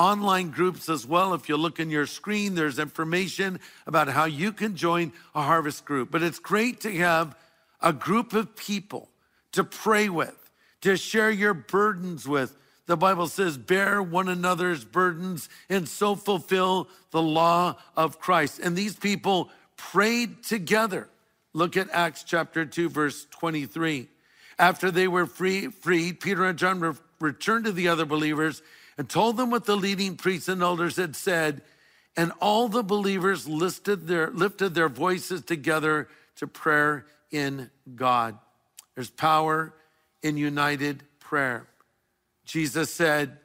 online 0.02 0.50
groups 0.50 0.90
as 0.90 1.06
well. 1.06 1.36
If 1.36 1.48
you 1.48 1.56
look 1.56 1.80
in 1.80 1.92
your 1.92 2.08
screen, 2.08 2.56
there's 2.56 2.80
information 2.80 3.60
about 3.86 4.08
how 4.08 4.26
you 4.26 4.52
can 4.52 4.76
join 4.76 5.14
a 5.36 5.44
harvest 5.44 5.86
group. 5.86 6.10
But 6.10 6.24
it's 6.24 6.40
great 6.40 6.82
to 6.82 6.92
have 6.98 7.36
a 7.82 7.94
group 7.94 8.34
of 8.34 8.56
people 8.56 9.10
to 9.52 9.64
pray 9.64 10.10
with, 10.10 10.50
to 10.82 10.98
share 10.98 11.30
your 11.30 11.54
burdens 11.54 12.28
with. 12.28 12.58
The 12.88 12.98
Bible 12.98 13.28
says, 13.28 13.60
bear 13.60 14.02
one 14.02 14.28
another's 14.28 14.84
burdens 14.84 15.50
and 15.70 15.88
so 15.88 16.16
fulfill 16.16 16.90
the 17.12 17.22
law 17.22 17.76
of 17.96 18.20
Christ. 18.20 18.60
And 18.60 18.76
these 18.76 18.96
people 18.96 19.52
prayed 19.78 20.44
together. 20.44 21.10
Look 21.54 21.78
at 21.78 21.92
Acts 21.92 22.24
chapter 22.24 22.66
2, 22.66 22.90
verse 22.90 23.28
23. 23.30 24.08
After 24.58 24.90
they 24.90 25.08
were 25.08 25.28
free, 25.28 25.68
freed, 25.68 26.20
Peter 26.20 26.46
and 26.46 26.58
John 26.58 26.80
re- 26.80 26.94
returned 27.20 27.66
to 27.66 27.72
the 27.72 27.88
other 27.88 28.06
believers 28.06 28.64
and 28.98 29.10
told 29.10 29.38
them 29.38 29.50
what 29.50 29.66
the 29.66 29.76
leading 29.76 30.16
priests 30.16 30.48
and 30.48 30.62
elders 30.62 30.98
had 30.98 31.16
said. 31.16 31.62
And 32.18 32.32
all 32.42 32.68
the 32.68 32.84
believers 32.84 33.48
lifted 33.48 34.08
their, 34.08 34.30
lifted 34.32 34.74
their 34.74 34.90
voices 34.90 35.42
together 35.44 36.08
to 36.38 36.48
prayer 36.48 37.06
in 37.32 37.70
God. 37.96 38.38
There's 38.96 39.10
power 39.10 39.74
in 40.22 40.38
united 40.38 41.04
prayer. 41.20 41.68
Jesus 42.46 42.94
said, 42.94 43.38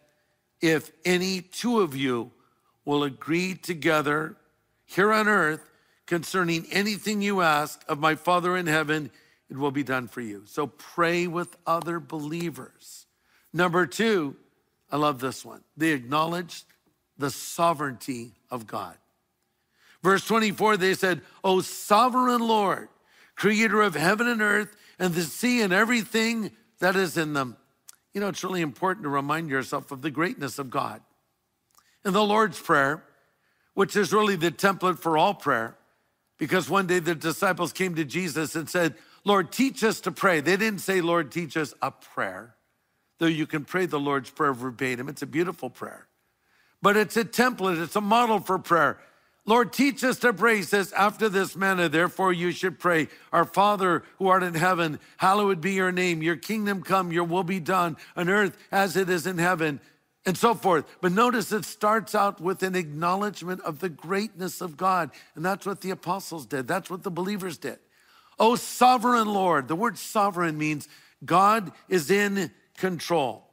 If 0.61 0.91
any 1.05 1.41
two 1.41 1.81
of 1.81 1.95
you 1.95 2.33
will 2.85 3.05
agree 3.05 3.55
together 3.55 4.37
here 4.85 5.13
on 5.13 5.29
earth 5.29 5.71
concerning 6.07 6.67
anything 6.73 7.23
you 7.23 7.41
ask 7.41 7.85
of 7.89 7.99
my 7.99 8.15
Father 8.15 8.57
in 8.57 8.67
heaven, 8.67 9.11
it 9.49 9.57
will 9.57 9.71
be 9.71 9.83
done 9.83 10.09
for 10.09 10.21
you. 10.21 10.43
So 10.47 10.67
pray 10.67 11.27
with 11.27 11.57
other 11.67 12.01
believers. 12.01 13.07
Number 13.53 13.87
two, 13.87 14.37
I 14.91 14.97
love 14.97 15.21
this 15.21 15.45
one. 15.45 15.63
They 15.77 15.91
acknowledged 15.91 16.65
the 17.19 17.31
sovereignty 17.31 18.33
of 18.51 18.67
God. 18.67 18.97
Verse 20.03 20.25
24, 20.27 20.77
they 20.77 20.95
said, 20.95 21.23
O 21.43 21.61
sovereign 21.61 22.47
Lord, 22.47 22.89
creator 23.35 23.83
of 23.83 23.95
heaven 23.95 24.29
and 24.29 24.41
earth 24.41 24.77
and 24.99 25.15
the 25.15 25.23
sea 25.23 25.63
and 25.63 25.73
everything 25.73 26.53
that 26.79 26.97
is 26.97 27.17
in 27.17 27.33
them. 27.33 27.57
You 28.13 28.21
know, 28.21 28.29
it's 28.29 28.45
really 28.45 28.63
important 28.63 29.05
to 29.05 29.11
remind 29.11 29.51
yourself 29.51 29.91
of 29.91 30.03
the 30.03 30.11
greatness 30.11 30.59
of 30.59 30.71
God. 30.71 31.03
In 32.05 32.13
the 32.13 32.25
Lord's 32.25 32.61
Prayer, 32.61 33.03
which 33.75 33.97
is 33.97 34.13
really 34.13 34.37
the 34.37 34.51
template 34.51 34.99
for 34.99 35.19
all 35.19 35.35
prayer, 35.35 35.77
because 36.39 36.71
one 36.71 36.87
day 36.87 36.99
the 36.99 37.15
disciples 37.15 37.73
came 37.73 37.95
to 37.95 38.05
Jesus 38.05 38.55
and 38.57 38.71
said, 38.71 38.95
Lord, 39.25 39.53
teach 39.53 39.85
us 39.85 40.01
to 40.03 40.13
pray. 40.13 40.41
They 40.41 40.57
didn't 40.57 40.81
say, 40.81 41.01
Lord, 41.01 41.31
teach 41.33 41.57
us 41.57 41.75
a 41.83 41.91
prayer, 41.91 42.55
though 43.19 43.27
you 43.27 43.47
can 43.47 43.65
pray 43.65 43.87
the 43.87 44.01
Lord's 44.01 44.31
Prayer 44.31 44.53
verbatim. 44.53 45.09
It's 45.09 45.23
a 45.23 45.27
beautiful 45.27 45.71
prayer, 45.71 46.07
but 46.83 46.97
it's 46.97 47.17
a 47.17 47.25
template, 47.25 47.83
it's 47.83 47.97
a 47.97 48.01
model 48.01 48.41
for 48.41 48.59
prayer. 48.59 48.99
Lord, 49.49 49.73
teach 49.73 50.03
us 50.03 50.19
to 50.19 50.33
pray. 50.33 50.57
He 50.57 50.63
says, 50.65 50.93
after 50.93 51.29
this 51.29 51.55
manner, 51.55 51.89
therefore 51.89 52.33
you 52.33 52.51
should 52.51 52.81
pray. 52.81 53.07
Our 53.33 53.45
Father 53.45 54.03
who 54.19 54.27
art 54.27 54.43
in 54.43 54.55
heaven, 54.55 54.99
hallowed 55.19 55.61
be 55.61 55.75
your 55.75 55.93
name. 55.93 56.21
Your 56.21 56.35
kingdom 56.35 56.83
come, 56.83 57.13
your 57.13 57.23
will 57.23 57.45
be 57.45 57.61
done 57.61 57.97
on 58.17 58.29
earth 58.29 58.59
as 58.73 58.97
it 58.97 59.09
is 59.09 59.25
in 59.25 59.39
heaven 59.39 59.81
and 60.27 60.37
so 60.37 60.55
forth. 60.55 60.85
But 61.01 61.13
notice 61.13 61.53
it 61.53 61.65
starts 61.65 62.13
out 62.13 62.41
with 62.41 62.65
an 62.65 62.75
acknowledgement 62.75 63.61
of 63.61 63.79
the 63.79 63.89
greatness 63.89 64.61
of 64.61 64.77
God. 64.77 65.13
And 65.37 65.45
that's 65.45 65.65
what 65.65 65.81
the 65.81 65.91
apostles 65.91 66.45
did. 66.47 66.67
That's 66.67 66.91
what 66.91 67.05
the 67.05 67.11
believers 67.13 67.57
did. 67.57 67.79
Oh, 68.39 68.57
sovereign 68.57 69.29
Lord. 69.29 69.69
The 69.69 69.77
word 69.77 69.97
sovereign 69.97 70.59
means 70.59 70.89
God 71.25 71.71
is 71.89 72.11
in 72.11 72.51
control. 72.77 73.47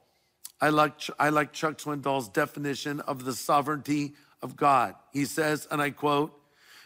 I 0.61 0.69
like, 0.69 0.93
I 1.19 1.29
like 1.29 1.51
Chuck 1.51 1.77
Swindoll's 1.77 2.29
definition 2.29 2.99
of 3.01 3.25
the 3.25 3.33
sovereignty 3.33 4.13
of 4.41 4.55
God. 4.55 4.95
He 5.11 5.25
says, 5.25 5.67
and 5.69 5.81
I 5.81 5.89
quote, 5.89 6.39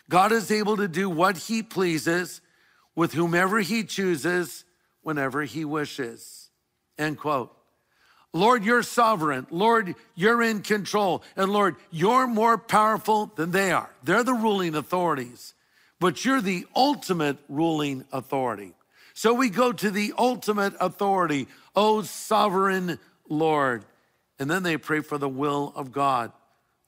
God 0.10 0.32
is 0.32 0.52
able 0.52 0.78
to 0.78 0.88
do 0.88 1.10
what 1.10 1.38
he 1.38 1.62
pleases 1.62 2.42
with 2.96 3.14
whomever 3.14 3.60
he 3.60 3.84
chooses 3.84 4.64
whenever 5.02 5.44
he 5.44 5.66
wishes. 5.66 6.50
End 6.98 7.18
quote. 7.18 7.54
Lord, 8.34 8.64
you're 8.64 8.84
sovereign. 8.84 9.48
Lord, 9.50 9.96
you're 10.16 10.42
in 10.42 10.62
control. 10.62 11.24
And 11.36 11.52
Lord, 11.52 11.76
you're 11.92 12.28
more 12.28 12.58
powerful 12.58 13.32
than 13.36 13.52
they 13.52 13.72
are. 13.72 13.90
They're 14.04 14.24
the 14.24 14.34
ruling 14.34 14.76
authorities, 14.76 15.54
but 16.00 16.26
you're 16.26 16.42
the 16.42 16.66
ultimate 16.76 17.38
ruling 17.48 18.06
authority. 18.12 18.74
So 19.18 19.34
we 19.34 19.49
go 19.49 19.72
to 19.72 19.89
the 19.89 20.13
ultimate 20.15 20.76
authority, 20.80 21.47
oh 21.76 22.03
sovereign 22.03 22.99
Lord. 23.28 23.84
And 24.38 24.47
then 24.47 24.61
they 24.61 24.78
pray 24.78 24.99
for 24.99 25.18
the 25.18 25.28
will 25.28 25.74
of 25.76 25.91
God. 25.91 26.32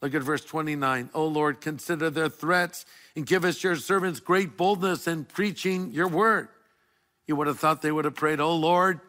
Look 0.03 0.13
at 0.13 0.21
verse 0.21 0.45
29. 0.45 1.09
Oh 1.15 1.25
Lord, 1.25 1.59
consider 1.59 2.11
their 2.11 2.29
threats 2.29 2.85
and 3.15 3.25
give 3.25 3.45
us 3.45 3.63
your 3.63 3.75
servants 3.77 4.19
great 4.19 4.57
boldness 4.57 5.07
in 5.07 5.25
preaching 5.25 5.91
your 5.91 6.07
word. 6.07 6.49
You 7.25 7.35
would 7.35 7.47
have 7.47 7.57
thought 7.57 7.81
they 7.81 7.91
would 7.91 8.05
have 8.05 8.13
prayed, 8.13 8.39
Oh 8.39 8.55
Lord, 8.55 8.99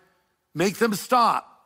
make 0.55 0.79
them 0.79 0.95
stop. 0.95 1.61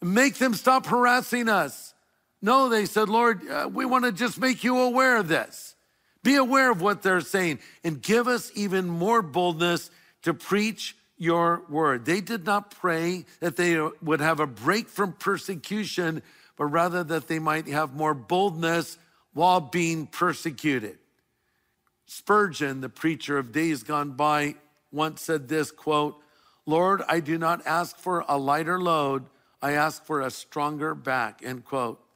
Make 0.00 0.36
them 0.36 0.54
stop 0.54 0.86
harassing 0.86 1.50
us. 1.50 1.92
No, 2.40 2.70
they 2.70 2.86
said, 2.86 3.10
Lord, 3.10 3.46
uh, 3.46 3.68
we 3.70 3.84
want 3.84 4.06
to 4.06 4.12
just 4.12 4.40
make 4.40 4.64
you 4.64 4.78
aware 4.78 5.18
of 5.18 5.28
this. 5.28 5.74
Be 6.22 6.36
aware 6.36 6.70
of 6.70 6.80
what 6.80 7.02
they're 7.02 7.20
saying 7.20 7.58
and 7.84 8.00
give 8.00 8.26
us 8.26 8.50
even 8.54 8.88
more 8.88 9.20
boldness 9.20 9.90
to 10.22 10.34
preach 10.34 10.96
your 11.16 11.62
word. 11.68 12.04
They 12.04 12.20
did 12.20 12.46
not 12.46 12.70
pray 12.70 13.24
that 13.40 13.56
they 13.56 13.80
would 14.02 14.20
have 14.20 14.40
a 14.40 14.46
break 14.46 14.88
from 14.88 15.12
persecution, 15.12 16.22
but 16.56 16.66
rather 16.66 17.02
that 17.04 17.28
they 17.28 17.38
might 17.38 17.66
have 17.68 17.94
more 17.94 18.14
boldness 18.14 18.98
while 19.32 19.60
being 19.60 20.06
persecuted. 20.06 20.98
Spurgeon, 22.06 22.80
the 22.80 22.88
preacher 22.88 23.36
of 23.38 23.52
days 23.52 23.82
gone 23.82 24.12
by, 24.12 24.54
once 24.90 25.22
said 25.22 25.48
this 25.48 25.70
quote, 25.70 26.16
Lord, 26.66 27.02
I 27.08 27.20
do 27.20 27.38
not 27.38 27.66
ask 27.66 27.98
for 27.98 28.24
a 28.28 28.38
lighter 28.38 28.80
load 28.80 29.24
I 29.60 29.72
ask 29.72 30.04
for 30.04 30.20
a 30.20 30.30
stronger 30.30 30.94
back, 30.94 31.40
end 31.44 31.64
quote. 31.64 32.00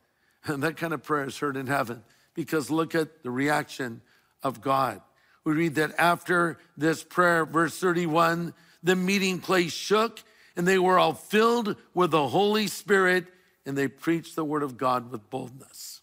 And 0.44 0.64
that 0.64 0.76
kind 0.76 0.92
of 0.92 1.04
prayer 1.04 1.26
is 1.26 1.38
heard 1.38 1.56
in 1.56 1.68
heaven 1.68 2.02
because 2.34 2.68
look 2.68 2.96
at 2.96 3.22
the 3.22 3.30
reaction 3.30 4.00
of 4.42 4.60
God. 4.60 5.00
We 5.44 5.52
read 5.52 5.74
that 5.76 5.94
after 5.98 6.58
this 6.76 7.02
prayer, 7.02 7.44
verse 7.44 7.78
31, 7.78 8.54
the 8.82 8.96
meeting 8.96 9.40
place 9.40 9.72
shook 9.72 10.22
and 10.56 10.66
they 10.66 10.78
were 10.78 10.98
all 10.98 11.14
filled 11.14 11.76
with 11.94 12.10
the 12.10 12.28
Holy 12.28 12.66
Spirit 12.66 13.26
and 13.64 13.76
they 13.76 13.88
preached 13.88 14.36
the 14.36 14.44
word 14.44 14.62
of 14.62 14.76
God 14.76 15.10
with 15.10 15.28
boldness. 15.30 16.00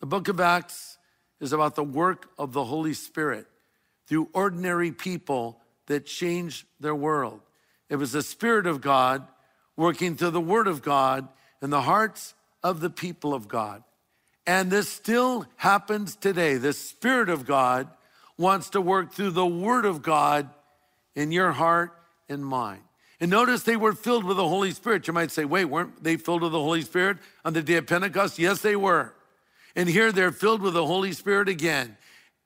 The 0.00 0.06
book 0.06 0.28
of 0.28 0.40
Acts 0.40 0.98
is 1.40 1.52
about 1.52 1.74
the 1.74 1.84
work 1.84 2.28
of 2.38 2.52
the 2.52 2.64
Holy 2.64 2.94
Spirit 2.94 3.46
through 4.06 4.28
ordinary 4.32 4.92
people 4.92 5.60
that 5.86 6.06
changed 6.06 6.66
their 6.80 6.94
world. 6.94 7.40
It 7.88 7.96
was 7.96 8.12
the 8.12 8.22
Spirit 8.22 8.66
of 8.66 8.80
God 8.80 9.26
working 9.76 10.16
through 10.16 10.30
the 10.30 10.40
Word 10.40 10.66
of 10.66 10.82
God 10.82 11.28
in 11.60 11.70
the 11.70 11.82
hearts 11.82 12.34
of 12.62 12.80
the 12.80 12.90
people 12.90 13.34
of 13.34 13.48
God. 13.48 13.82
And 14.46 14.70
this 14.70 14.88
still 14.88 15.46
happens 15.56 16.16
today. 16.16 16.56
The 16.56 16.72
Spirit 16.72 17.28
of 17.28 17.46
God 17.46 17.88
wants 18.42 18.70
to 18.70 18.80
work 18.80 19.12
through 19.12 19.30
the 19.30 19.46
Word 19.46 19.86
of 19.86 20.02
God 20.02 20.50
in 21.14 21.32
your 21.32 21.52
heart 21.52 21.92
and 22.28 22.44
mind. 22.44 22.82
And 23.20 23.30
notice 23.30 23.62
they 23.62 23.76
were 23.76 23.92
filled 23.92 24.24
with 24.24 24.36
the 24.36 24.48
Holy 24.48 24.72
Spirit. 24.72 25.06
You 25.06 25.12
might 25.12 25.30
say, 25.30 25.44
wait, 25.44 25.66
weren't 25.66 26.02
they 26.02 26.16
filled 26.16 26.42
with 26.42 26.50
the 26.50 26.60
Holy 26.60 26.82
Spirit 26.82 27.18
on 27.44 27.52
the 27.52 27.62
day 27.62 27.76
of 27.76 27.86
Pentecost? 27.86 28.38
Yes, 28.38 28.60
they 28.60 28.74
were. 28.74 29.14
And 29.76 29.88
here 29.88 30.10
they're 30.10 30.32
filled 30.32 30.60
with 30.60 30.74
the 30.74 30.84
Holy 30.84 31.12
Spirit 31.12 31.48
again. 31.48 31.96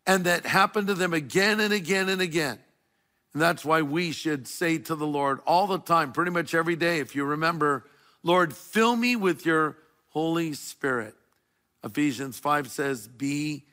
And 0.07 0.25
that 0.25 0.45
happened 0.45 0.89
to 0.89 0.95
them 0.95 1.15
again 1.15 1.61
and 1.61 1.73
again 1.73 2.11
and 2.11 2.21
again. 2.21 2.59
And 3.33 3.43
that's 3.43 3.65
why 3.65 3.83
we 3.83 4.13
should 4.13 4.47
say 4.47 4.79
to 4.79 4.95
the 4.95 5.07
Lord 5.07 5.41
all 5.47 5.67
the 5.67 5.79
time, 5.79 6.13
pretty 6.13 6.31
much 6.31 6.55
every 6.55 6.77
day, 6.77 7.01
if 7.01 7.17
you 7.17 7.25
remember, 7.25 7.85
Lord, 8.23 8.55
fill 8.55 8.97
me 8.97 9.17
with 9.17 9.47
your 9.47 9.79
Holy 10.11 10.53
Spirit. 10.53 11.15
Ephesians 11.83 12.39
5 12.39 12.71
says, 12.71 13.09
be 13.09 13.65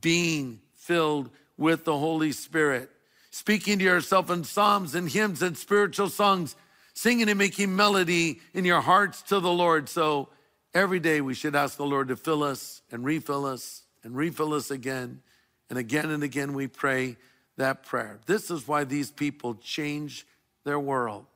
being 0.00 0.60
filled 0.74 1.30
with 1.58 1.84
the 1.84 1.98
Holy 1.98 2.32
Spirit. 2.32 2.90
Speaking 3.30 3.78
to 3.80 3.84
yourself 3.84 4.30
in 4.30 4.44
psalms 4.44 4.94
and 4.94 5.08
hymns 5.08 5.42
and 5.42 5.58
spiritual 5.58 6.08
songs, 6.08 6.56
singing 6.94 7.28
and 7.28 7.38
making 7.38 7.76
melody 7.76 8.40
in 8.54 8.64
your 8.64 8.80
hearts 8.80 9.20
to 9.22 9.40
the 9.40 9.52
Lord. 9.52 9.88
So 9.88 10.28
every 10.72 11.00
day 11.00 11.20
we 11.20 11.34
should 11.34 11.54
ask 11.54 11.76
the 11.76 11.84
Lord 11.84 12.08
to 12.08 12.16
fill 12.16 12.42
us 12.42 12.80
and 12.90 13.04
refill 13.04 13.44
us 13.44 13.82
and 14.02 14.16
refill 14.16 14.54
us 14.54 14.70
again. 14.70 15.20
And 15.68 15.78
again 15.78 16.10
and 16.10 16.22
again 16.22 16.54
we 16.54 16.68
pray 16.68 17.16
that 17.58 17.82
prayer. 17.82 18.20
This 18.26 18.50
is 18.50 18.66
why 18.66 18.84
these 18.84 19.10
people 19.10 19.56
changed 19.56 20.24
their 20.64 20.78
world 20.78 21.26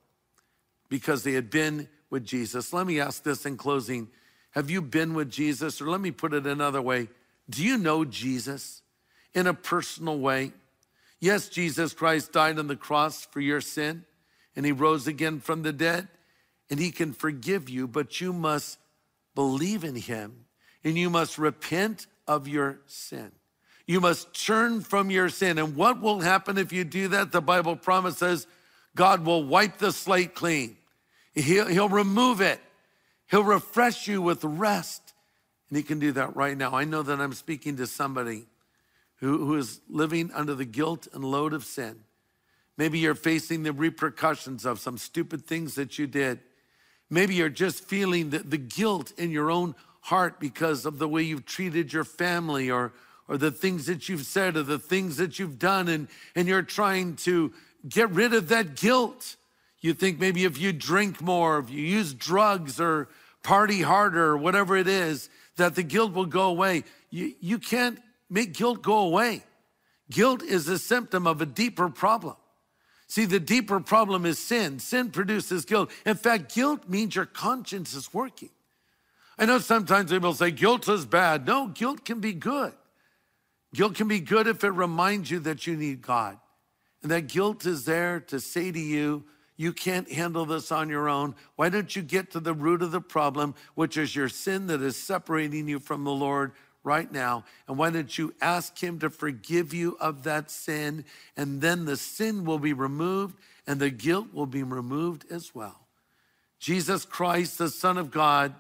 because 0.89 1.25
they 1.25 1.33
had 1.33 1.51
been 1.51 1.89
with 2.11 2.25
Jesus. 2.25 2.73
Let 2.73 2.87
me 2.87 3.01
ask 3.01 3.23
this 3.23 3.45
in 3.45 3.57
closing 3.57 4.09
Have 4.53 4.71
you 4.71 4.81
been 4.81 5.15
with 5.15 5.31
Jesus? 5.31 5.81
Or 5.81 5.89
let 5.89 6.01
me 6.01 6.11
put 6.11 6.33
it 6.33 6.47
another 6.47 6.81
way 6.81 7.09
Do 7.51 7.63
you 7.63 7.77
know 7.77 8.05
Jesus 8.05 8.82
in 9.35 9.47
a 9.47 9.55
personal 9.55 10.19
way? 10.19 10.53
Yes, 11.21 11.49
Jesus 11.49 11.93
Christ 11.93 12.33
died 12.33 12.59
on 12.59 12.67
the 12.67 12.77
cross 12.77 13.25
for 13.27 13.41
your 13.41 13.61
sin 13.61 14.05
and 14.57 14.67
he 14.67 14.73
rose 14.73 15.07
again 15.07 15.41
from 15.41 15.63
the 15.63 15.73
dead 15.73 16.09
and 16.69 16.81
he 16.81 16.91
can 16.91 17.13
forgive 17.13 17.69
you, 17.69 17.87
but 17.87 18.21
you 18.21 18.33
must 18.33 18.79
believe 19.35 19.85
in 19.85 19.95
him 19.95 20.47
and 20.83 20.99
you 20.99 21.11
must 21.11 21.39
repent 21.39 22.07
of 22.27 22.49
your 22.49 22.81
sin. 22.87 23.33
You 23.87 24.01
must 24.01 24.33
turn 24.35 24.81
from 24.81 25.11
your 25.11 25.29
sin. 25.29 25.59
And 25.59 25.77
what 25.77 26.01
will 26.01 26.21
happen 26.21 26.59
if 26.59 26.73
you 26.73 26.85
do 26.85 27.09
that? 27.09 27.33
The 27.33 27.41
Bible 27.41 27.77
promises 27.77 28.47
God 28.95 29.25
will 29.25 29.45
wipe 29.45 29.79
the 29.79 29.93
slate 29.93 30.35
clean. 30.35 30.77
He'll, 31.35 31.67
he'll 31.67 31.89
remove 31.89 32.41
it. 32.41 32.61
He'll 33.31 33.45
refresh 33.45 34.07
you 34.07 34.21
with 34.21 34.45
rest. 34.45 35.15
And 35.69 35.77
He 35.77 35.83
can 35.83 35.99
do 35.99 36.13
that 36.13 36.37
right 36.37 36.57
now. 36.57 36.75
I 36.75 36.85
know 36.85 37.03
that 37.03 37.21
I'm 37.21 37.33
speaking 37.33 37.77
to 37.79 37.87
somebody 37.87 38.47
who, 39.23 39.39
who 39.47 39.55
is 39.55 39.81
living 39.89 40.33
under 40.35 40.53
the 40.53 40.65
guilt 40.65 41.07
and 41.15 41.25
load 41.25 41.55
of 41.55 41.65
sin. 41.65 42.01
Maybe 42.77 42.99
you're 42.99 43.15
facing 43.15 43.63
the 43.63 43.73
repercussions 43.73 44.67
of 44.67 44.81
some 44.81 44.99
stupid 44.99 45.47
things 45.47 45.77
that 45.77 45.97
you 45.97 46.09
did. 46.09 46.41
Maybe 47.09 47.37
you're 47.37 47.49
just 47.49 47.85
feeling 47.85 48.31
the, 48.31 48.41
the 48.41 48.59
guilt 48.59 49.13
in 49.17 49.31
your 49.31 49.49
own 49.49 49.77
heart 50.01 50.41
because 50.41 50.85
of 50.85 50.99
the 50.99 51.07
way 51.07 51.23
you've 51.23 51.47
treated 51.47 51.93
your 51.93 52.03
family 52.03 52.69
or, 52.69 52.93
or 53.29 53.37
the 53.39 53.53
things 53.53 53.87
that 53.87 54.09
you've 54.09 54.27
said 54.27 54.57
or 54.57 54.65
the 54.65 54.79
things 54.79 55.19
that 55.19 55.39
you've 55.39 55.59
done, 55.59 55.87
and, 55.87 56.09
and 56.35 56.49
you're 56.49 56.63
trying 56.63 57.15
to 57.17 57.53
get 57.89 58.11
rid 58.11 58.35
of 58.35 58.49
that 58.49 58.75
guilt. 58.75 59.37
You 59.81 59.95
think 59.95 60.19
maybe 60.19 60.45
if 60.45 60.59
you 60.59 60.73
drink 60.73 61.21
more, 61.21 61.61
if 61.61 61.71
you 61.71 61.83
use 61.83 62.13
drugs 62.13 62.81
or 62.81 63.09
party 63.45 63.83
harder 63.83 64.25
or 64.25 64.37
whatever 64.37 64.77
it 64.77 64.89
is, 64.89 65.29
that 65.59 65.77
the 65.77 65.85
guilt 65.85 66.13
will 66.13 66.27
go 66.27 66.49
away. 66.49 66.83
You, 67.11 67.35
you 67.41 67.61
can't 67.61 68.01
make 68.33 68.55
guilt 68.55 68.83
go 68.83 68.99
away. 68.99 69.45
Guilt 70.11 70.43
is 70.43 70.69
a 70.69 70.79
symptom 70.79 71.27
of 71.27 71.41
a 71.41 71.47
deeper 71.47 71.89
problem. 71.89 72.37
See, 73.07 73.27
the 73.27 73.41
deeper 73.41 73.81
problem 73.81 74.25
is 74.25 74.39
sin. 74.39 74.79
Sin 74.79 75.11
produces 75.11 75.65
guilt. 75.65 75.91
In 76.07 76.17
fact, 76.17 76.55
guilt 76.55 76.89
means 76.89 77.15
your 77.15 77.27
conscience 77.27 77.95
is 77.95 78.13
working. 78.15 78.51
I 79.39 79.45
know 79.45 79.59
sometimes 79.59 80.11
people 80.11 80.35
say 80.35 80.51
guilt 80.51 80.89
is 80.89 81.05
bad. 81.05 81.47
No, 81.47 81.67
guilt 81.67 82.05
can 82.05 82.21
be 82.21 82.33
good. 82.33 82.73
Guilt 83.75 83.95
can 83.95 84.09
be 84.09 84.21
good 84.21 84.47
if 84.47 84.65
it 84.65 84.71
reminds 84.71 85.31
you 85.31 85.41
that 85.41 85.67
you 85.67 85.77
need 85.77 86.03
God. 86.03 86.39
And 87.03 87.11
that 87.11 87.27
guilt 87.27 87.67
is 87.67 87.85
there 87.85 88.21
to 88.21 88.39
say 88.41 88.71
to 88.71 88.79
you, 88.81 89.25
you 89.57 89.73
can't 89.73 90.11
handle 90.11 90.47
this 90.47 90.73
on 90.73 90.89
your 90.89 91.09
own. 91.09 91.35
Why 91.57 91.69
don't 91.69 91.95
you 91.95 92.03
get 92.03 92.31
to 92.33 92.41
the 92.41 92.55
root 92.55 92.83
of 92.83 92.91
the 92.91 93.01
problem, 93.01 93.55
which 93.75 93.97
is 93.97 94.17
your 94.17 94.29
sin 94.29 94.67
that 94.69 94.81
is 94.83 94.97
separating 94.97 95.69
you 95.69 95.79
from 95.79 96.05
the 96.05 96.11
Lord 96.11 96.53
right 96.85 97.11
now? 97.11 97.45
And 97.69 97.79
why 97.79 97.91
don't 97.91 98.17
you 98.17 98.35
ask 98.41 98.79
Him 98.83 98.99
to 99.01 99.11
forgive 99.11 99.73
you 99.73 99.97
of 100.01 100.25
that 100.25 100.51
sin? 100.51 101.05
And 101.37 101.61
then 101.61 101.85
the 101.85 101.97
sin 101.97 102.45
will 102.45 102.59
be 102.59 102.73
removed 102.73 103.37
and 103.67 103.81
the 103.81 103.91
guilt 103.91 104.29
will 104.33 104.47
be 104.47 104.63
removed 104.63 105.25
as 105.31 105.55
well. 105.55 105.81
Jesus 106.59 107.05
Christ, 107.05 107.59
the 107.59 107.69
Son 107.69 107.99
of 107.99 108.11
God, 108.11 108.55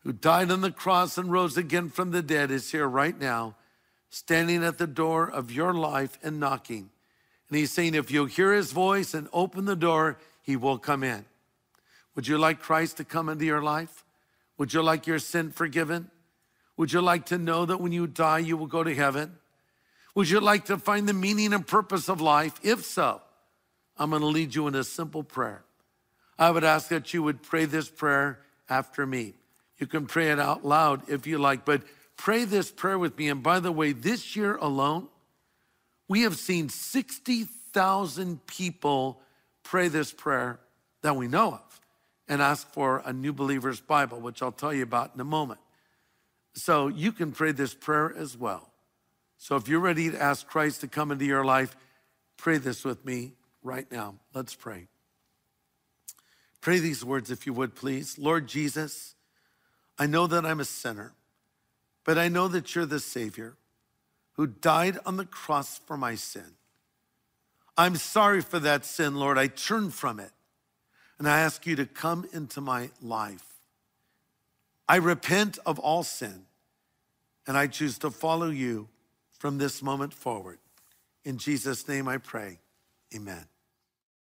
who 0.00 0.12
died 0.12 0.50
on 0.50 0.60
the 0.60 0.70
cross 0.70 1.18
and 1.18 1.30
rose 1.30 1.56
again 1.56 1.90
from 1.90 2.10
the 2.10 2.22
dead, 2.22 2.50
is 2.50 2.70
here 2.70 2.88
right 2.88 3.18
now, 3.18 3.56
standing 4.10 4.64
at 4.64 4.78
the 4.78 4.86
door 4.86 5.28
of 5.28 5.50
your 5.52 5.74
life 5.74 6.18
and 6.22 6.40
knocking. 6.40 6.90
And 7.48 7.58
he's 7.58 7.72
saying, 7.72 7.94
if 7.94 8.10
you 8.10 8.26
hear 8.26 8.52
his 8.52 8.72
voice 8.72 9.14
and 9.14 9.28
open 9.32 9.64
the 9.64 9.76
door, 9.76 10.18
he 10.42 10.56
will 10.56 10.78
come 10.78 11.02
in. 11.02 11.24
Would 12.14 12.26
you 12.26 12.38
like 12.38 12.60
Christ 12.60 12.96
to 12.96 13.04
come 13.04 13.28
into 13.28 13.44
your 13.44 13.62
life? 13.62 14.04
Would 14.56 14.74
you 14.74 14.82
like 14.82 15.06
your 15.06 15.18
sin 15.18 15.50
forgiven? 15.50 16.10
Would 16.78 16.92
you 16.92 17.02
like 17.02 17.26
to 17.26 17.38
know 17.38 17.66
that 17.66 17.80
when 17.80 17.92
you 17.92 18.06
die, 18.06 18.38
you 18.38 18.56
will 18.56 18.68
go 18.68 18.82
to 18.84 18.94
heaven? 18.94 19.36
Would 20.14 20.30
you 20.30 20.40
like 20.40 20.66
to 20.66 20.78
find 20.78 21.08
the 21.08 21.12
meaning 21.12 21.52
and 21.52 21.66
purpose 21.66 22.08
of 22.08 22.20
life? 22.20 22.58
If 22.62 22.84
so, 22.84 23.20
I'm 23.98 24.10
going 24.10 24.22
to 24.22 24.28
lead 24.28 24.54
you 24.54 24.68
in 24.68 24.74
a 24.76 24.84
simple 24.84 25.24
prayer. 25.24 25.64
I 26.38 26.52
would 26.52 26.62
ask 26.62 26.88
that 26.88 27.12
you 27.12 27.22
would 27.24 27.42
pray 27.42 27.64
this 27.64 27.90
prayer 27.90 28.38
after 28.68 29.04
me. 29.04 29.34
You 29.78 29.88
can 29.88 30.06
pray 30.06 30.30
it 30.30 30.38
out 30.38 30.64
loud 30.64 31.08
if 31.08 31.26
you 31.26 31.38
like, 31.38 31.64
but 31.64 31.82
pray 32.16 32.44
this 32.44 32.70
prayer 32.70 32.98
with 32.98 33.18
me. 33.18 33.28
And 33.28 33.42
by 33.42 33.58
the 33.58 33.72
way, 33.72 33.92
this 33.92 34.36
year 34.36 34.56
alone, 34.56 35.08
we 36.06 36.22
have 36.22 36.36
seen 36.36 36.68
60,000 36.68 38.46
people 38.46 39.20
pray 39.64 39.88
this 39.88 40.12
prayer 40.12 40.60
that 41.02 41.16
we 41.16 41.26
know 41.26 41.54
of 41.54 41.80
and 42.28 42.40
ask 42.40 42.72
for 42.72 43.02
a 43.04 43.12
new 43.12 43.32
believer's 43.32 43.80
Bible, 43.80 44.20
which 44.20 44.42
I'll 44.42 44.52
tell 44.52 44.72
you 44.72 44.84
about 44.84 45.10
in 45.14 45.20
a 45.20 45.24
moment. 45.24 45.58
So 46.54 46.88
you 46.88 47.12
can 47.12 47.32
pray 47.32 47.52
this 47.52 47.74
prayer 47.74 48.14
as 48.16 48.36
well. 48.36 48.72
So 49.36 49.56
if 49.56 49.68
you're 49.68 49.80
ready 49.80 50.10
to 50.10 50.20
ask 50.20 50.46
Christ 50.46 50.80
to 50.80 50.88
come 50.88 51.12
into 51.12 51.24
your 51.24 51.44
life, 51.44 51.76
pray 52.36 52.58
this 52.58 52.84
with 52.84 53.04
me 53.04 53.32
right 53.62 53.90
now. 53.90 54.16
Let's 54.34 54.54
pray. 54.54 54.88
Pray 56.60 56.80
these 56.80 57.04
words 57.04 57.30
if 57.30 57.46
you 57.46 57.52
would, 57.52 57.74
please. 57.74 58.18
Lord 58.18 58.48
Jesus, 58.48 59.14
I 59.98 60.06
know 60.06 60.26
that 60.26 60.44
I'm 60.44 60.60
a 60.60 60.64
sinner, 60.64 61.12
but 62.04 62.18
I 62.18 62.28
know 62.28 62.48
that 62.48 62.74
you're 62.74 62.86
the 62.86 63.00
Savior 63.00 63.56
who 64.32 64.46
died 64.46 64.98
on 65.06 65.16
the 65.16 65.24
cross 65.24 65.80
for 65.86 65.96
my 65.96 66.14
sin. 66.14 66.56
I'm 67.76 67.96
sorry 67.96 68.40
for 68.40 68.58
that 68.58 68.84
sin, 68.84 69.14
Lord. 69.14 69.38
I 69.38 69.46
turn 69.46 69.90
from 69.90 70.18
it 70.18 70.32
and 71.18 71.28
I 71.28 71.40
ask 71.40 71.66
you 71.66 71.76
to 71.76 71.86
come 71.86 72.28
into 72.32 72.60
my 72.60 72.90
life. 73.00 73.47
I 74.88 74.96
repent 74.96 75.58
of 75.66 75.78
all 75.78 76.02
sin 76.02 76.46
and 77.46 77.56
I 77.56 77.66
choose 77.66 77.98
to 77.98 78.10
follow 78.10 78.48
you 78.48 78.88
from 79.32 79.58
this 79.58 79.82
moment 79.82 80.14
forward. 80.14 80.58
In 81.24 81.38
Jesus' 81.38 81.86
name 81.88 82.08
I 82.08 82.18
pray. 82.18 82.60
Amen. 83.14 83.46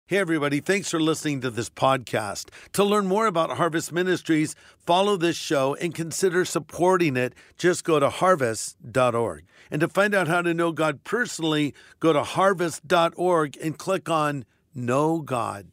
Hey, 0.08 0.20
everybody, 0.20 0.62
thanks 0.62 0.90
for 0.90 1.02
listening 1.02 1.42
to 1.42 1.50
this 1.50 1.70
podcast. 1.70 2.48
To 2.74 2.84
learn 2.86 3.08
more 3.08 3.28
about 3.28 3.58
Harvest 3.58 3.92
Ministries, 3.92 4.56
follow 4.86 5.18
this 5.18 5.36
show 5.36 5.76
and 5.76 5.94
consider 5.94 6.46
supporting 6.46 7.18
it. 7.18 7.34
Just 7.58 7.84
go 7.84 8.00
to 8.00 8.10
harvest.org. 8.10 9.44
And 9.70 9.82
to 9.82 9.90
find 9.90 10.16
out 10.16 10.30
how 10.30 10.42
to 10.42 10.54
know 10.54 10.72
God 10.72 11.04
personally, 11.04 11.74
go 12.00 12.14
to 12.14 12.24
harvest.org 12.24 13.58
and 13.62 13.78
click 13.78 14.10
on 14.10 14.46
Know 14.74 15.20
God. 15.20 15.68